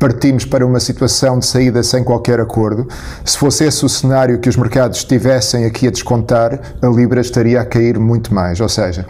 partimos 0.00 0.46
para 0.46 0.66
uma 0.66 0.80
situação 0.80 1.38
de 1.38 1.44
saída 1.44 1.82
sem 1.82 2.02
qualquer 2.02 2.40
acordo. 2.40 2.88
Se 3.22 3.36
fosse 3.36 3.64
esse 3.64 3.84
o 3.84 3.88
cenário 3.88 4.38
que 4.38 4.48
os 4.48 4.56
mercados 4.56 4.98
estivessem 4.98 5.66
aqui 5.66 5.86
a 5.86 5.90
descontar, 5.90 6.58
a 6.80 6.86
Libra 6.88 7.20
estaria 7.20 7.60
a 7.60 7.66
cair 7.66 7.98
muito 7.98 8.34
mais. 8.34 8.60
Ou 8.60 8.68
seja, 8.68 9.06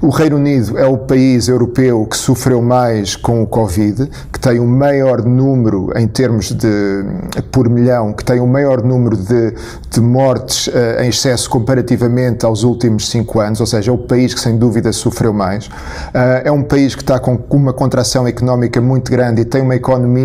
o 0.00 0.08
Reino 0.08 0.36
Unido 0.36 0.78
é 0.78 0.86
o 0.86 0.96
país 0.96 1.48
europeu 1.48 2.06
que 2.06 2.16
sofreu 2.16 2.62
mais 2.62 3.16
com 3.16 3.42
o 3.42 3.46
Covid, 3.46 4.08
que 4.32 4.38
tem 4.38 4.60
o 4.60 4.66
maior 4.66 5.24
número 5.24 5.90
em 5.96 6.06
termos 6.06 6.52
de 6.52 7.04
por 7.50 7.68
milhão, 7.68 8.12
que 8.12 8.24
tem 8.24 8.38
o 8.38 8.46
maior 8.46 8.84
número 8.84 9.16
de, 9.16 9.54
de 9.90 10.00
mortes 10.00 10.68
uh, 10.68 11.02
em 11.02 11.08
excesso 11.08 11.50
comparativamente 11.50 12.46
aos 12.46 12.62
últimos 12.62 13.10
cinco 13.10 13.40
anos, 13.40 13.60
ou 13.60 13.66
seja, 13.66 13.90
é 13.90 13.94
o 13.94 13.98
país 13.98 14.32
que 14.32 14.38
sem 14.38 14.56
dúvida 14.56 14.92
sofreu 14.92 15.32
mais. 15.32 15.66
Uh, 15.66 16.44
é 16.44 16.52
um 16.52 16.62
país 16.62 16.94
que 16.94 17.02
está 17.02 17.18
com 17.18 17.36
uma 17.50 17.72
contração 17.72 18.28
económica 18.28 18.80
muito 18.80 19.10
grande 19.10 19.42
e 19.42 19.44
tem 19.44 19.60
uma 19.60 19.74
economia 19.74 20.19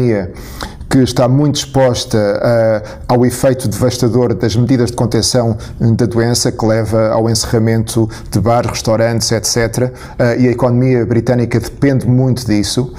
que 0.89 1.00
está 1.00 1.28
muito 1.28 1.58
exposta 1.58 2.18
uh, 2.18 3.04
ao 3.08 3.26
efeito 3.26 3.68
devastador 3.68 4.34
das 4.34 4.56
medidas 4.56 4.91
de 4.91 4.96
contenção 4.96 5.58
da 5.80 6.06
doença, 6.06 6.52
que 6.54 6.66
leva 6.66 7.10
ao 7.10 7.30
encerramento 7.30 8.10
de 8.32 8.39
bares, 8.39 8.72
restaurantes, 8.72 9.30
etc. 9.32 9.91
Uh, 9.91 10.39
e 10.39 10.48
a 10.48 10.52
economia 10.52 11.06
britânica 11.06 11.60
depende 11.60 12.08
muito 12.08 12.46
disso. 12.46 12.93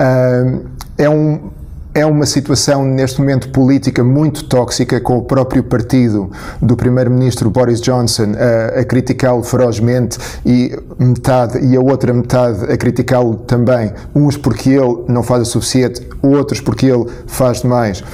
Uh, 0.00 0.66
é 0.96 1.10
um 1.10 1.50
é 1.94 2.06
uma 2.06 2.24
situação, 2.24 2.84
neste 2.84 3.20
momento, 3.20 3.48
política 3.50 4.02
muito 4.02 4.44
tóxica, 4.44 5.00
com 5.00 5.18
o 5.18 5.22
próprio 5.22 5.62
partido 5.62 6.30
do 6.60 6.76
Primeiro-Ministro 6.76 7.50
Boris 7.50 7.80
Johnson 7.80 8.32
a, 8.36 8.80
a 8.80 8.84
criticá-lo 8.84 9.42
ferozmente 9.42 10.18
e 10.44 10.74
metade 10.98 11.58
e 11.64 11.76
a 11.76 11.80
outra 11.80 12.12
metade 12.12 12.64
a 12.72 12.76
criticá-lo 12.76 13.36
também, 13.36 13.92
uns 14.14 14.36
porque 14.36 14.70
ele 14.70 15.04
não 15.08 15.22
faz 15.22 15.42
o 15.42 15.44
suficiente, 15.44 16.06
outros 16.22 16.60
porque 16.60 16.86
ele 16.86 17.06
faz 17.26 17.60
demais. 17.60 18.00
Uh, 18.00 18.04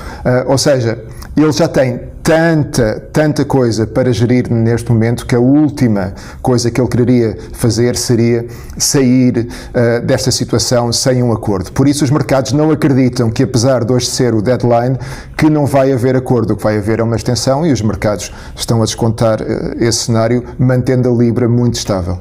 ou 0.48 0.58
seja, 0.58 0.98
ele 1.36 1.52
já 1.52 1.68
tem 1.68 2.00
tanta, 2.28 3.00
tanta 3.10 3.42
coisa 3.42 3.86
para 3.86 4.12
gerir 4.12 4.52
neste 4.52 4.92
momento 4.92 5.24
que 5.24 5.34
a 5.34 5.40
última 5.40 6.12
coisa 6.42 6.70
que 6.70 6.78
ele 6.78 6.90
quereria 6.90 7.38
fazer 7.54 7.96
seria 7.96 8.46
sair 8.76 9.48
uh, 9.48 10.04
desta 10.04 10.30
situação 10.30 10.92
sem 10.92 11.22
um 11.22 11.32
acordo. 11.32 11.72
Por 11.72 11.88
isso 11.88 12.04
os 12.04 12.10
mercados 12.10 12.52
não 12.52 12.70
acreditam 12.70 13.30
que 13.30 13.44
apesar 13.44 13.82
de 13.82 13.94
hoje 13.94 14.08
ser 14.08 14.34
o 14.34 14.42
deadline, 14.42 14.98
que 15.38 15.48
não 15.48 15.64
vai 15.64 15.90
haver 15.90 16.16
acordo, 16.16 16.52
o 16.52 16.56
que 16.56 16.62
vai 16.62 16.76
haver 16.76 17.00
é 17.00 17.02
uma 17.02 17.16
extensão 17.16 17.66
e 17.66 17.72
os 17.72 17.80
mercados 17.80 18.30
estão 18.54 18.82
a 18.82 18.84
descontar 18.84 19.40
uh, 19.40 19.82
esse 19.82 20.00
cenário, 20.00 20.44
mantendo 20.58 21.08
a 21.08 21.12
Libra 21.12 21.48
muito 21.48 21.76
estável. 21.76 22.18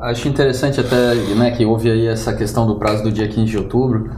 Acho 0.00 0.26
interessante 0.26 0.80
até 0.80 1.14
né, 1.36 1.50
que 1.50 1.66
houve 1.66 1.90
aí 1.90 2.06
essa 2.06 2.32
questão 2.32 2.66
do 2.66 2.76
prazo 2.76 3.02
do 3.02 3.12
dia 3.12 3.28
15 3.28 3.44
de 3.44 3.58
outubro, 3.58 4.08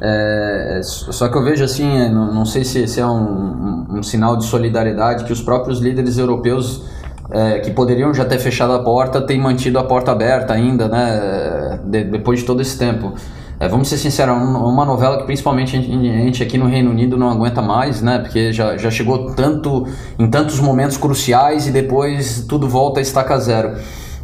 é, 0.00 0.80
só 0.82 1.28
que 1.28 1.36
eu 1.36 1.42
vejo 1.42 1.64
assim, 1.64 2.00
é, 2.00 2.08
não, 2.08 2.32
não 2.32 2.46
sei 2.46 2.64
se, 2.64 2.86
se 2.86 3.00
é 3.00 3.06
um, 3.06 3.10
um, 3.10 3.86
um, 3.98 4.02
sinal 4.02 4.36
de 4.36 4.44
solidariedade 4.44 5.24
que 5.24 5.32
os 5.32 5.42
próprios 5.42 5.80
líderes 5.80 6.18
europeus 6.18 6.82
é, 7.30 7.58
que 7.58 7.72
poderiam 7.72 8.14
já 8.14 8.24
ter 8.24 8.38
fechado 8.38 8.72
a 8.72 8.78
porta 8.78 9.20
têm 9.20 9.40
mantido 9.40 9.78
a 9.78 9.84
porta 9.84 10.12
aberta 10.12 10.54
ainda, 10.54 10.88
né? 10.88 11.80
De, 11.84 12.04
depois 12.04 12.40
de 12.40 12.46
todo 12.46 12.62
esse 12.62 12.78
tempo. 12.78 13.12
É, 13.60 13.66
vamos 13.66 13.88
ser 13.88 13.96
sinceros, 13.96 14.36
uma 14.36 14.84
novela 14.84 15.18
que 15.18 15.24
principalmente 15.24 15.76
a 15.76 15.80
gente 15.80 16.42
aqui 16.44 16.56
no 16.56 16.66
Reino 16.66 16.90
Unido 16.90 17.16
não 17.16 17.28
aguenta 17.28 17.60
mais, 17.60 18.00
né? 18.00 18.20
Porque 18.20 18.52
já, 18.52 18.76
já 18.76 18.88
chegou 18.88 19.34
tanto 19.34 19.84
em 20.16 20.28
tantos 20.30 20.60
momentos 20.60 20.96
cruciais 20.96 21.66
e 21.66 21.72
depois 21.72 22.46
tudo 22.48 22.68
volta 22.68 23.00
a 23.00 23.02
estaca 23.02 23.36
zero. 23.38 23.76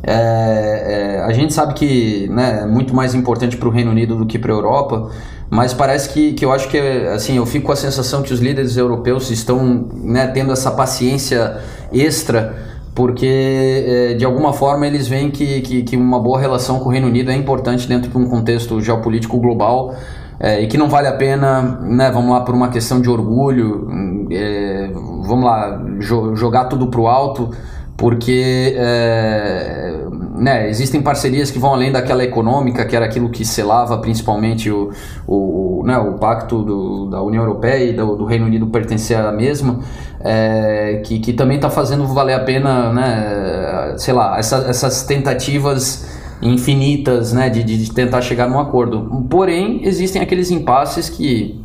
É, 0.06 1.16
é, 1.16 1.24
a 1.24 1.32
gente 1.32 1.54
sabe 1.54 1.72
que 1.72 2.28
né, 2.28 2.60
é 2.62 2.66
muito 2.66 2.94
mais 2.94 3.14
importante 3.14 3.56
para 3.56 3.68
o 3.68 3.70
Reino 3.70 3.90
Unido 3.90 4.16
do 4.16 4.26
que 4.26 4.38
para 4.38 4.52
a 4.52 4.54
Europa, 4.54 5.10
mas 5.48 5.72
parece 5.72 6.10
que, 6.10 6.34
que 6.34 6.44
eu 6.44 6.52
acho 6.52 6.68
que 6.68 6.78
assim 6.78 7.38
eu 7.38 7.46
fico 7.46 7.66
com 7.66 7.72
a 7.72 7.76
sensação 7.76 8.22
que 8.22 8.32
os 8.32 8.40
líderes 8.40 8.76
europeus 8.76 9.30
estão 9.30 9.88
né, 9.94 10.26
tendo 10.26 10.52
essa 10.52 10.70
paciência 10.70 11.58
extra 11.90 12.54
porque 12.94 13.26
é, 13.86 14.14
de 14.14 14.24
alguma 14.24 14.52
forma 14.52 14.86
eles 14.86 15.08
veem 15.08 15.30
que, 15.30 15.62
que, 15.62 15.82
que, 15.82 15.96
uma 15.96 16.20
boa 16.20 16.38
relação 16.38 16.78
com 16.78 16.90
o 16.90 16.92
Reino 16.92 17.08
Unido 17.08 17.30
é 17.30 17.34
importante 17.34 17.88
dentro 17.88 18.10
de 18.10 18.16
um 18.16 18.28
contexto 18.28 18.80
geopolítico 18.80 19.38
global 19.38 19.96
é, 20.38 20.60
e 20.60 20.66
que 20.66 20.76
não 20.76 20.88
vale 20.88 21.08
a 21.08 21.12
pena, 21.12 21.62
né, 21.82 22.10
vamos 22.10 22.30
lá, 22.30 22.42
por 22.42 22.54
uma 22.54 22.68
questão 22.68 23.00
de 23.00 23.08
orgulho, 23.08 23.88
é, 24.30 24.90
vamos 24.92 25.44
lá, 25.44 25.82
jo 25.98 26.36
jogar 26.36 26.66
tudo 26.66 26.88
para 26.88 27.00
o 27.00 27.08
alto 27.08 27.50
porque 27.96 28.74
é, 28.76 30.04
né, 30.36 30.68
existem 30.68 31.00
parcerias 31.00 31.50
que 31.50 31.58
vão 31.58 31.74
além 31.74 31.92
daquela 31.92 32.24
econômica, 32.24 32.84
que 32.84 32.96
era 32.96 33.04
aquilo 33.04 33.28
que 33.28 33.44
selava 33.44 33.98
principalmente 33.98 34.70
o, 34.70 34.90
o, 35.26 35.82
né, 35.86 35.96
o 35.98 36.14
pacto 36.14 36.62
do, 36.62 37.06
da 37.06 37.22
União 37.22 37.42
Europeia 37.42 37.90
e 37.90 37.92
do, 37.92 38.16
do, 38.16 38.24
Reino 38.24 38.46
Unido 38.46 38.66
pertencer 38.66 39.16
à 39.16 39.30
mesma, 39.30 39.80
é, 40.20 41.02
que, 41.04 41.20
que 41.20 41.32
também 41.32 41.56
está 41.56 41.70
fazendo 41.70 42.06
valer 42.08 42.34
a 42.34 42.40
pena, 42.40 42.92
né, 42.92 43.94
sei 43.96 44.12
lá, 44.12 44.38
essa, 44.38 44.56
essas 44.68 45.04
tentativas 45.04 46.06
infinitas 46.42 47.32
né, 47.32 47.48
de, 47.48 47.62
de 47.62 47.92
tentar 47.92 48.20
chegar 48.20 48.48
num 48.48 48.58
acordo. 48.58 49.24
Porém, 49.30 49.80
existem 49.84 50.20
aqueles 50.20 50.50
impasses 50.50 51.08
que 51.08 51.63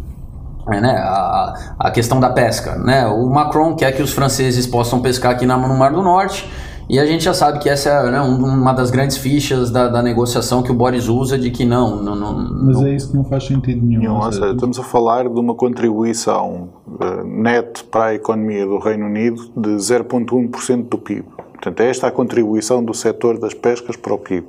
é, 0.68 0.82
né, 0.82 0.96
a, 0.98 1.76
a 1.80 1.92
questão 1.92 2.20
da 2.20 2.30
pesca. 2.30 2.76
Né? 2.76 3.06
O 3.08 3.30
Macron 3.30 3.76
quer 3.76 3.92
que 3.92 4.02
os 4.02 4.12
franceses 4.12 4.66
possam 4.68 5.02
pescar 5.02 5.32
aqui 5.32 5.46
no 5.46 5.58
Mar 5.78 5.92
do 5.92 6.02
Norte. 6.02 6.50
E 6.90 6.98
a 6.98 7.06
gente 7.06 7.24
já 7.24 7.36
sabe 7.36 7.60
que 7.60 7.70
essa 7.70 7.88
é 7.88 8.12
né, 8.12 8.20
uma 8.20 8.74
das 8.74 8.90
grandes 8.90 9.16
fichas 9.16 9.70
da, 9.70 9.88
da, 9.90 10.02
negociação 10.02 10.64
que 10.64 10.72
o 10.72 10.74
Boris 10.74 11.08
usa 11.08 11.38
de 11.38 11.52
que 11.52 11.64
não. 11.64 12.02
não, 12.02 12.16
não 12.16 12.66
Mas 12.66 12.82
é 12.82 12.96
isso 12.96 13.12
que 13.12 13.16
não 13.16 13.24
faz 13.24 13.46
sentido 13.46 13.86
nenhum. 13.86 14.20
Seja, 14.32 14.54
estamos 14.54 14.80
a 14.80 14.84
falar 14.84 15.30
de 15.30 15.40
uma 15.40 15.54
contribuição 15.54 16.70
uh, 16.88 17.24
net 17.24 17.84
para 17.84 18.06
a 18.06 18.16
economia 18.16 18.66
do 18.66 18.80
Reino 18.80 19.06
Unido 19.06 19.52
de 19.56 19.70
0,1% 19.70 20.90
do 20.90 20.98
PIB. 20.98 21.26
Portanto, 21.54 21.80
é 21.82 21.90
esta 21.92 22.08
a 22.08 22.12
contribuição 22.12 22.84
do 22.84 22.96
setor 22.96 23.38
das 23.38 23.54
pescas 23.54 23.96
para 23.96 24.14
o 24.16 24.18
PIB. 24.18 24.48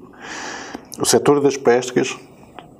O 0.98 1.04
setor 1.04 1.42
das 1.42 1.58
pescas 1.58 2.16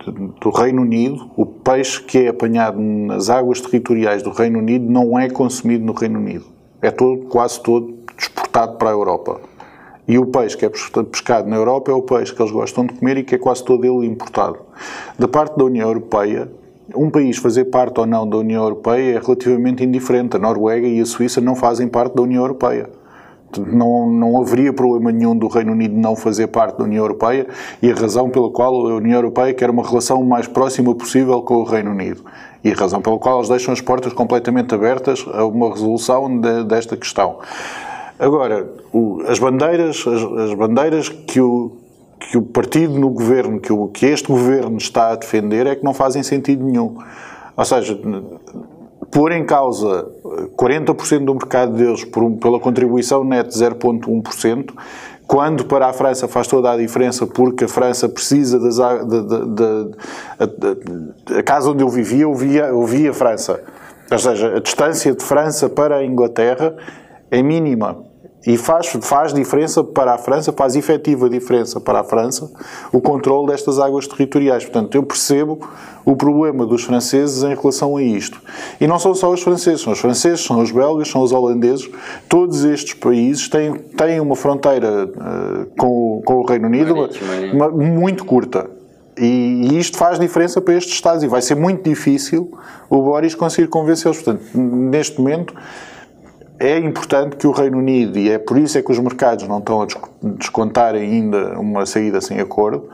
do 0.08 0.50
Reino 0.50 0.82
Unido, 0.82 1.30
o 1.36 1.44
peixe 1.44 2.02
que 2.02 2.18
é 2.18 2.28
apanhado 2.28 2.80
nas 2.80 3.28
águas 3.28 3.60
territoriais 3.60 4.22
do 4.22 4.30
Reino 4.30 4.58
Unido 4.58 4.90
não 4.90 5.18
é 5.18 5.28
consumido 5.28 5.84
no 5.84 5.92
Reino 5.92 6.18
Unido. 6.18 6.44
É 6.80 6.90
todo, 6.90 7.26
quase 7.26 7.60
todo 7.62 7.94
exportado 8.18 8.76
para 8.76 8.88
a 8.88 8.92
Europa. 8.92 9.40
E 10.08 10.18
o 10.18 10.26
peixe 10.26 10.56
que 10.56 10.64
é 10.64 10.68
pescado 10.68 11.48
na 11.48 11.56
Europa 11.56 11.90
é 11.90 11.94
o 11.94 12.02
peixe 12.02 12.34
que 12.34 12.42
eles 12.42 12.52
gostam 12.52 12.86
de 12.86 12.94
comer 12.94 13.18
e 13.18 13.22
que 13.22 13.34
é 13.34 13.38
quase 13.38 13.64
todo 13.64 13.84
ele 13.84 14.06
importado. 14.06 14.58
Da 15.18 15.28
parte 15.28 15.56
da 15.56 15.64
União 15.64 15.86
Europeia, 15.86 16.50
um 16.94 17.10
país 17.10 17.36
fazer 17.36 17.66
parte 17.66 18.00
ou 18.00 18.06
não 18.06 18.28
da 18.28 18.36
União 18.38 18.62
Europeia 18.62 19.16
é 19.16 19.20
relativamente 19.20 19.84
indiferente. 19.84 20.36
A 20.36 20.38
Noruega 20.38 20.86
e 20.86 21.00
a 21.00 21.06
Suíça 21.06 21.40
não 21.40 21.54
fazem 21.54 21.86
parte 21.86 22.16
da 22.16 22.22
União 22.22 22.42
Europeia. 22.42 22.90
Não, 23.58 24.08
não 24.08 24.40
haveria 24.40 24.72
problema 24.72 25.10
nenhum 25.10 25.36
do 25.36 25.48
Reino 25.48 25.72
Unido 25.72 25.96
não 25.96 26.14
fazer 26.14 26.46
parte 26.46 26.78
da 26.78 26.84
União 26.84 27.02
Europeia 27.02 27.46
e 27.82 27.90
a 27.90 27.94
razão 27.94 28.30
pela 28.30 28.50
qual 28.50 28.86
a 28.86 28.94
União 28.94 29.16
Europeia 29.16 29.52
quer 29.52 29.70
uma 29.70 29.86
relação 29.86 30.22
mais 30.22 30.46
próxima 30.46 30.94
possível 30.94 31.42
com 31.42 31.54
o 31.54 31.64
Reino 31.64 31.90
Unido. 31.90 32.24
E 32.62 32.70
a 32.70 32.74
razão 32.74 33.00
pela 33.00 33.18
qual 33.18 33.38
eles 33.38 33.48
deixam 33.48 33.72
as 33.72 33.80
portas 33.80 34.12
completamente 34.12 34.74
abertas 34.74 35.24
a 35.32 35.44
uma 35.44 35.70
resolução 35.70 36.40
de, 36.40 36.64
desta 36.64 36.96
questão. 36.96 37.38
Agora, 38.18 38.70
o, 38.92 39.22
as 39.26 39.38
bandeiras, 39.38 40.04
as, 40.06 40.22
as, 40.50 40.54
bandeiras 40.54 41.08
que 41.08 41.40
o, 41.40 41.72
que 42.18 42.36
o 42.36 42.42
partido 42.42 42.98
no 42.98 43.08
governo, 43.08 43.58
que, 43.58 43.72
o, 43.72 43.88
que 43.88 44.04
este 44.04 44.28
governo 44.28 44.76
está 44.76 45.12
a 45.12 45.16
defender, 45.16 45.66
é 45.66 45.74
que 45.74 45.82
não 45.82 45.94
fazem 45.94 46.22
sentido 46.22 46.62
nenhum. 46.62 46.98
Ou 47.56 47.64
seja, 47.64 47.98
pôr 49.10 49.32
em 49.32 49.44
causa 49.44 50.08
40% 50.56 51.24
do 51.24 51.34
mercado 51.34 51.72
deles 51.72 52.04
por 52.04 52.30
pela 52.32 52.60
contribuição 52.60 53.24
net 53.24 53.48
de 53.48 53.54
0,1%, 53.54 54.72
quando 55.26 55.64
para 55.64 55.86
a 55.86 55.92
França 55.92 56.26
faz 56.26 56.46
toda 56.46 56.72
a 56.72 56.76
diferença 56.76 57.26
porque 57.26 57.64
a 57.64 57.68
França 57.68 58.08
precisa 58.08 58.58
das 58.58 58.76
da, 58.78 59.04
da, 59.04 59.44
da, 59.44 61.38
a 61.38 61.42
casa 61.42 61.70
onde 61.70 61.84
eu 61.84 61.88
vivia, 61.88 62.22
eu 62.22 62.34
via, 62.34 62.64
eu 62.64 62.84
via 62.84 63.10
a 63.10 63.14
França. 63.14 63.62
Ou 64.10 64.18
seja, 64.18 64.56
a 64.56 64.60
distância 64.60 65.14
de 65.14 65.24
França 65.24 65.68
para 65.68 65.96
a 65.98 66.04
Inglaterra 66.04 66.74
é 67.30 67.42
mínima. 67.42 68.09
E 68.46 68.56
faz, 68.56 68.86
faz 69.02 69.34
diferença 69.34 69.84
para 69.84 70.14
a 70.14 70.18
França, 70.18 70.50
faz 70.52 70.74
efetiva 70.74 71.28
diferença 71.28 71.78
para 71.78 72.00
a 72.00 72.04
França 72.04 72.50
o 72.90 73.00
controle 73.00 73.48
destas 73.48 73.78
águas 73.78 74.06
territoriais. 74.06 74.64
Portanto, 74.64 74.94
eu 74.94 75.02
percebo 75.02 75.60
o 76.04 76.16
problema 76.16 76.64
dos 76.64 76.84
franceses 76.84 77.42
em 77.42 77.54
relação 77.54 77.96
a 77.96 78.02
isto. 78.02 78.40
E 78.80 78.86
não 78.86 78.98
são 78.98 79.14
só 79.14 79.30
os 79.30 79.42
franceses, 79.42 79.82
são 79.82 79.92
os 79.92 79.98
franceses, 79.98 80.40
são 80.40 80.60
os 80.60 80.70
belgas, 80.70 81.08
são 81.08 81.20
os 81.20 81.32
holandeses. 81.32 81.88
Todos 82.28 82.64
estes 82.64 82.94
países 82.94 83.46
têm, 83.48 83.74
têm 83.74 84.20
uma 84.20 84.34
fronteira 84.34 85.06
uh, 85.06 85.66
com, 85.76 86.22
com 86.24 86.34
o 86.36 86.46
Reino 86.46 86.66
Unido 86.66 86.94
uma, 87.52 87.66
uma, 87.66 87.70
muito 87.70 88.24
curta. 88.24 88.70
E, 89.18 89.68
e 89.70 89.78
isto 89.78 89.98
faz 89.98 90.18
diferença 90.18 90.62
para 90.62 90.74
estes 90.74 90.94
Estados 90.94 91.22
e 91.22 91.26
vai 91.26 91.42
ser 91.42 91.56
muito 91.56 91.82
difícil 91.82 92.50
o 92.88 93.02
Boris 93.02 93.34
conseguir 93.34 93.68
convencê-los. 93.68 94.22
Portanto, 94.22 94.42
neste 94.54 95.20
momento 95.20 95.54
é 96.60 96.78
importante 96.78 97.36
que 97.36 97.46
o 97.46 97.52
Reino 97.52 97.78
Unido, 97.78 98.18
e 98.18 98.30
é 98.30 98.38
por 98.38 98.58
isso 98.58 98.76
é 98.76 98.82
que 98.82 98.92
os 98.92 98.98
mercados 98.98 99.48
não 99.48 99.58
estão 99.58 99.80
a 99.80 99.86
descontar 100.22 100.94
ainda 100.94 101.58
uma 101.58 101.86
saída 101.86 102.20
sem 102.20 102.38
acordo, 102.38 102.88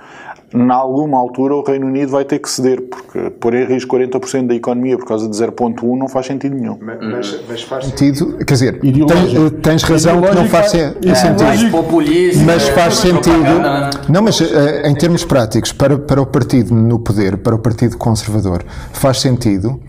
em 0.54 0.70
alguma 0.70 1.18
altura 1.18 1.56
o 1.56 1.62
Reino 1.62 1.86
Unido 1.86 2.12
vai 2.12 2.24
ter 2.24 2.38
que 2.38 2.48
ceder, 2.48 2.80
porque 2.82 3.30
pôr 3.30 3.54
em 3.54 3.64
risco 3.64 3.96
40% 3.96 4.46
da 4.46 4.54
economia 4.54 4.96
por 4.96 5.04
causa 5.04 5.28
de 5.28 5.36
0.1 5.36 5.98
não 5.98 6.08
faz 6.08 6.26
sentido 6.26 6.54
nenhum. 6.54 6.78
Mas, 6.80 7.40
mas 7.48 7.62
faz 7.62 7.86
sentido, 7.86 8.38
quer 8.38 8.54
dizer, 8.54 8.80
tens, 8.80 9.52
tens 9.60 9.82
razão 9.82 10.22
que 10.22 10.34
não 10.34 10.46
faz 10.46 10.72
é, 10.72 10.94
sentido. 11.14 11.70
populista, 11.72 12.44
mas 12.44 12.68
faz 12.68 12.98
sentido. 12.98 13.60
Não, 14.08 14.22
mas 14.22 14.40
eh, 14.40 14.88
em 14.88 14.94
termos 14.94 15.24
práticos, 15.24 15.72
para, 15.72 15.98
para 15.98 16.22
o 16.22 16.26
partido 16.26 16.72
no 16.72 17.00
poder, 17.00 17.38
para 17.38 17.56
o 17.56 17.58
partido 17.58 17.96
conservador, 17.98 18.64
faz 18.92 19.20
sentido 19.20 19.80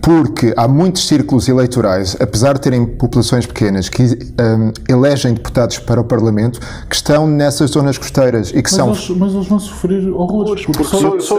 porque 0.00 0.52
há 0.56 0.66
muitos 0.66 1.06
círculos 1.06 1.48
eleitorais, 1.48 2.16
apesar 2.20 2.54
de 2.54 2.60
terem 2.60 2.86
populações 2.86 3.46
pequenas, 3.46 3.88
que 3.88 4.02
um, 4.02 4.72
elegem 4.88 5.34
deputados 5.34 5.78
para 5.78 6.00
o 6.00 6.04
Parlamento, 6.04 6.60
que 6.88 6.96
estão 6.96 7.26
nessas 7.26 7.70
zonas 7.70 7.98
costeiras 7.98 8.50
e 8.50 8.62
que 8.62 8.70
mas 8.70 8.70
são. 8.72 8.88
Eles, 8.88 9.08
mas 9.10 9.34
eles 9.34 9.46
vão 9.46 9.58
sofrer 9.58 10.08
horrores. 10.12 10.64
Porque 10.64 10.82
porque 10.82 10.96
só, 10.96 11.20
só, 11.20 11.38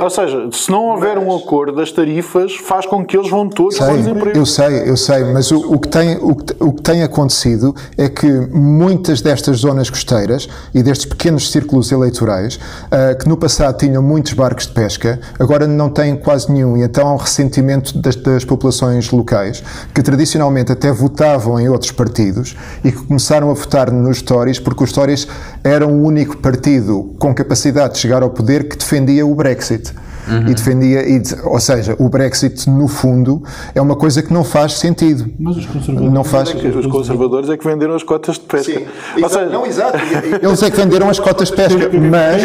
ou 0.00 0.10
seja, 0.10 0.48
se 0.52 0.70
não 0.70 0.86
houver 0.86 1.16
mas... 1.16 1.26
um 1.26 1.36
acordo 1.36 1.76
das 1.76 1.92
tarifas, 1.92 2.54
faz 2.56 2.86
com 2.86 3.04
que 3.04 3.16
eles 3.16 3.30
vão 3.30 3.48
todos 3.48 3.76
sei, 3.76 3.86
Eu 4.34 4.46
sei, 4.46 4.90
eu 4.90 4.96
sei, 4.96 5.24
mas 5.24 5.50
o, 5.50 5.74
o, 5.74 5.78
que 5.78 5.88
tem, 5.88 6.16
o, 6.16 6.30
o 6.60 6.72
que 6.72 6.82
tem 6.82 7.02
acontecido 7.02 7.74
é 7.96 8.08
que 8.08 8.30
muitas 8.52 9.20
destas 9.20 9.58
zonas 9.58 9.90
costeiras 9.90 10.48
e 10.74 10.82
destes 10.82 11.06
pequenos 11.06 11.50
círculos 11.50 11.92
eleitorais, 11.92 12.56
uh, 12.56 13.18
que 13.18 13.28
no 13.28 13.36
passado 13.36 13.76
tinham 13.76 14.02
muitos 14.02 14.32
barcos 14.32 14.66
de 14.66 14.72
pesca, 14.72 15.20
agora 15.38 15.66
não 15.66 15.90
têm 15.90 16.16
quase 16.16 16.50
nenhum, 16.50 16.76
e 16.76 16.82
então 16.82 17.06
há 17.06 17.12
um 17.12 17.16
ressentimento 17.16 17.81
das, 17.90 18.14
das, 18.16 18.44
populações 18.44 19.10
locais, 19.10 19.62
que 19.94 20.02
tradicionalmente 20.02 20.70
até 20.70 20.92
votavam 20.92 21.58
em 21.58 21.68
outros 21.68 21.90
partidos 21.90 22.56
e 22.84 22.92
que 22.92 22.98
começaram 23.04 23.50
a 23.50 23.54
votar 23.54 23.90
nos 23.90 24.22
Tories 24.22 24.58
porque 24.58 24.84
os 24.84 24.92
Tories 24.92 25.26
eram 25.64 25.90
o 25.90 26.04
único 26.04 26.36
partido 26.36 27.14
com 27.18 27.34
capacidade 27.34 27.94
de 27.94 28.00
chegar 28.00 28.22
ao 28.22 28.30
poder 28.30 28.68
que 28.68 28.76
defendia 28.76 29.26
o 29.26 29.34
Brexit. 29.34 29.92
Uhum. 30.28 30.48
E 30.48 30.54
defendia, 30.54 31.08
e, 31.08 31.20
ou 31.44 31.58
seja, 31.58 31.96
o 31.98 32.08
Brexit 32.08 32.70
no 32.70 32.86
fundo 32.86 33.42
é 33.74 33.82
uma 33.82 33.96
coisa 33.96 34.22
que 34.22 34.32
não 34.32 34.44
faz 34.44 34.74
sentido. 34.74 35.28
Mas 35.38 35.56
os 35.56 35.66
conservadores, 35.66 36.12
não 36.12 36.24
faz... 36.24 36.48
É 36.50 36.68
os 36.68 36.86
conservadores 36.86 37.50
é 37.50 37.56
que 37.56 37.64
venderam 37.64 37.94
as 37.94 38.02
cotas 38.02 38.36
de 38.36 38.42
pesca. 38.42 38.72
Sim. 38.72 38.86
Ou 39.20 39.28
seja, 39.28 39.46
não, 39.46 39.66
exato. 39.66 39.98
Eles 40.40 40.62
é 40.62 40.70
que 40.70 40.76
venderam 40.76 41.08
as 41.08 41.18
cotas 41.18 41.48
de 41.48 41.56
pesca, 41.56 41.90
mas, 41.92 42.42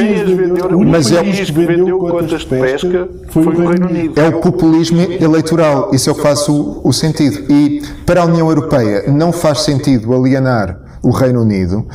mas 0.88 1.12
é, 1.12 1.24
que 1.24 1.52
vendeu 1.52 2.00
cotas 2.00 2.42
de 2.42 2.48
pesca 2.48 3.08
foi 3.30 3.46
o 3.46 3.68
Reino 3.68 3.88
Unido. 3.88 4.20
É 4.20 4.28
o 4.28 4.40
populismo 4.40 5.00
eleitoral. 5.00 5.92
Isso 5.94 6.10
é 6.10 6.14
o 6.14 6.16
que 6.16 6.22
faz 6.22 6.48
o, 6.50 6.82
o 6.84 6.92
sentido. 6.92 7.52
E 7.52 7.84
para 8.06 8.22
a 8.22 8.26
União 8.26 8.48
Europeia 8.50 9.04
não 9.08 9.32
faz 9.32 9.62
sentido 9.62 10.14
alienar 10.14 10.87
o 11.02 11.12
Reino 11.12 11.42
Unido, 11.42 11.86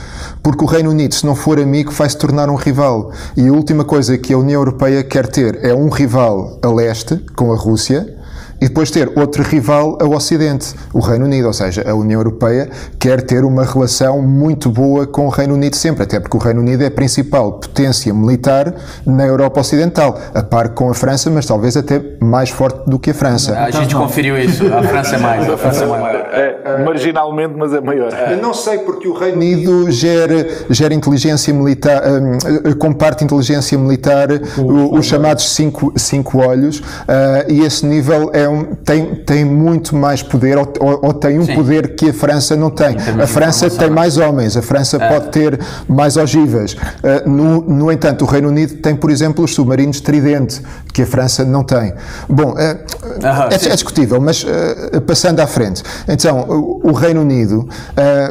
porque 0.42 0.64
o 0.64 0.66
Reino 0.66 0.90
Unido, 0.90 1.14
se 1.14 1.26
não 1.26 1.34
for 1.34 1.58
amigo, 1.58 1.90
vai 1.90 2.08
se 2.08 2.16
tornar 2.16 2.48
um 2.48 2.54
rival. 2.54 3.12
E 3.36 3.48
a 3.48 3.52
última 3.52 3.84
coisa 3.84 4.16
que 4.18 4.32
a 4.32 4.38
União 4.38 4.60
Europeia 4.60 5.02
quer 5.02 5.26
ter 5.26 5.64
é 5.64 5.74
um 5.74 5.88
rival 5.88 6.58
a 6.62 6.68
leste, 6.68 7.18
com 7.36 7.52
a 7.52 7.56
Rússia, 7.56 8.21
e 8.62 8.68
depois 8.68 8.92
ter 8.92 9.10
outro 9.16 9.42
rival 9.42 9.98
ao 10.00 10.12
Ocidente, 10.12 10.72
o 10.94 11.00
Reino 11.00 11.24
Unido, 11.24 11.48
ou 11.48 11.52
seja, 11.52 11.82
a 11.84 11.94
União 11.94 12.20
Europeia 12.20 12.70
quer 12.96 13.20
ter 13.20 13.44
uma 13.44 13.64
relação 13.64 14.22
muito 14.22 14.70
boa 14.70 15.04
com 15.04 15.26
o 15.26 15.30
Reino 15.30 15.54
Unido 15.54 15.74
sempre, 15.74 16.04
até 16.04 16.20
porque 16.20 16.36
o 16.36 16.40
Reino 16.40 16.60
Unido 16.60 16.84
é 16.84 16.86
a 16.86 16.90
principal 16.90 17.54
potência 17.54 18.14
militar 18.14 18.72
na 19.04 19.26
Europa 19.26 19.60
Ocidental, 19.60 20.16
a 20.32 20.44
par 20.44 20.68
com 20.68 20.88
a 20.88 20.94
França, 20.94 21.28
mas 21.28 21.44
talvez 21.44 21.76
até 21.76 22.00
mais 22.20 22.50
forte 22.50 22.88
do 22.88 23.00
que 23.00 23.10
a 23.10 23.14
França. 23.14 23.58
A 23.58 23.70
gente 23.72 23.96
conferiu 23.96 24.38
isso, 24.38 24.72
a 24.72 24.80
França 24.84 25.16
é 25.16 25.18
mais, 25.18 25.50
a 25.50 25.56
França 25.56 25.82
é 25.82 25.86
maior. 25.88 26.14
É, 26.14 26.84
marginalmente, 26.84 27.54
mas 27.56 27.74
é 27.74 27.80
maior. 27.80 28.12
Eu 28.30 28.36
não 28.36 28.54
sei 28.54 28.78
porque 28.78 29.08
o 29.08 29.12
Reino 29.12 29.38
Unido 29.38 29.90
gera, 29.90 30.46
gera 30.70 30.94
inteligência 30.94 31.52
militar, 31.52 32.00
um, 32.06 32.74
comparte 32.78 33.24
inteligência 33.24 33.76
militar, 33.76 34.28
os 34.92 35.04
chamados 35.04 35.52
cinco, 35.52 35.92
cinco 35.96 36.38
olhos, 36.38 36.78
uh, 36.78 37.50
e 37.50 37.62
esse 37.62 37.84
nível 37.84 38.30
é 38.32 38.48
um, 38.48 38.51
tem, 38.84 39.14
tem 39.14 39.44
muito 39.44 39.94
mais 39.96 40.22
poder, 40.22 40.56
ou, 40.58 40.66
ou 40.80 41.12
tem 41.12 41.38
um 41.38 41.44
Sim. 41.44 41.54
poder 41.54 41.94
que 41.94 42.10
a 42.10 42.14
França 42.14 42.56
não 42.56 42.70
tem. 42.70 42.96
A 43.20 43.26
França 43.26 43.68
tem 43.70 43.90
mais 43.90 44.16
homens, 44.16 44.56
a 44.56 44.62
França 44.62 44.96
é. 44.96 45.08
pode 45.08 45.28
ter 45.30 45.58
mais 45.88 46.16
ogivas. 46.16 46.72
Uh, 46.72 47.28
no, 47.28 47.62
no 47.62 47.92
entanto, 47.92 48.22
o 48.22 48.28
Reino 48.28 48.48
Unido 48.48 48.76
tem, 48.76 48.94
por 48.94 49.10
exemplo, 49.10 49.44
os 49.44 49.54
submarinos 49.54 50.00
Tridente, 50.00 50.62
que 50.92 51.02
a 51.02 51.06
França 51.06 51.44
não 51.44 51.62
tem. 51.64 51.92
Bom, 52.28 52.52
uh, 52.52 52.58
é, 52.58 53.54
é, 53.54 53.74
discutível, 53.74 54.20
mas 54.20 54.44
uh, 54.44 55.00
passando 55.02 55.40
à 55.40 55.46
frente. 55.46 55.82
Então, 56.08 56.40
o, 56.48 56.90
o 56.90 56.92
Reino 56.92 57.20
Unido 57.20 57.68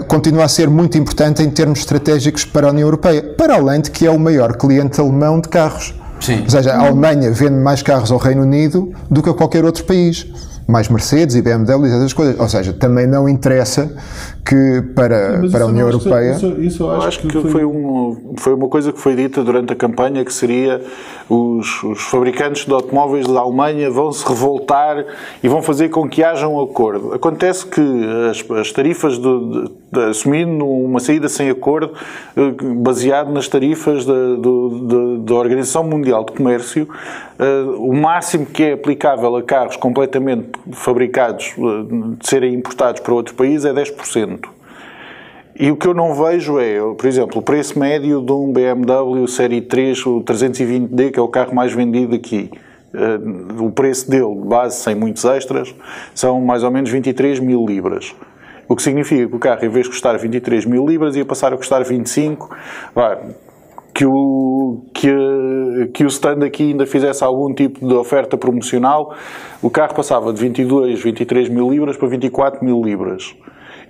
continua 0.07 0.45
a 0.45 0.47
ser 0.47 0.69
muito 0.69 0.97
importante 0.97 1.41
em 1.41 1.49
termos 1.49 1.79
estratégicos 1.79 2.45
para 2.45 2.67
a 2.67 2.69
União 2.71 2.87
Europeia, 2.87 3.23
para 3.37 3.55
além 3.55 3.81
de 3.81 3.91
que 3.91 4.05
é 4.05 4.11
o 4.11 4.19
maior 4.19 4.55
cliente 4.55 4.99
alemão 4.99 5.39
de 5.39 5.49
carros. 5.49 5.93
Sim. 6.21 6.41
Ou 6.43 6.49
seja, 6.49 6.73
a 6.73 6.79
Alemanha 6.79 7.31
vende 7.31 7.55
mais 7.55 7.81
carros 7.81 8.11
ao 8.11 8.17
Reino 8.17 8.43
Unido 8.43 8.93
do 9.09 9.21
que 9.21 9.29
a 9.29 9.33
qualquer 9.33 9.65
outro 9.65 9.83
país. 9.83 10.25
Mais 10.67 10.87
Mercedes 10.87 11.35
e 11.35 11.41
BMWs, 11.41 11.91
essas 11.91 12.13
coisas. 12.13 12.39
Ou 12.39 12.47
seja, 12.47 12.71
também 12.71 13.07
não 13.07 13.27
interessa 13.27 13.91
que 14.45 14.81
para, 14.95 15.41
Sim, 15.41 15.51
para 15.51 15.63
a 15.63 15.67
União 15.67 15.87
Europeia. 15.87 16.31
Isso, 16.31 16.61
isso 16.61 16.83
eu 16.83 16.91
acho, 16.91 17.07
acho 17.07 17.19
que, 17.21 17.27
que 17.27 17.41
foi... 17.41 17.51
Foi, 17.51 17.65
um, 17.65 18.33
foi 18.37 18.53
uma 18.53 18.67
coisa 18.67 18.91
que 18.91 18.99
foi 18.99 19.15
dita 19.15 19.43
durante 19.43 19.73
a 19.73 19.75
campanha 19.75 20.23
que 20.25 20.33
seria 20.33 20.81
os, 21.29 21.83
os 21.83 22.01
fabricantes 22.01 22.65
de 22.65 22.73
automóveis 22.73 23.25
da 23.27 23.39
Alemanha 23.39 23.89
vão 23.89 24.11
se 24.11 24.27
revoltar 24.27 25.05
e 25.41 25.47
vão 25.47 25.61
fazer 25.61 25.89
com 25.89 26.07
que 26.09 26.23
haja 26.23 26.47
um 26.47 26.61
acordo. 26.61 27.13
Acontece 27.13 27.65
que 27.65 27.81
as, 28.29 28.49
as 28.59 28.71
tarifas 28.71 29.17
de, 29.17 29.21
de, 29.21 29.71
de, 29.91 29.99
assumindo 30.09 30.67
uma 30.67 30.99
saída 30.99 31.29
sem 31.29 31.49
acordo 31.49 31.93
eh, 32.35 32.51
baseado 32.75 33.31
nas 33.31 33.47
tarifas 33.47 34.05
da, 34.05 34.13
da 35.23 35.35
Organização 35.35 35.83
Mundial 35.83 36.25
de 36.25 36.33
Comércio, 36.33 36.87
uh, 37.39 37.81
o 37.81 37.93
máximo 37.93 38.45
que 38.45 38.63
é 38.63 38.73
aplicável 38.73 39.35
a 39.35 39.43
carros 39.43 39.75
completamente 39.75 40.49
fabricados 40.73 41.53
uh, 41.57 42.15
de 42.17 42.27
serem 42.27 42.53
importados 42.53 43.01
para 43.01 43.13
outros 43.13 43.35
países 43.35 43.65
é 43.65 43.73
10%. 43.73 44.40
E 45.59 45.69
o 45.69 45.75
que 45.75 45.87
eu 45.87 45.93
não 45.93 46.13
vejo 46.15 46.59
é, 46.59 46.79
por 46.79 47.05
exemplo, 47.05 47.39
o 47.39 47.41
preço 47.41 47.77
médio 47.77 48.21
de 48.21 48.31
um 48.31 48.51
BMW 48.51 49.27
Série 49.27 49.61
3, 49.61 50.05
o 50.05 50.21
320D, 50.21 51.11
que 51.11 51.19
é 51.19 51.21
o 51.21 51.27
carro 51.27 51.53
mais 51.53 51.73
vendido 51.73 52.15
aqui. 52.15 52.49
Uh, 52.93 53.65
o 53.65 53.71
preço 53.71 54.09
dele, 54.09 54.35
base, 54.45 54.81
sem 54.81 54.95
muitos 54.95 55.23
extras, 55.23 55.73
são 56.13 56.41
mais 56.41 56.63
ou 56.63 56.71
menos 56.71 56.89
23 56.89 57.39
mil 57.39 57.65
libras. 57.65 58.13
O 58.67 58.75
que 58.75 58.81
significa 58.81 59.27
que 59.27 59.35
o 59.35 59.39
carro, 59.39 59.65
em 59.65 59.69
vez 59.69 59.85
de 59.85 59.91
custar 59.91 60.17
23 60.17 60.65
mil 60.65 60.85
libras, 60.87 61.15
ia 61.15 61.25
passar 61.25 61.53
a 61.53 61.57
custar 61.57 61.83
25. 61.83 62.49
Vai, 62.95 63.17
que 63.93 64.05
o, 64.05 64.85
que, 64.93 65.09
que 65.93 66.03
o 66.03 66.07
stand 66.07 66.45
aqui 66.45 66.71
ainda 66.71 66.85
fizesse 66.85 67.23
algum 67.23 67.53
tipo 67.53 67.85
de 67.85 67.93
oferta 67.93 68.37
promocional, 68.37 69.13
o 69.61 69.69
carro 69.69 69.93
passava 69.93 70.31
de 70.31 70.41
22, 70.41 71.01
23 71.01 71.49
mil 71.49 71.69
libras 71.69 71.97
para 71.97 72.07
24 72.07 72.63
mil 72.63 72.81
libras. 72.81 73.35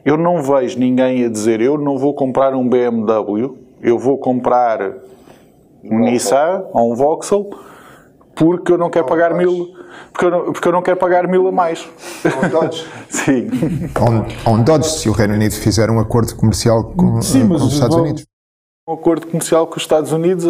Eu 0.04 0.18
não 0.18 0.42
vejo 0.42 0.80
ninguém 0.80 1.26
a 1.26 1.30
dizer 1.30 1.62
eu 1.62 1.78
não 1.78 1.98
vou 1.98 2.14
comprar 2.14 2.56
um 2.56 2.68
BMW, 2.68 3.58
eu 3.82 4.00
vou 4.00 4.18
comprar 4.18 4.80
um 5.84 6.00
Nissan 6.00 6.66
ou 6.74 6.92
um 6.92 6.96
Vauxhall 6.96 7.50
porque 8.36 8.72
eu 8.72 8.78
não 8.78 8.90
quero 8.90 9.06
pagar 9.06 9.34
mil 9.34 9.82
porque 10.12 10.26
eu, 10.26 10.32
não, 10.32 10.54
porque 10.54 10.68
eu 10.68 10.72
não 10.72 10.82
quero 10.82 10.98
pagar 10.98 11.28
mil 11.28 11.48
a 11.48 11.52
mais. 11.52 11.88
Um 12.26 12.50
Dodge. 12.50 12.88
Sim. 13.10 13.50
Ou 14.46 14.54
um, 14.56 14.64
Dodge, 14.64 14.90
se 14.90 15.10
o 15.10 15.12
Reino 15.12 15.34
Unido 15.34 15.54
fizer 15.54 15.90
um 15.90 16.00
acordo 16.00 16.36
comercial 16.36 16.84
com, 16.96 17.22
Sim, 17.22 17.48
com 17.48 17.56
os 17.56 17.74
Estados 17.74 17.96
Unidos. 17.96 18.26
Um 18.88 18.94
acordo 18.94 19.28
comercial 19.28 19.68
com 19.68 19.78
os 19.78 19.84
Estados 19.84 20.12
Unidos 20.12 20.44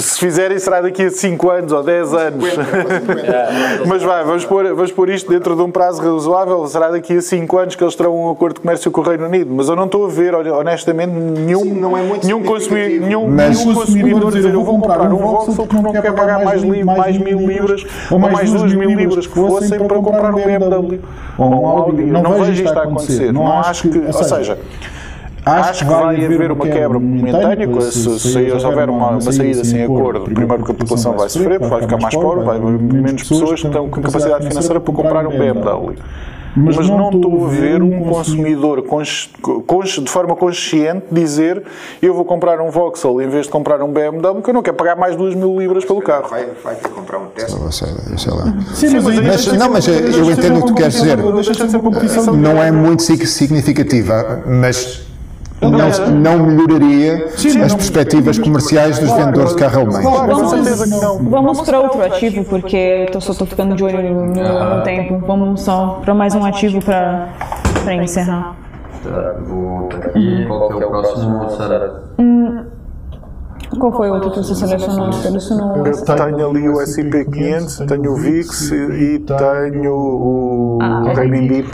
se 0.00 0.20
fizerem 0.20 0.56
será 0.56 0.80
daqui 0.80 1.02
a 1.02 1.10
5 1.10 1.50
anos 1.50 1.72
ou 1.72 1.82
10 1.82 2.14
anos. 2.14 2.44
Mas 3.88 4.04
vai, 4.04 4.24
vamos 4.24 4.44
pôr, 4.44 4.72
vamos 4.72 4.92
pôr 4.92 5.10
isto 5.10 5.28
dentro 5.28 5.56
de 5.56 5.62
um 5.62 5.70
prazo 5.72 6.00
razoável. 6.00 6.64
Será 6.68 6.90
daqui 6.90 7.16
a 7.16 7.20
5 7.20 7.58
anos 7.58 7.74
que 7.74 7.82
eles 7.82 7.96
terão 7.96 8.16
um 8.16 8.30
acordo 8.30 8.54
de 8.54 8.60
comércio 8.60 8.88
com 8.92 9.00
o 9.00 9.04
Reino 9.04 9.26
Unido. 9.26 9.52
Mas 9.52 9.68
eu 9.68 9.74
não 9.74 9.86
estou 9.86 10.06
a 10.06 10.08
ver, 10.08 10.32
honestamente, 10.32 11.10
nenhum, 11.10 11.62
Sim, 11.62 11.72
não 11.72 11.98
é 11.98 12.02
nenhum, 12.22 12.44
consumidor, 12.44 13.00
nenhum, 13.00 13.28
mas, 13.28 13.58
nenhum 13.58 13.74
consumidor 13.74 14.32
dizer 14.32 14.54
eu 14.54 14.62
vou 14.62 14.80
comprar 14.80 15.00
um 15.12 15.16
Vauxhall 15.16 15.66
porque 15.66 15.76
não 15.82 15.90
quer 15.90 16.14
pagar 16.14 16.44
mais, 16.44 16.62
mais, 16.62 16.84
mais 16.84 17.18
mil 17.18 17.38
libras 17.40 17.84
ou 18.08 18.18
mais 18.20 18.48
duas 18.52 18.72
mil 18.72 18.94
libras 18.94 19.26
que 19.26 19.34
fossem 19.34 19.76
para 19.76 19.98
comprar 19.98 20.32
um 20.32 20.36
BMW 20.36 21.00
ou 21.36 21.50
um 21.50 21.66
Audi. 21.66 22.04
Não 22.04 22.44
vejo 22.44 22.62
isto 22.62 22.78
a 22.78 22.84
acontecer. 22.84 23.32
Não 23.32 23.52
acho 23.58 23.88
que, 23.88 23.98
ou 23.98 24.12
seja, 24.12 24.56
Acho, 25.44 25.84
que 25.84 25.90
vai 25.90 26.24
haver 26.24 26.52
uma 26.52 26.66
quebra 26.66 26.98
momentânea, 26.98 27.80
se, 27.82 28.20
se, 28.20 28.30
se 28.30 28.66
houver 28.66 28.88
uma, 28.88 29.10
uma 29.10 29.20
saída 29.20 29.64
sem 29.64 29.82
acordo, 29.82 30.20
primeiro 30.22 30.58
porque 30.58 30.72
a 30.72 30.74
população 30.74 31.16
vai 31.16 31.28
sofrer, 31.28 31.58
vai 31.58 31.82
ficar 31.82 31.98
mais 31.98 32.14
pobre, 32.14 32.44
vai 32.44 32.56
haver 32.56 32.78
menos 32.78 33.22
pessoas 33.22 33.60
que 33.60 33.66
estão 33.66 33.88
com 33.88 34.00
capacidade 34.00 34.46
financeira 34.46 34.80
para 34.80 34.94
comprar 34.94 35.26
um 35.26 35.30
BMW. 35.30 35.96
Mas, 36.54 36.76
mas 36.76 36.88
não 36.90 37.08
estou 37.08 37.46
a 37.46 37.48
ver 37.48 37.82
um 37.82 38.04
consumidor 38.04 38.82
de 38.82 40.10
forma 40.10 40.36
consciente 40.36 41.06
dizer 41.10 41.62
eu 42.02 42.12
vou 42.12 42.26
comprar 42.26 42.60
um 42.60 42.70
Vauxhall 42.70 43.22
em 43.22 43.28
vez 43.28 43.46
de 43.46 43.52
comprar 43.52 43.82
um 43.82 43.90
BMW 43.90 44.34
porque 44.34 44.50
eu 44.50 44.54
não 44.54 44.62
quero 44.62 44.76
pagar 44.76 44.94
mais 44.94 45.16
2 45.16 45.34
mil 45.34 45.58
libras 45.58 45.82
pelo 45.84 46.02
carro. 46.02 46.28
Vai, 46.28 46.46
vai 46.62 46.74
ter 46.74 46.88
que 46.88 46.94
comprar 46.94 47.18
um 47.20 47.26
Tesla. 47.28 47.72
Sei, 47.72 47.88
sei 48.18 48.32
lá. 48.34 48.54
Sim, 48.74 49.00
mas, 49.00 49.18
mas, 49.18 49.52
não, 49.54 49.70
mas 49.70 49.88
eu 49.88 50.30
entendo 50.30 50.58
o 50.58 50.60
que 50.60 50.66
tu 50.66 50.74
queres 50.74 50.92
dizer. 50.92 51.16
Não 52.36 52.62
é 52.62 52.70
muito 52.70 53.02
significativa, 53.02 54.42
mas 54.46 55.10
não, 55.70 56.10
não 56.10 56.46
melhoraria 56.46 57.28
Sim, 57.36 57.60
as 57.60 57.74
perspectivas 57.74 58.38
comerciais 58.38 58.98
dos 58.98 59.10
vendedores 59.12 59.50
de 59.50 59.56
carro 59.56 59.80
alemães. 59.80 60.04
Vamos, 60.04 61.30
vamos 61.30 61.60
para 61.62 61.80
outro 61.80 62.02
ativo, 62.02 62.44
porque 62.44 63.08
eu 63.12 63.20
só 63.20 63.32
estou 63.32 63.46
ficando 63.46 63.74
de 63.74 63.84
olho 63.84 64.02
no, 64.02 64.26
no, 64.26 64.76
no, 64.76 64.82
tempo. 64.82 65.18
Vamos 65.26 65.62
só 65.62 66.00
para 66.04 66.14
mais 66.14 66.34
um 66.34 66.44
ativo 66.44 66.80
para 66.82 67.94
encerrar. 67.94 68.56
Tá, 69.04 69.36
vou 69.46 69.88
aqui. 69.88 70.44
Qual 70.46 70.68
que 70.68 70.82
é 70.82 70.86
o 70.86 70.90
próximo, 70.90 71.50
Sara? 71.50 72.02
Hum, 72.18 72.64
qual 73.78 73.92
foi 73.92 74.10
o 74.10 74.14
outro 74.14 74.30
que 74.30 74.38
você 74.38 74.54
selecionou? 74.54 75.12
Selecionou 75.12 75.86
eu 75.86 76.04
tenho 76.04 76.50
ali 76.50 76.68
o 76.68 76.80
S&P 76.80 77.24
500, 77.24 77.76
tenho 77.78 78.12
o 78.12 78.16
VIX 78.16 78.70
e 78.70 79.18
tenho 79.18 79.94
o 79.94 80.78
ah, 80.80 81.02
RMB. 81.12 81.64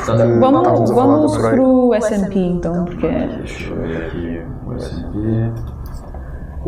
Vamos, 0.41 0.91
vamos 0.91 1.37
para 1.37 1.61
o 1.61 1.95
S&P 1.95 2.39
então, 2.39 2.85
porque... 2.85 3.09
Deixa 3.09 3.71
eu 3.71 3.77
ver 3.77 3.97
aqui 3.97 4.43
o 4.67 4.75
S&P... 4.75 5.79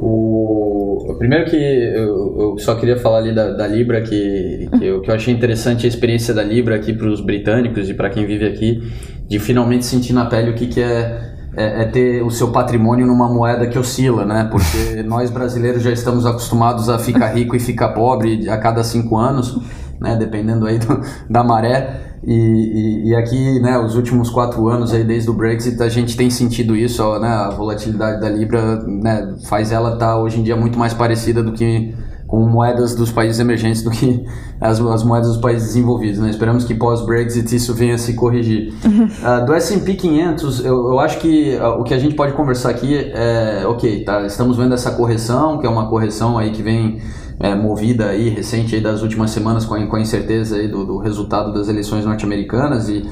O, 0.03 1.15
primeiro 1.19 1.45
que 1.51 1.57
eu, 1.57 2.37
eu, 2.39 2.59
só 2.59 2.75
queria 2.77 2.97
falar 2.97 3.19
ali 3.19 3.35
da, 3.35 3.51
da 3.53 3.67
Libra, 3.67 4.01
que, 4.01 4.69
que, 4.79 4.87
eu, 4.87 5.03
que 5.03 5.11
eu 5.11 5.15
achei 5.15 5.35
interessante 5.35 5.85
a 5.85 5.89
experiência 5.89 6.33
da 6.33 6.43
Libra 6.43 6.77
aqui 6.77 6.93
para 6.93 7.09
os 7.09 7.21
britânicos 7.21 7.91
e 7.91 7.95
para 7.95 8.09
quem 8.09 8.25
vive 8.25 8.47
aqui, 8.47 8.81
de 9.29 9.39
finalmente 9.39 9.85
sentir 9.85 10.13
na 10.13 10.25
pele 10.25 10.51
o 10.51 10.55
que, 10.55 10.69
que 10.69 10.81
é 10.81 11.40
é, 11.61 11.83
é, 11.83 11.85
ter 11.85 12.23
o 12.23 12.31
seu 12.31 12.51
patrimônio 12.51 13.07
numa 13.07 13.29
moeda 13.29 13.67
que 13.67 13.79
oscila, 13.79 14.25
né? 14.25 14.49
Porque 14.51 15.03
nós 15.05 15.31
brasileiros 15.31 15.83
já 15.83 15.93
estamos 15.93 16.25
acostumados 16.25 16.89
a 16.89 16.99
ficar 16.99 17.29
rico 17.29 17.55
e 17.55 17.61
ficar 17.61 17.91
pobre 17.91 18.49
a 18.49 18.57
cada 18.57 18.83
cinco 18.83 19.17
anos, 19.17 19.59
né? 20.01 20.17
Dependendo 20.17 20.67
aí 20.67 20.79
do, 20.79 21.01
da 21.29 21.45
maré. 21.45 22.07
E, 22.23 22.35
e, 22.35 23.09
e, 23.09 23.15
aqui, 23.15 23.61
né, 23.61 23.79
os 23.79 23.95
últimos 23.97 24.29
quatro 24.29 24.69
anos 24.69 24.93
aí 24.93 25.03
desde 25.03 25.31
o 25.31 25.33
Brexit, 25.33 25.83
a 25.83 25.89
gente 25.89 26.15
tem 26.17 26.29
sentido 26.29 26.77
isso, 26.77 27.03
ó, 27.03 27.19
né? 27.19 27.29
A 27.29 27.51
volatilidade 27.51 28.21
da 28.21 28.29
libra, 28.29 28.77
né, 28.87 29.35
faz 29.47 29.73
ela 29.73 29.95
estar 29.95 30.07
tá, 30.07 30.19
hoje 30.19 30.41
em 30.41 30.43
dia 30.43 30.57
muito 30.57 30.79
mais 30.79 30.93
parecida 30.93 31.43
do 31.43 31.53
que 31.53 31.95
com 32.31 32.47
moedas 32.47 32.95
dos 32.95 33.11
países 33.11 33.41
emergentes 33.41 33.83
do 33.83 33.91
que 33.91 34.25
as, 34.61 34.81
as 34.81 35.03
moedas 35.03 35.31
dos 35.31 35.39
países 35.39 35.67
desenvolvidos. 35.69 36.21
Né? 36.21 36.31
Esperamos 36.31 36.65
que 36.65 36.75
pós-Brexit 36.77 37.57
isso 37.57 37.75
venha 37.75 37.97
a 37.97 37.99
se 37.99 38.15
corrigir. 38.15 38.73
Uh, 38.85 39.45
do 39.45 39.53
S&P 39.53 39.95
500, 39.95 40.65
eu, 40.65 40.91
eu 40.91 41.01
acho 41.01 41.19
que 41.19 41.57
uh, 41.57 41.81
o 41.81 41.83
que 41.83 41.93
a 41.93 41.99
gente 41.99 42.15
pode 42.15 42.33
conversar 42.35 42.71
aqui 42.71 42.95
é, 42.97 43.65
ok, 43.67 44.05
tá, 44.05 44.25
estamos 44.25 44.57
vendo 44.57 44.73
essa 44.73 44.93
correção, 44.93 45.59
que 45.59 45.67
é 45.67 45.69
uma 45.69 45.89
correção 45.89 46.39
aí 46.39 46.53
que 46.53 46.63
vem 46.63 47.03
é, 47.41 47.53
movida 47.57 48.11
aí, 48.11 48.29
recente 48.29 48.77
aí 48.77 48.81
das 48.81 49.03
últimas 49.03 49.33
semanas 49.33 49.65
com 49.65 49.75
a, 49.75 49.85
com 49.87 49.97
a 49.97 50.01
incerteza 50.01 50.55
aí 50.55 50.69
do, 50.69 50.85
do 50.85 50.99
resultado 50.99 51.53
das 51.53 51.69
eleições 51.69 52.05
norte-americanas 52.05 52.89
e 52.89 53.03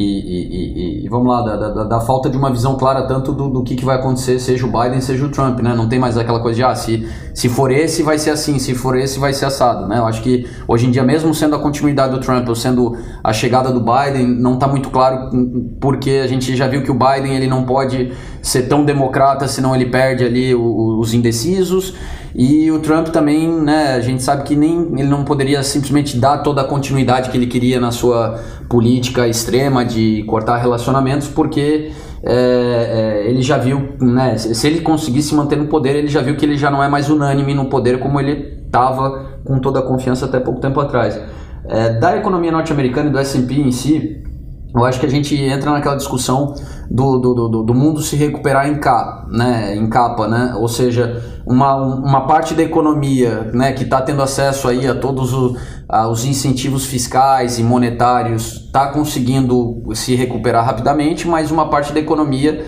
e, 0.00 0.04
e, 0.04 1.04
e, 1.04 1.08
vamos 1.08 1.26
lá, 1.26 1.42
da, 1.42 1.56
da, 1.56 1.82
da, 1.82 2.00
falta 2.00 2.30
de 2.30 2.36
uma 2.36 2.52
visão 2.52 2.76
clara 2.76 3.02
tanto 3.08 3.32
do, 3.32 3.50
do 3.50 3.64
que, 3.64 3.74
que 3.74 3.84
vai 3.84 3.96
acontecer, 3.96 4.38
seja 4.38 4.64
o 4.64 4.70
Biden, 4.70 5.00
seja 5.00 5.26
o 5.26 5.28
Trump, 5.28 5.58
né? 5.58 5.74
Não 5.74 5.88
tem 5.88 5.98
mais 5.98 6.16
aquela 6.16 6.38
coisa 6.38 6.54
de, 6.54 6.62
ah, 6.62 6.72
se, 6.72 7.04
se 7.34 7.48
for 7.48 7.72
esse 7.72 8.04
vai 8.04 8.16
ser 8.16 8.30
assim, 8.30 8.60
se 8.60 8.76
for 8.76 8.96
esse 8.96 9.18
vai 9.18 9.32
ser 9.32 9.46
assado, 9.46 9.88
né? 9.88 9.98
Eu 9.98 10.06
acho 10.06 10.22
que 10.22 10.46
hoje 10.68 10.86
em 10.86 10.92
dia, 10.92 11.02
mesmo 11.02 11.34
sendo 11.34 11.56
a 11.56 11.58
continuidade 11.58 12.14
do 12.14 12.20
Trump 12.20 12.48
ou 12.48 12.54
sendo 12.54 12.96
a 13.24 13.32
chegada 13.32 13.72
do 13.72 13.80
Biden, 13.80 14.28
não 14.28 14.54
está 14.54 14.68
muito 14.68 14.88
claro 14.88 15.30
porque 15.80 16.20
a 16.22 16.28
gente 16.28 16.54
já 16.54 16.68
viu 16.68 16.84
que 16.84 16.92
o 16.92 16.94
Biden 16.94 17.34
ele 17.34 17.48
não 17.48 17.64
pode 17.64 18.12
ser 18.40 18.68
tão 18.68 18.84
democrata, 18.84 19.48
senão 19.48 19.74
ele 19.74 19.86
perde 19.86 20.22
ali 20.24 20.54
os 20.54 21.12
indecisos 21.12 21.94
e 22.34 22.70
o 22.70 22.78
Trump 22.80 23.08
também, 23.08 23.50
né, 23.50 23.94
a 23.94 24.00
gente 24.00 24.22
sabe 24.22 24.44
que 24.44 24.54
nem 24.54 24.92
ele 24.96 25.08
não 25.08 25.24
poderia 25.24 25.62
simplesmente 25.62 26.18
dar 26.18 26.38
toda 26.38 26.60
a 26.60 26.64
continuidade 26.64 27.30
que 27.30 27.36
ele 27.36 27.46
queria 27.46 27.80
na 27.80 27.90
sua 27.90 28.38
política 28.68 29.26
extrema 29.26 29.84
de 29.84 30.22
cortar 30.24 30.58
relacionamentos, 30.58 31.28
porque 31.28 31.90
é, 32.22 33.22
é, 33.24 33.30
ele 33.30 33.42
já 33.42 33.56
viu, 33.56 33.94
né, 34.00 34.36
se 34.36 34.66
ele 34.66 34.80
conseguisse 34.80 35.34
manter 35.34 35.56
no 35.56 35.66
poder, 35.66 35.96
ele 35.96 36.08
já 36.08 36.20
viu 36.20 36.36
que 36.36 36.44
ele 36.44 36.56
já 36.56 36.70
não 36.70 36.82
é 36.82 36.88
mais 36.88 37.08
unânime 37.08 37.54
no 37.54 37.66
poder 37.66 37.98
como 37.98 38.20
ele 38.20 38.58
estava 38.66 39.38
com 39.44 39.58
toda 39.58 39.78
a 39.78 39.82
confiança 39.82 40.26
até 40.26 40.38
pouco 40.38 40.60
tempo 40.60 40.78
atrás. 40.80 41.18
É, 41.64 41.90
da 41.94 42.16
economia 42.16 42.52
norte-americana 42.52 43.08
e 43.08 43.12
do 43.12 43.18
S&P 43.18 43.54
em 43.54 43.72
si, 43.72 44.22
eu 44.74 44.84
acho 44.84 45.00
que 45.00 45.06
a 45.06 45.10
gente 45.10 45.34
entra 45.34 45.70
naquela 45.70 45.96
discussão 45.96 46.54
do, 46.90 47.18
do, 47.18 47.34
do, 47.48 47.62
do, 47.62 47.74
mundo 47.74 48.00
se 48.02 48.16
recuperar 48.16 48.68
em, 48.68 48.78
cá, 48.78 49.26
né, 49.30 49.74
em 49.74 49.88
capa, 49.88 50.28
né? 50.28 50.54
ou 50.56 50.68
seja, 50.68 51.22
uma, 51.46 51.74
uma 51.76 52.26
parte 52.26 52.54
da 52.54 52.62
economia 52.62 53.50
né, 53.54 53.72
que 53.72 53.84
está 53.84 54.00
tendo 54.02 54.22
acesso 54.22 54.68
aí 54.68 54.86
a 54.86 54.94
todos 54.94 55.32
os, 55.32 55.58
a, 55.88 56.08
os 56.08 56.24
incentivos 56.24 56.84
fiscais 56.84 57.58
e 57.58 57.62
monetários 57.62 58.64
está 58.66 58.88
conseguindo 58.88 59.82
se 59.94 60.14
recuperar 60.14 60.64
rapidamente, 60.64 61.26
mas 61.26 61.50
uma 61.50 61.68
parte 61.68 61.92
da 61.92 62.00
economia 62.00 62.64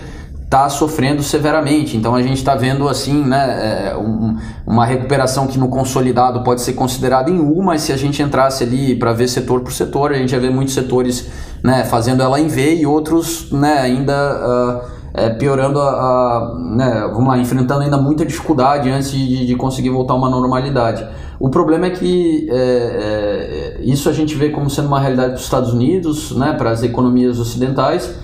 está 0.51 0.67
sofrendo 0.67 1.23
severamente. 1.23 1.95
Então 1.95 2.13
a 2.13 2.21
gente 2.21 2.37
está 2.37 2.55
vendo 2.55 2.89
assim, 2.89 3.23
né, 3.23 3.91
é, 3.91 3.97
um, 3.97 4.35
uma 4.67 4.85
recuperação 4.85 5.47
que 5.47 5.57
no 5.57 5.69
consolidado 5.69 6.43
pode 6.43 6.61
ser 6.61 6.73
considerada 6.73 7.31
em 7.31 7.39
U, 7.39 7.63
mas 7.63 7.83
se 7.83 7.93
a 7.93 7.97
gente 7.97 8.21
entrasse 8.21 8.63
ali 8.63 8.95
para 8.95 9.13
ver 9.13 9.29
setor 9.29 9.61
por 9.61 9.71
setor, 9.71 10.11
a 10.11 10.15
gente 10.15 10.33
ia 10.33 10.39
ver 10.39 10.51
muitos 10.51 10.73
setores 10.73 11.29
né, 11.63 11.83
fazendo 11.83 12.21
ela 12.23 12.39
em 12.39 12.47
V 12.47 12.75
e 12.75 12.85
outros 12.85 13.51
né, 13.51 13.79
ainda 13.79 14.13
uh, 14.13 15.01
é, 15.13 15.29
piorando 15.29 15.79
a, 15.79 15.89
a, 15.89 16.55
né, 16.75 17.09
vamos 17.11 17.27
lá, 17.27 17.37
enfrentando 17.37 17.81
ainda 17.81 17.97
muita 17.97 18.25
dificuldade 18.25 18.89
antes 18.89 19.11
de, 19.11 19.45
de 19.45 19.55
conseguir 19.55 19.89
voltar 19.89 20.13
a 20.13 20.17
uma 20.17 20.29
normalidade. 20.29 21.05
O 21.39 21.49
problema 21.49 21.87
é 21.87 21.89
que 21.89 22.47
é, 22.49 23.77
é, 23.77 23.81
isso 23.81 24.09
a 24.09 24.13
gente 24.13 24.35
vê 24.35 24.49
como 24.49 24.69
sendo 24.69 24.87
uma 24.87 24.99
realidade 24.99 25.33
dos 25.33 25.43
Estados 25.43 25.73
Unidos, 25.73 26.31
né, 26.31 26.53
para 26.53 26.71
as 26.71 26.83
economias 26.83 27.39
ocidentais, 27.39 28.15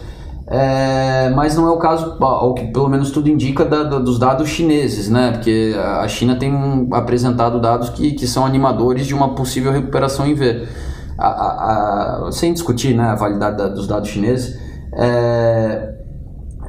é, 0.50 1.30
mas 1.32 1.58
não 1.58 1.68
é 1.68 1.72
o 1.72 1.78
caso, 1.78 2.16
ao 2.22 2.54
que 2.54 2.68
pelo 2.68 2.88
menos 2.88 3.12
tudo 3.12 3.30
indica, 3.30 3.66
da, 3.66 3.84
da, 3.84 4.00
dos 4.00 4.18
dados 4.18 4.48
chineses, 4.48 5.10
né? 5.10 5.32
Porque 5.32 5.76
a 5.78 6.08
China 6.08 6.38
tem 6.38 6.88
apresentado 6.92 7.60
dados 7.60 7.90
que, 7.90 8.14
que 8.14 8.26
são 8.26 8.46
animadores 8.46 9.06
de 9.06 9.14
uma 9.14 9.36
possível 9.36 9.74
recuperação 9.74 10.26
em 10.26 10.34
V. 10.34 10.66
A, 11.18 12.28
a, 12.28 12.32
sem 12.32 12.53
discutir 12.53 12.95
né, 12.95 13.03
a 13.03 13.15
validade 13.15 13.57
da, 13.57 13.68
dos 13.68 13.88
dados 13.88 14.09
chineses, 14.09 14.59
é, 14.93 15.95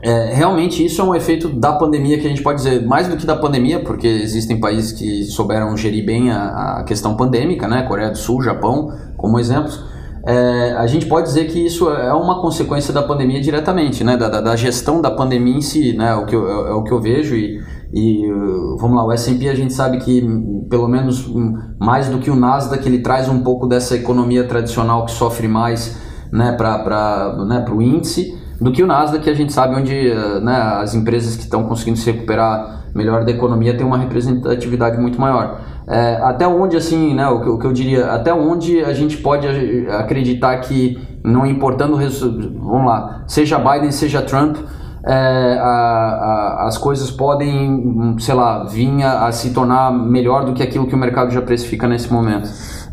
é, 0.02 0.34
realmente 0.34 0.84
isso 0.84 1.00
é 1.00 1.04
um 1.04 1.14
efeito 1.14 1.48
da 1.48 1.72
pandemia 1.72 2.18
que 2.18 2.26
a 2.26 2.30
gente 2.30 2.42
pode 2.42 2.58
dizer, 2.58 2.86
mais 2.86 3.08
do 3.08 3.16
que 3.16 3.26
da 3.26 3.36
pandemia, 3.36 3.80
porque 3.80 4.06
existem 4.06 4.58
países 4.58 4.92
que 4.92 5.24
souberam 5.24 5.76
gerir 5.76 6.04
bem 6.04 6.30
a, 6.30 6.78
a 6.78 6.84
questão 6.84 7.16
pandêmica, 7.16 7.68
né? 7.68 7.82
Coreia 7.82 8.10
do 8.10 8.18
Sul, 8.18 8.42
Japão, 8.42 8.92
como 9.16 9.38
exemplos 9.38 9.84
é, 10.28 10.72
a 10.76 10.86
gente 10.86 11.06
pode 11.06 11.26
dizer 11.26 11.46
que 11.46 11.58
isso 11.58 11.88
é 11.90 12.12
uma 12.12 12.40
consequência 12.42 12.92
da 12.92 13.02
pandemia 13.02 13.40
diretamente, 13.40 14.04
né? 14.04 14.14
Da, 14.14 14.28
da, 14.28 14.40
da 14.42 14.56
gestão 14.56 15.00
da 15.00 15.10
pandemia 15.10 15.56
em 15.56 15.62
si, 15.62 15.94
né? 15.94 16.14
O 16.16 16.26
que 16.26 16.36
eu, 16.36 16.66
é, 16.66 16.70
é 16.70 16.74
o 16.74 16.82
que 16.82 16.92
eu 16.92 17.00
vejo 17.00 17.34
e, 17.34 17.62
e 17.92 18.30
vamos 18.78 18.96
lá, 18.96 19.06
o 19.06 19.12
S&P 19.12 19.48
a 19.48 19.54
gente 19.54 19.72
sabe 19.72 19.98
que 19.98 20.20
pelo 20.68 20.88
menos 20.88 21.26
mais 21.80 22.08
do 22.08 22.18
que 22.18 22.30
o 22.30 22.36
Nasdaq 22.36 22.86
ele 22.86 22.98
traz 22.98 23.28
um 23.28 23.42
pouco 23.42 23.66
dessa 23.66 23.96
economia 23.96 24.44
tradicional 24.44 25.06
que 25.06 25.12
sofre 25.12 25.48
mais, 25.48 25.98
né? 26.30 26.52
Para 26.52 27.44
né, 27.48 27.64
o 27.70 27.80
índice 27.80 28.36
do 28.60 28.72
que 28.72 28.82
o 28.82 28.86
Nasdaq 28.86 29.24
que 29.24 29.30
a 29.30 29.34
gente 29.34 29.52
sabe 29.52 29.74
onde 29.76 30.12
né, 30.42 30.56
as 30.80 30.94
empresas 30.94 31.36
que 31.36 31.42
estão 31.42 31.64
conseguindo 31.64 31.98
se 31.98 32.10
recuperar 32.10 32.78
melhor 32.94 33.24
da 33.24 33.30
economia 33.30 33.76
têm 33.76 33.86
uma 33.86 33.98
representatividade 33.98 35.00
muito 35.00 35.20
maior. 35.20 35.60
É, 35.86 36.16
até 36.22 36.46
onde, 36.46 36.76
assim, 36.76 37.14
né, 37.14 37.28
o 37.28 37.40
que, 37.40 37.48
o 37.48 37.58
que, 37.58 37.66
eu 37.66 37.72
diria, 37.72 38.06
até 38.12 38.32
onde 38.34 38.84
a 38.84 38.92
gente 38.92 39.18
pode 39.18 39.46
acreditar 39.88 40.58
que, 40.58 40.98
não 41.24 41.46
importando, 41.46 41.96
vamos 41.96 42.86
lá, 42.86 43.22
seja 43.26 43.58
Biden, 43.58 43.90
seja 43.90 44.20
Trump, 44.22 44.56
é, 45.04 45.58
a, 45.60 45.66
a, 45.66 46.66
as 46.68 46.78
coisas 46.78 47.10
podem, 47.10 48.16
sei 48.18 48.34
lá, 48.34 48.64
vir 48.64 49.02
a, 49.02 49.26
a 49.26 49.32
se 49.32 49.50
tornar 49.50 49.92
melhor 49.92 50.44
do 50.44 50.52
que 50.52 50.62
aquilo 50.62 50.86
que 50.86 50.94
o 50.94 50.98
mercado 50.98 51.30
já 51.30 51.42
precifica 51.42 51.86
nesse 51.86 52.12
momento? 52.12 52.48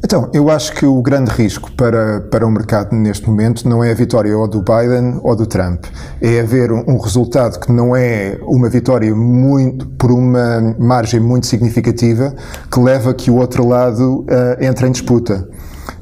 Então, 0.05 0.29
eu 0.33 0.51
acho 0.51 0.71
que 0.73 0.85
o 0.85 1.01
grande 1.01 1.31
risco 1.31 1.71
para, 1.71 2.21
para 2.21 2.45
o 2.45 2.51
mercado 2.51 2.95
neste 2.95 3.27
momento 3.27 3.67
não 3.67 3.83
é 3.83 3.89
a 3.89 3.95
vitória 3.95 4.37
ou 4.37 4.47
do 4.47 4.61
Biden 4.61 5.19
ou 5.23 5.35
do 5.35 5.47
Trump. 5.47 5.85
É 6.21 6.41
haver 6.41 6.71
um, 6.71 6.83
um 6.87 6.99
resultado 6.99 7.59
que 7.59 7.71
não 7.71 7.95
é 7.95 8.37
uma 8.43 8.69
vitória 8.69 9.15
muito, 9.15 9.87
por 9.97 10.11
uma 10.11 10.75
margem 10.77 11.19
muito 11.19 11.47
significativa 11.47 12.35
que 12.71 12.79
leva 12.79 13.15
que 13.15 13.31
o 13.31 13.37
outro 13.37 13.67
lado 13.67 14.19
uh, 14.29 14.63
entre 14.63 14.87
em 14.87 14.91
disputa. 14.91 15.49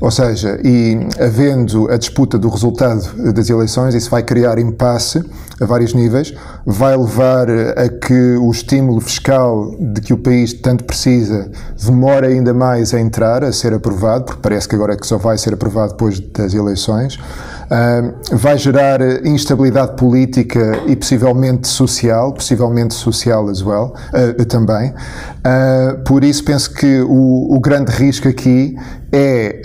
Ou 0.02 0.12
seja, 0.12 0.60
e 0.66 1.00
havendo 1.18 1.90
a 1.90 1.96
disputa 1.96 2.38
do 2.38 2.50
resultado 2.50 3.32
das 3.32 3.50
eleições, 3.50 3.96
isso 3.96 4.10
vai 4.10 4.22
criar 4.22 4.60
impasse 4.60 5.24
a 5.60 5.66
vários 5.66 5.94
níveis, 5.94 6.34
vai 6.66 6.96
levar 6.96 7.48
a 7.50 7.90
que 7.90 8.38
o 8.38 8.52
estímulo 8.52 9.00
fiscal 9.02 9.76
de 9.80 10.02
que 10.02 10.14
o 10.14 10.18
país 10.18 10.54
tanto 10.54 10.84
precisa 10.84 11.50
demore 11.86 12.28
ainda 12.28 12.54
mais 12.54 12.94
a 12.94 13.00
entrar, 13.00 13.44
a 13.44 13.52
ser 13.52 13.74
aprovado, 13.74 14.26
porque 14.26 14.42
parece 14.42 14.68
que 14.68 14.76
agora 14.76 14.94
é 14.94 14.98
que 14.98 15.06
só 15.06 15.18
vai 15.18 15.38
ser 15.38 15.54
aprovado 15.54 15.92
depois 15.92 16.20
das 16.20 16.54
eleições. 16.54 17.16
Uh, 17.16 18.36
vai 18.36 18.58
gerar 18.58 19.02
instabilidade 19.26 19.96
política 19.96 20.84
e 20.86 20.96
possivelmente 20.96 21.68
social, 21.68 22.34
possivelmente 22.34 22.94
social 22.94 23.50
as 23.50 23.62
well, 23.62 23.94
uh, 24.14 24.46
também. 24.46 24.90
Uh, 24.90 26.04
por 26.04 26.24
isso 26.24 26.44
penso 26.44 26.74
que 26.74 27.02
o, 27.02 27.56
o 27.56 27.60
grande 27.60 27.92
risco 27.92 28.28
aqui 28.28 28.76
é 29.12 29.62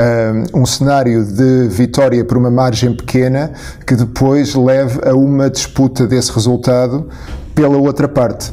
um, 0.54 0.62
um, 0.62 0.66
cenário 0.66 1.24
de 1.24 1.68
vitória 1.68 2.22
por 2.22 2.36
uma 2.36 2.50
margem 2.50 2.94
pequena 2.94 3.50
que 3.86 3.94
depois 3.94 4.54
leve 4.54 5.00
a 5.08 5.14
uma 5.14 5.48
disputa 5.48 5.77
desse 6.06 6.32
resultado 6.32 7.08
pela 7.54 7.76
outra 7.76 8.08
parte 8.08 8.52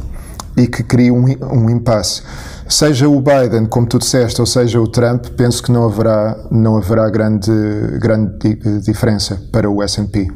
e 0.58 0.68
que 0.68 0.84
crie 0.84 1.12
um, 1.12 1.26
um 1.52 1.70
impasse. 1.70 2.22
Seja 2.68 3.08
o 3.08 3.22
Biden, 3.22 3.66
como 3.68 3.88
tu 3.88 4.00
disseste, 4.00 4.42
ou 4.42 4.48
seja 4.48 4.80
o 4.80 4.88
Trump, 4.88 5.26
penso 5.38 5.62
que 5.62 5.72
não 5.72 5.86
haverá, 5.86 6.48
não 6.52 6.78
haverá 6.78 7.10
grande, 7.10 7.52
grande 8.00 8.56
diferença 8.82 9.42
para 9.52 9.70
o 9.70 9.84
S&P. 9.84 10.28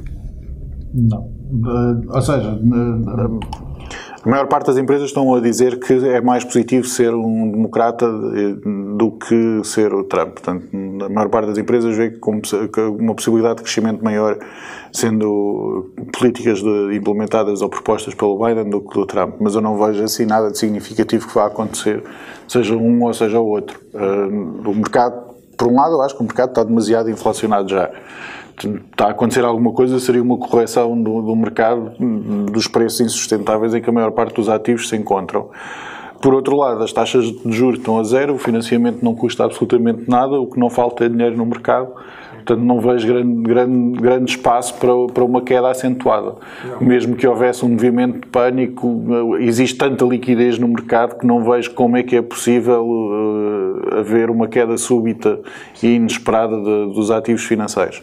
Não. 0.94 1.30
Ou 2.14 2.22
seja, 2.22 2.54
uh, 2.54 3.40
a 4.24 4.30
maior 4.30 4.48
parte 4.48 4.68
das 4.68 4.78
empresas 4.78 5.08
estão 5.08 5.34
a 5.34 5.40
dizer 5.40 5.80
que 5.80 5.94
é 5.94 6.20
mais 6.20 6.44
positivo 6.44 6.86
ser 6.86 7.14
um 7.14 7.50
democrata 7.50 8.06
do 8.12 9.12
que 9.12 9.62
ser 9.64 9.94
o 9.94 10.04
Trump. 10.04 10.34
Portanto, 10.34 10.68
a 11.06 11.10
maior 11.10 11.30
parte 11.30 11.48
das 11.48 11.58
empresas 11.58 11.96
vê 11.96 12.12
como 12.12 12.42
uma 13.00 13.16
possibilidade 13.16 13.58
de 13.58 13.64
crescimento 13.64 14.04
maior 14.04 14.38
sendo 14.92 15.92
políticas 16.12 16.62
de, 16.62 16.96
implementadas 16.96 17.62
ou 17.62 17.70
propostas 17.70 18.14
pelo 18.14 18.38
Biden 18.44 18.70
do 18.70 18.82
que 18.82 18.94
do 18.94 19.06
Trump. 19.06 19.36
Mas 19.40 19.56
eu 19.56 19.62
não 19.62 19.78
vejo 19.78 20.04
assim 20.04 20.26
nada 20.26 20.52
de 20.52 20.58
significativo 20.58 21.28
que 21.28 21.34
vá 21.34 21.46
acontecer, 21.46 22.04
seja 22.48 22.76
um 22.76 23.04
ou 23.04 23.14
seja 23.14 23.40
o 23.40 23.48
outro. 23.48 23.80
Uh, 23.94 24.70
o 24.70 24.76
mercado, 24.76 25.36
por 25.58 25.68
um 25.68 25.76
lado, 25.76 25.94
eu 25.94 26.02
acho 26.02 26.16
que 26.16 26.22
o 26.22 26.26
mercado 26.26 26.50
está 26.50 26.64
demasiado 26.64 27.10
inflacionado 27.10 27.70
já 27.70 27.90
está 28.68 29.06
a 29.06 29.12
acontecer 29.12 29.44
alguma 29.44 29.72
coisa, 29.72 30.00
seria 30.00 30.22
uma 30.22 30.38
correção 30.38 31.02
do, 31.02 31.22
do 31.22 31.36
mercado 31.36 31.92
dos 32.52 32.68
preços 32.68 33.02
insustentáveis 33.02 33.74
em 33.74 33.82
que 33.82 33.90
a 33.90 33.94
maior 33.94 34.12
parte 34.12 34.36
dos 34.36 34.50
ativos 34.50 34.90
se 34.90 34.96
encontram. 34.96 35.50
Por 36.22 36.34
outro 36.34 36.56
lado, 36.56 36.84
as 36.84 36.92
taxas 36.92 37.26
de 37.26 37.52
juros 37.52 37.80
estão 37.80 37.98
a 37.98 38.04
zero, 38.04 38.34
o 38.34 38.38
financiamento 38.38 39.04
não 39.04 39.16
custa 39.16 39.46
absolutamente 39.46 40.10
nada, 40.10 40.40
o 40.40 40.48
que 40.48 40.60
não 40.60 40.70
falta 40.70 41.06
é 41.06 41.10
dinheiro 41.10 41.38
no 41.38 41.46
mercado 41.46 41.94
Portanto, 42.50 42.66
não 42.66 42.80
vejo 42.80 43.08
grande, 43.08 43.42
grande, 43.44 44.02
grande 44.02 44.32
espaço 44.32 44.74
para, 44.76 44.92
para 45.14 45.24
uma 45.24 45.42
queda 45.42 45.70
acentuada. 45.70 46.34
Não. 46.66 46.88
Mesmo 46.88 47.16
que 47.16 47.28
houvesse 47.28 47.64
um 47.64 47.70
movimento 47.70 48.22
de 48.22 48.28
pânico, 48.28 49.04
existe 49.40 49.78
tanta 49.78 50.04
liquidez 50.04 50.58
no 50.58 50.68
mercado 50.68 51.16
que 51.20 51.28
não 51.28 51.44
vejo 51.44 51.72
como 51.76 51.96
é 51.96 52.02
que 52.02 52.16
é 52.16 52.22
possível 52.24 52.84
uh, 52.88 54.00
haver 54.00 54.32
uma 54.32 54.48
queda 54.48 54.78
súbita 54.78 55.40
e 55.84 55.96
inesperada 55.96 56.58
de, 56.58 56.94
dos 56.94 57.12
ativos 57.12 57.44
financeiros. 57.44 58.02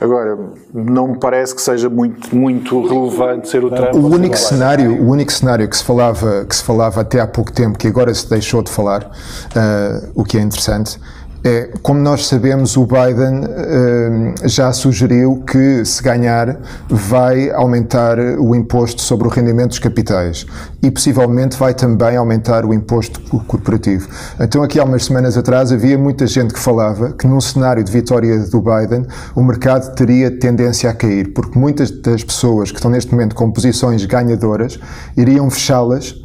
Agora, 0.00 0.38
não 0.72 1.08
me 1.08 1.20
parece 1.20 1.54
que 1.54 1.60
seja 1.60 1.90
muito, 1.90 2.34
muito 2.34 2.80
relevante 2.86 3.48
ser 3.48 3.62
o 3.62 3.70
Trump. 3.70 3.94
O 3.94 4.06
único 4.06 4.36
cenário, 4.36 5.02
o 5.02 5.10
único 5.10 5.32
cenário 5.32 5.68
que 5.68 5.76
se 5.76 5.84
falava, 5.84 6.46
que 6.46 6.56
se 6.56 6.64
falava 6.64 7.02
até 7.02 7.20
há 7.20 7.26
pouco 7.26 7.52
tempo, 7.52 7.78
que 7.78 7.86
agora 7.86 8.12
se 8.14 8.28
deixou 8.28 8.62
de 8.62 8.70
falar, 8.70 9.04
uh, 9.04 10.10
o 10.14 10.24
que 10.24 10.38
é 10.38 10.40
interessante, 10.40 10.98
é, 11.44 11.70
como 11.82 11.98
nós 11.98 12.26
sabemos, 12.26 12.76
o 12.76 12.86
Biden 12.86 13.40
uh, 13.40 14.48
já 14.48 14.72
sugeriu 14.72 15.42
que, 15.44 15.84
se 15.84 16.00
ganhar, 16.00 16.56
vai 16.88 17.50
aumentar 17.50 18.18
o 18.38 18.54
imposto 18.54 19.02
sobre 19.02 19.26
o 19.26 19.30
rendimento 19.30 19.70
dos 19.70 19.80
capitais 19.80 20.46
e 20.80 20.90
possivelmente 20.90 21.56
vai 21.56 21.74
também 21.74 22.16
aumentar 22.16 22.64
o 22.64 22.72
imposto 22.72 23.20
corporativo. 23.46 24.08
Então, 24.38 24.62
aqui 24.62 24.78
há 24.78 24.84
umas 24.84 25.04
semanas 25.04 25.36
atrás, 25.36 25.72
havia 25.72 25.98
muita 25.98 26.28
gente 26.28 26.54
que 26.54 26.60
falava 26.60 27.12
que, 27.12 27.26
num 27.26 27.40
cenário 27.40 27.82
de 27.82 27.90
vitória 27.90 28.38
do 28.38 28.60
Biden, 28.60 29.04
o 29.34 29.42
mercado 29.42 29.94
teria 29.96 30.30
tendência 30.30 30.90
a 30.90 30.94
cair, 30.94 31.32
porque 31.32 31.58
muitas 31.58 31.90
das 31.90 32.22
pessoas 32.22 32.70
que 32.70 32.78
estão 32.78 32.90
neste 32.90 33.10
momento 33.10 33.34
com 33.34 33.50
posições 33.50 34.04
ganhadoras 34.04 34.78
iriam 35.16 35.50
fechá-las 35.50 36.21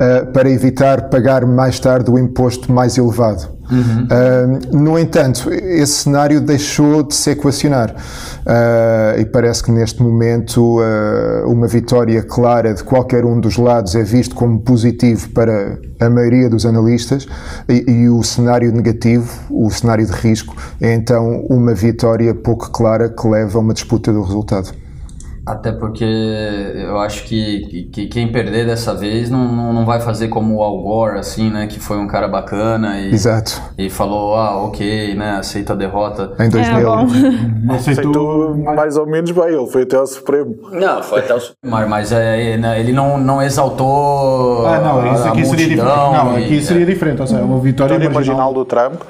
uh, 0.00 0.26
para 0.32 0.50
evitar 0.50 1.10
pagar 1.10 1.44
mais 1.44 1.78
tarde 1.78 2.10
o 2.10 2.18
imposto 2.18 2.72
mais 2.72 2.96
elevado. 2.96 3.60
Uhum. 3.70 4.08
Uh, 4.10 4.76
no 4.76 4.98
entanto, 4.98 5.48
esse 5.52 6.04
cenário 6.04 6.40
deixou 6.40 7.04
de 7.04 7.14
se 7.14 7.30
equacionar 7.30 7.90
uh, 7.94 9.20
e 9.20 9.24
parece 9.24 9.62
que 9.62 9.70
neste 9.70 10.02
momento 10.02 10.80
uh, 10.80 11.48
uma 11.48 11.68
vitória 11.68 12.22
clara 12.22 12.74
de 12.74 12.82
qualquer 12.82 13.24
um 13.24 13.38
dos 13.38 13.56
lados 13.56 13.94
é 13.94 14.02
visto 14.02 14.34
como 14.34 14.60
positivo 14.60 15.30
para 15.30 15.78
a 16.00 16.10
maioria 16.10 16.50
dos 16.50 16.66
analistas 16.66 17.28
e, 17.68 17.84
e 17.88 18.08
o 18.08 18.22
cenário 18.24 18.72
negativo, 18.72 19.30
o 19.48 19.70
cenário 19.70 20.04
de 20.04 20.12
risco, 20.12 20.56
é 20.80 20.92
então 20.92 21.46
uma 21.48 21.72
vitória 21.72 22.34
pouco 22.34 22.70
clara 22.70 23.08
que 23.08 23.28
leva 23.28 23.58
a 23.58 23.60
uma 23.60 23.72
disputa 23.72 24.12
do 24.12 24.22
resultado. 24.22 24.79
Até 25.50 25.72
porque 25.72 26.04
eu 26.04 26.98
acho 26.98 27.24
que, 27.24 27.88
que 27.92 28.06
quem 28.06 28.30
perder 28.30 28.66
dessa 28.66 28.94
vez 28.94 29.28
não, 29.28 29.52
não, 29.52 29.72
não, 29.72 29.84
vai 29.84 30.00
fazer 30.00 30.28
como 30.28 30.56
o 30.56 30.62
Al 30.62 30.80
Gore, 30.80 31.18
assim, 31.18 31.50
né? 31.50 31.66
Que 31.66 31.80
foi 31.80 31.98
um 31.98 32.06
cara 32.06 32.28
bacana 32.28 33.00
e, 33.00 33.12
Exato. 33.12 33.60
e 33.76 33.90
falou, 33.90 34.36
ah, 34.36 34.64
ok, 34.64 35.14
né? 35.16 35.32
Aceita 35.38 35.72
a 35.72 35.76
derrota. 35.76 36.32
Em 36.38 36.48
2000. 36.48 36.90
É, 37.72 37.74
aceitou 37.74 38.56
mais 38.56 38.96
ou 38.96 39.06
menos 39.06 39.30
bem, 39.32 39.44
ele 39.44 39.66
foi 39.66 39.82
até 39.82 39.96
ao 39.96 40.06
Supremo. 40.06 40.56
Não, 40.70 41.02
foi 41.02 41.20
até 41.20 41.34
o 41.34 41.40
Supremo. 41.40 41.88
Mas 41.88 42.12
é, 42.12 42.56
né, 42.56 42.78
ele 42.78 42.92
não, 42.92 43.18
não 43.18 43.42
exaltou 43.42 44.66
Ah, 44.66 44.78
não, 44.78 45.12
isso 45.12 45.28
aqui 45.28 45.44
seria 45.44 45.68
diferente. 45.68 45.96
Não, 45.96 46.36
aqui 46.36 46.62
seria 46.62 46.86
diferente. 46.86 47.20
Ou 47.20 47.26
seja, 47.26 47.42
uma 47.42 47.58
vitória, 47.58 47.98
vitória 47.98 48.14
marginal 48.14 48.54
do 48.54 48.64
Trump 48.64 49.00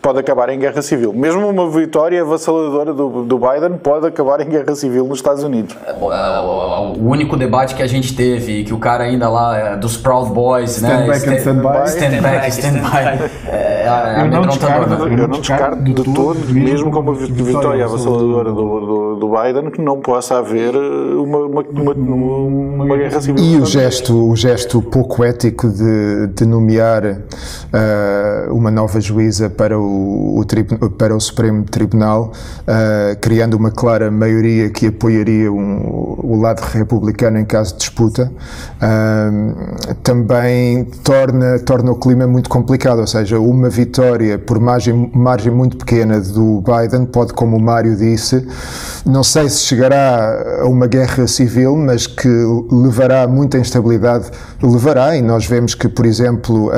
pode 0.00 0.18
acabar 0.18 0.48
em 0.48 0.58
guerra 0.58 0.80
civil. 0.82 1.12
Mesmo 1.12 1.46
uma 1.48 1.68
vitória 1.68 2.20
avassaladora 2.22 2.92
do, 2.92 3.22
do 3.24 3.38
Biden 3.38 3.78
pode 3.78 4.06
acabar 4.06 4.40
em 4.40 4.48
guerra 4.48 4.74
civil 4.74 5.06
nos 5.06 5.18
Estados 5.18 5.42
Unidos. 5.42 5.76
É, 5.86 5.90
é, 5.90 6.40
o 6.40 7.06
único 7.06 7.36
debate 7.36 7.74
que 7.74 7.82
a 7.82 7.86
gente 7.86 8.14
teve, 8.16 8.64
que 8.64 8.72
o 8.72 8.78
cara 8.78 9.04
ainda 9.04 9.28
lá, 9.28 9.56
é, 9.56 9.76
dos 9.76 9.96
Proud 9.96 10.30
Boys, 10.30 10.76
stand 10.76 10.88
né? 10.88 11.06
Back 11.06 11.18
stand, 11.18 11.36
stand 11.36 11.56
by. 11.56 11.88
Stand 11.88 12.22
back, 12.22 12.50
stand 12.50 12.72
by. 12.72 13.30
É, 13.46 13.86
é 13.86 14.20
eu, 14.20 14.30
não 14.30 14.42
descarto, 14.42 14.92
eu 14.92 15.28
não 15.28 15.40
descarto 15.40 15.82
de 15.82 15.94
todo, 15.94 16.38
mesmo 16.52 16.90
com 16.90 17.00
uma 17.00 17.14
vitória 17.14 17.84
avassaladora 17.84 18.52
do, 18.52 18.80
do, 18.80 19.09
do, 19.20 19.28
Biden, 19.28 19.70
que 19.70 19.80
não 19.80 20.00
possa 20.00 20.38
haver 20.38 20.74
uma, 20.74 21.38
uma, 21.38 21.62
uma, 21.62 21.94
uma 22.84 22.96
guerra 22.96 23.20
civil. 23.20 23.44
E 23.44 23.56
o 23.58 23.66
gesto, 23.66 24.30
o 24.30 24.34
gesto 24.34 24.80
pouco 24.82 25.22
ético 25.22 25.68
de, 25.68 26.28
de 26.28 26.46
nomear 26.46 27.04
uh, 27.04 28.54
uma 28.54 28.70
nova 28.70 29.00
juíza 29.00 29.48
para 29.50 29.78
o, 29.78 30.40
o, 30.40 30.90
para 30.90 31.14
o 31.14 31.20
Supremo 31.20 31.64
Tribunal, 31.64 32.32
uh, 32.62 33.18
criando 33.20 33.54
uma 33.54 33.70
clara 33.70 34.10
maioria 34.10 34.70
que 34.70 34.86
apoiaria 34.86 35.52
um, 35.52 36.18
o 36.22 36.40
lado 36.40 36.60
republicano 36.60 37.38
em 37.38 37.44
caso 37.44 37.72
de 37.74 37.80
disputa, 37.80 38.32
também 40.02 40.84
torna, 41.04 41.58
torna 41.58 41.92
o 41.92 41.96
clima 41.96 42.26
muito 42.26 42.48
complicado, 42.48 43.00
ou 43.00 43.06
seja, 43.06 43.38
uma 43.38 43.68
vitória 43.68 44.38
por 44.38 44.58
margem, 44.58 45.10
margem 45.14 45.52
muito 45.52 45.76
pequena 45.76 46.20
do 46.20 46.62
Biden 46.62 47.06
pode, 47.06 47.32
como 47.32 47.56
o 47.56 47.60
Mário 47.60 47.96
disse, 47.96 48.46
não 49.10 49.24
sei 49.24 49.48
se 49.48 49.60
chegará 49.60 50.60
a 50.62 50.66
uma 50.66 50.86
guerra 50.86 51.26
civil, 51.26 51.76
mas 51.76 52.06
que 52.06 52.28
levará 52.70 53.26
muita 53.26 53.58
instabilidade, 53.58 54.30
levará, 54.62 55.16
e 55.16 55.22
nós 55.22 55.46
vemos 55.46 55.74
que, 55.74 55.88
por 55.88 56.06
exemplo, 56.06 56.70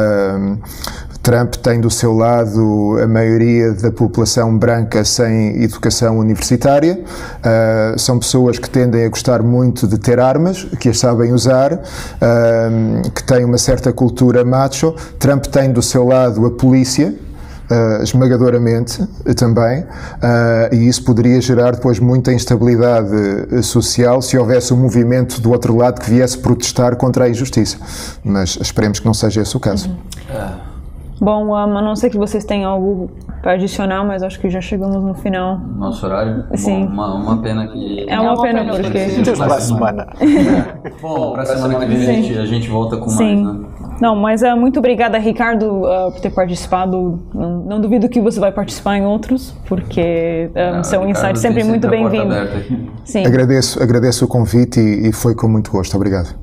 Trump 1.22 1.54
tem 1.54 1.80
do 1.80 1.88
seu 1.88 2.12
lado 2.12 2.98
a 3.00 3.06
maioria 3.06 3.72
da 3.72 3.92
população 3.92 4.58
branca 4.58 5.04
sem 5.04 5.62
educação 5.62 6.18
universitária. 6.18 6.98
Uh, 6.98 7.98
são 7.98 8.18
pessoas 8.18 8.58
que 8.58 8.68
tendem 8.68 9.04
a 9.04 9.08
gostar 9.08 9.40
muito 9.40 9.86
de 9.86 9.98
ter 9.98 10.18
armas, 10.18 10.64
que 10.80 10.88
as 10.88 10.98
sabem 10.98 11.32
usar, 11.32 11.74
uh, 11.74 13.10
que 13.10 13.22
têm 13.22 13.44
uma 13.44 13.58
certa 13.58 13.92
cultura 13.92 14.44
macho. 14.44 14.94
Trump 15.18 15.46
tem 15.46 15.72
do 15.72 15.80
seu 15.80 16.04
lado 16.04 16.44
a 16.44 16.50
polícia. 16.50 17.14
Uh, 17.72 18.02
esmagadoramente 18.02 19.06
também, 19.36 19.80
uh, 19.82 20.74
e 20.74 20.88
isso 20.88 21.04
poderia 21.04 21.40
gerar 21.40 21.72
depois 21.72 21.98
muita 21.98 22.32
instabilidade 22.32 23.62
social 23.62 24.20
se 24.20 24.36
houvesse 24.36 24.72
um 24.74 24.76
movimento 24.76 25.40
do 25.40 25.50
outro 25.50 25.76
lado 25.76 26.00
que 26.00 26.10
viesse 26.10 26.38
protestar 26.38 26.96
contra 26.96 27.24
a 27.24 27.28
injustiça. 27.28 27.78
Mas 28.24 28.58
esperemos 28.60 28.98
que 28.98 29.06
não 29.06 29.14
seja 29.14 29.42
esse 29.42 29.56
o 29.56 29.60
caso. 29.60 29.88
Uhum. 29.88 30.71
Bom, 31.22 31.46
um, 31.46 31.54
a 31.54 31.80
não 31.80 31.94
ser 31.94 32.10
que 32.10 32.18
vocês 32.18 32.44
tenham 32.44 32.68
algo 32.68 33.08
para 33.40 33.52
adicionar, 33.52 34.02
mas 34.04 34.24
acho 34.24 34.40
que 34.40 34.50
já 34.50 34.60
chegamos 34.60 35.00
no 35.00 35.14
final. 35.14 35.56
Nosso 35.56 36.04
horário? 36.04 36.44
Sim. 36.56 36.86
Bom, 36.86 36.92
uma, 36.94 37.14
uma, 37.14 37.38
pena 37.40 37.68
que. 37.68 38.06
É 38.08 38.18
uma, 38.18 38.42
pena, 38.42 38.64
pena 38.64 38.72
porque. 38.72 39.22
Deus 39.22 39.38
para 39.38 39.60
semana. 39.62 40.08
Bom, 41.00 41.32
para 41.32 41.42
a 41.44 41.46
semana 41.46 41.78
que 41.78 41.86
vem 41.86 41.96
a 41.96 42.12
gente, 42.12 42.38
a 42.38 42.44
gente 42.44 42.68
volta 42.68 42.96
com 42.96 43.08
Sim. 43.08 43.44
mais, 43.44 43.60
né? 43.60 43.68
Não, 44.00 44.16
mas 44.16 44.42
uh, 44.42 44.56
muito 44.56 44.80
obrigada, 44.80 45.16
Ricardo, 45.16 45.82
uh, 45.82 46.10
por 46.10 46.20
ter 46.20 46.30
participado. 46.30 47.20
Não, 47.32 47.58
não, 47.66 47.80
duvido 47.80 48.08
que 48.08 48.20
você 48.20 48.40
vai 48.40 48.50
participar 48.50 48.96
em 48.96 49.06
outros, 49.06 49.54
porque 49.68 50.50
um, 50.56 50.80
ah, 50.80 50.82
seu 50.82 51.08
insight 51.08 51.38
sempre, 51.38 51.62
sempre 51.62 51.64
muito 51.64 51.86
bem-vindo. 51.86 52.34
Sim. 53.04 53.24
Agradeço, 53.24 53.80
agradeço 53.80 54.24
o 54.24 54.28
convite 54.28 54.80
e, 54.80 55.10
e 55.10 55.12
foi 55.12 55.36
com 55.36 55.46
muito 55.46 55.70
gosto. 55.70 55.94
Obrigado. 55.94 56.34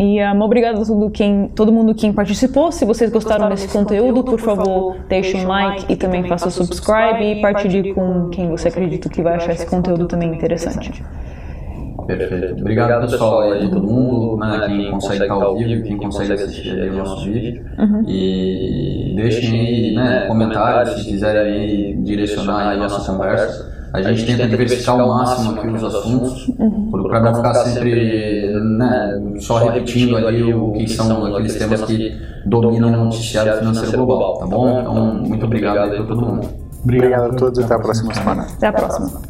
E 0.00 0.18
um, 0.24 0.40
obrigado 0.40 0.80
a 0.80 0.84
todo, 0.86 1.10
quem, 1.10 1.48
todo 1.48 1.70
mundo 1.70 1.94
que 1.94 2.10
participou. 2.10 2.72
Se 2.72 2.86
vocês 2.86 3.10
gostaram, 3.10 3.50
gostaram 3.50 3.54
desse, 3.54 3.66
desse 3.66 3.78
conteúdo, 3.78 4.24
por 4.24 4.40
favor, 4.40 4.96
deixe 5.06 5.36
um 5.36 5.46
like 5.46 5.92
e 5.92 5.94
também 5.94 6.26
faça 6.26 6.48
o 6.48 6.50
subscribe 6.50 7.22
e 7.22 7.42
partilhe 7.42 7.92
com 7.92 8.30
quem 8.30 8.48
você 8.48 8.68
acredita 8.68 9.10
que 9.10 9.20
vai 9.20 9.34
achar 9.34 9.52
esse 9.52 9.66
conteúdo 9.66 10.08
também 10.08 10.32
interessante. 10.32 11.04
Perfeito. 12.06 12.54
Obrigado, 12.58 13.10
pessoal, 13.10 13.42
aí, 13.42 13.68
todo 13.68 13.86
mundo, 13.86 14.38
né, 14.38 14.62
quem 14.66 14.90
consegue 14.90 15.22
estar 15.22 15.34
ao 15.34 15.58
vivo, 15.58 15.82
quem 15.82 15.98
consegue 15.98 16.32
assistir 16.32 16.80
aí 16.80 16.88
o 16.88 16.96
nosso 16.96 17.26
vídeo. 17.26 17.62
Uhum. 17.78 18.02
E 18.08 19.12
deixem 19.16 19.60
aí 19.60 19.94
né, 19.94 20.24
comentários 20.28 20.94
se 20.94 21.10
quiserem 21.10 21.52
aí 21.52 21.96
direcionar 22.02 22.70
aí 22.70 22.76
a 22.78 22.80
nossa 22.80 23.12
conversa. 23.12 23.79
A 23.92 24.02
gente 24.02 24.26
tenta 24.26 24.46
diversificar 24.46 25.00
ao 25.00 25.08
máximo 25.08 25.58
aqui 25.58 25.66
os 25.66 25.82
assuntos, 25.82 26.48
uhum. 26.58 27.02
para 27.08 27.20
não 27.20 27.34
ficar 27.34 27.54
sempre 27.54 28.52
né, 28.78 29.20
só 29.40 29.58
repetindo 29.58 30.16
ali 30.16 30.54
o 30.54 30.72
que 30.72 30.88
são 30.88 31.26
aqueles 31.26 31.56
temas 31.56 31.82
que 31.82 32.16
dominam 32.46 32.92
o 32.92 33.04
noticiário 33.04 33.58
financeiro 33.58 34.06
global, 34.06 34.38
tá 34.38 34.46
bom? 34.46 34.80
Então, 34.80 35.14
muito 35.14 35.44
obrigado 35.44 35.78
aí 35.78 35.96
para 35.96 36.06
todo 36.06 36.20
mundo. 36.20 36.48
Obrigado 36.82 37.32
a 37.32 37.34
todos 37.34 37.58
e 37.58 37.62
até 37.62 37.74
a 37.74 37.78
próxima 37.78 38.14
semana. 38.14 38.46
Até 38.56 38.66
a 38.68 38.72
próxima. 38.72 39.20